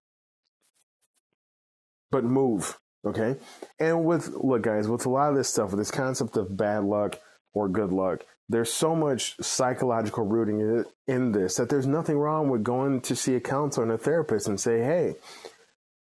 But 2.10 2.24
move, 2.24 2.78
okay? 3.06 3.36
And 3.78 4.04
with 4.04 4.28
look, 4.28 4.62
guys, 4.62 4.88
with 4.88 5.06
a 5.06 5.10
lot 5.10 5.30
of 5.30 5.36
this 5.36 5.48
stuff, 5.48 5.70
with 5.70 5.78
this 5.78 5.90
concept 5.90 6.36
of 6.36 6.56
bad 6.56 6.84
luck 6.84 7.18
or 7.52 7.68
good 7.68 7.92
luck, 7.92 8.24
there's 8.48 8.72
so 8.72 8.94
much 8.94 9.36
psychological 9.40 10.24
rooting 10.24 10.84
in, 11.08 11.32
this 11.32 11.56
that 11.56 11.68
there's 11.68 11.86
nothing 11.86 12.16
wrong 12.16 12.48
with 12.48 12.62
going 12.62 13.00
to 13.02 13.16
see 13.16 13.34
a 13.34 13.40
counselor 13.40 13.84
and 13.84 13.92
a 13.92 13.98
therapist 13.98 14.46
and 14.46 14.60
say, 14.60 14.80
"Hey, 14.80 15.16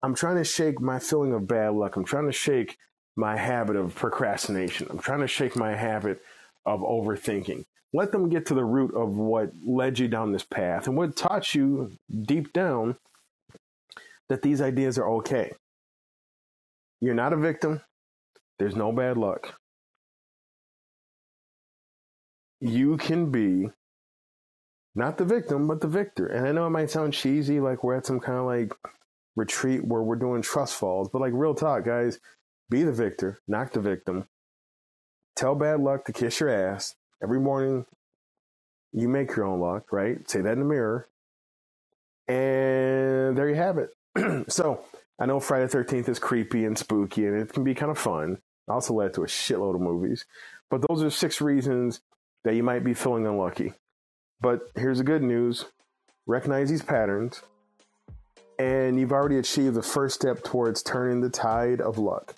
I'm 0.02 0.14
trying 0.14 0.36
to 0.36 0.44
shake 0.44 0.80
my 0.80 0.98
feeling 0.98 1.32
of 1.32 1.46
bad 1.46 1.74
luck. 1.74 1.96
I'm 1.96 2.04
trying 2.04 2.26
to 2.26 2.32
shake 2.32 2.76
my 3.16 3.36
habit 3.36 3.76
of 3.76 3.94
procrastination. 3.94 4.88
I'm 4.90 4.98
trying 4.98 5.20
to 5.20 5.28
shake 5.28 5.56
my 5.56 5.76
habit 5.76 6.20
of 6.66 6.80
overthinking. 6.80 7.64
Let 7.94 8.10
them 8.10 8.28
get 8.28 8.46
to 8.46 8.54
the 8.54 8.64
root 8.64 8.92
of 8.96 9.16
what 9.16 9.52
led 9.64 10.00
you 10.00 10.08
down 10.08 10.32
this 10.32 10.42
path 10.42 10.88
and 10.88 10.96
what 10.96 11.16
taught 11.16 11.54
you 11.54 11.92
deep 12.22 12.52
down 12.52 12.96
that 14.28 14.42
these 14.42 14.60
ideas 14.60 14.98
are 14.98 15.08
okay. 15.18 15.52
You're 17.00 17.14
not 17.14 17.32
a 17.32 17.36
victim. 17.36 17.82
There's 18.58 18.74
no 18.74 18.90
bad 18.90 19.16
luck. 19.16 19.54
You 22.60 22.96
can 22.96 23.30
be 23.30 23.68
not 24.96 25.16
the 25.16 25.24
victim, 25.24 25.68
but 25.68 25.80
the 25.80 25.86
victor. 25.86 26.26
And 26.26 26.48
I 26.48 26.52
know 26.52 26.66
it 26.66 26.70
might 26.70 26.90
sound 26.90 27.12
cheesy, 27.12 27.60
like 27.60 27.84
we're 27.84 27.96
at 27.96 28.06
some 28.06 28.18
kind 28.18 28.38
of 28.38 28.46
like 28.46 28.74
retreat 29.36 29.84
where 29.84 30.02
we're 30.02 30.16
doing 30.16 30.42
trust 30.42 30.74
falls, 30.74 31.08
but 31.08 31.20
like 31.20 31.32
real 31.32 31.54
talk, 31.54 31.84
guys, 31.84 32.18
be 32.70 32.82
the 32.82 32.92
victor, 32.92 33.38
not 33.46 33.72
the 33.72 33.80
victim. 33.80 34.26
Tell 35.36 35.54
bad 35.54 35.78
luck 35.78 36.04
to 36.06 36.12
kiss 36.12 36.40
your 36.40 36.48
ass. 36.48 36.96
Every 37.22 37.40
morning, 37.40 37.86
you 38.92 39.08
make 39.08 39.34
your 39.34 39.46
own 39.46 39.60
luck, 39.60 39.92
right? 39.92 40.28
Say 40.28 40.40
that 40.40 40.52
in 40.52 40.60
the 40.60 40.64
mirror. 40.64 41.08
And 42.28 43.36
there 43.36 43.48
you 43.48 43.56
have 43.56 43.78
it. 43.78 44.50
so 44.50 44.84
I 45.18 45.26
know 45.26 45.40
Friday 45.40 45.66
the 45.66 45.78
13th 45.78 46.08
is 46.08 46.18
creepy 46.18 46.64
and 46.64 46.78
spooky 46.78 47.26
and 47.26 47.36
it 47.36 47.52
can 47.52 47.64
be 47.64 47.74
kind 47.74 47.90
of 47.90 47.98
fun. 47.98 48.38
Also 48.68 48.94
led 48.94 49.14
to 49.14 49.22
a 49.22 49.26
shitload 49.26 49.74
of 49.74 49.80
movies. 49.80 50.24
But 50.70 50.82
those 50.88 51.02
are 51.02 51.10
six 51.10 51.40
reasons 51.40 52.00
that 52.44 52.54
you 52.54 52.62
might 52.62 52.84
be 52.84 52.94
feeling 52.94 53.26
unlucky. 53.26 53.74
But 54.40 54.70
here's 54.74 54.98
the 54.98 55.04
good 55.04 55.22
news 55.22 55.66
recognize 56.26 56.70
these 56.70 56.82
patterns, 56.82 57.42
and 58.58 58.98
you've 58.98 59.12
already 59.12 59.38
achieved 59.38 59.74
the 59.74 59.82
first 59.82 60.14
step 60.14 60.42
towards 60.42 60.82
turning 60.82 61.20
the 61.20 61.28
tide 61.28 61.80
of 61.80 61.98
luck. 61.98 62.34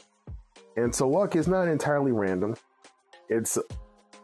And 0.76 0.94
so, 0.94 1.08
luck 1.08 1.36
is 1.36 1.48
not 1.48 1.68
entirely 1.68 2.12
random, 2.12 2.56
it's 3.28 3.58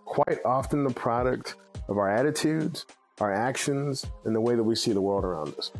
quite 0.04 0.38
often 0.44 0.84
the 0.84 0.92
product 0.92 1.56
of 1.88 1.98
our 1.98 2.08
attitudes, 2.08 2.86
our 3.20 3.32
actions, 3.32 4.06
and 4.24 4.34
the 4.34 4.40
way 4.40 4.54
that 4.54 4.62
we 4.62 4.74
see 4.74 4.92
the 4.92 5.00
world 5.00 5.24
around 5.24 5.54
us. 5.58 5.72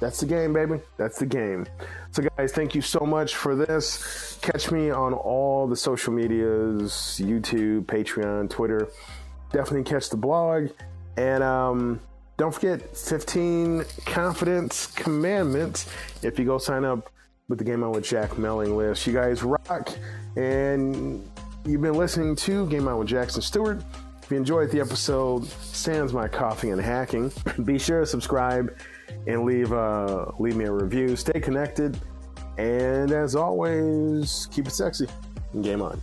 That's 0.00 0.20
the 0.20 0.26
game, 0.26 0.52
baby. 0.52 0.80
That's 0.96 1.18
the 1.18 1.26
game. 1.26 1.66
So, 2.10 2.22
guys, 2.36 2.52
thank 2.52 2.74
you 2.74 2.82
so 2.82 3.00
much 3.00 3.36
for 3.36 3.54
this. 3.54 4.38
Catch 4.42 4.70
me 4.70 4.90
on 4.90 5.14
all 5.14 5.66
the 5.66 5.76
social 5.76 6.12
medias 6.12 7.20
YouTube, 7.22 7.86
Patreon, 7.86 8.50
Twitter. 8.50 8.88
Definitely 9.52 9.84
catch 9.84 10.10
the 10.10 10.16
blog. 10.16 10.68
And 11.16 11.42
um, 11.42 12.00
don't 12.36 12.52
forget 12.52 12.96
15 12.96 13.84
confidence 14.04 14.88
commandments 14.88 15.88
if 16.22 16.38
you 16.38 16.44
go 16.44 16.58
sign 16.58 16.84
up 16.84 17.10
with 17.48 17.58
the 17.58 17.64
Game 17.64 17.82
On 17.84 17.92
with 17.92 18.04
Jack 18.04 18.36
mailing 18.36 18.76
list. 18.76 19.06
You 19.06 19.12
guys 19.12 19.42
rock. 19.42 19.90
And 20.36 21.24
you've 21.64 21.80
been 21.80 21.94
listening 21.94 22.36
to 22.36 22.66
Game 22.68 22.88
On 22.88 22.98
with 22.98 23.08
Jackson 23.08 23.42
Stuart. 23.42 23.82
If 24.22 24.30
you 24.30 24.36
enjoyed 24.36 24.70
the 24.70 24.80
episode, 24.80 25.44
sans 25.44 26.12
my 26.12 26.28
coughing 26.28 26.72
and 26.72 26.80
hacking, 26.80 27.32
be 27.64 27.78
sure 27.78 28.00
to 28.00 28.06
subscribe 28.06 28.76
and 29.26 29.44
leave 29.44 29.72
uh, 29.72 30.26
leave 30.38 30.56
me 30.56 30.64
a 30.64 30.72
review. 30.72 31.16
Stay 31.16 31.40
connected, 31.40 31.98
and 32.56 33.10
as 33.12 33.36
always, 33.36 34.48
keep 34.50 34.66
it 34.66 34.72
sexy. 34.72 35.06
Game 35.60 35.82
on. 35.82 36.00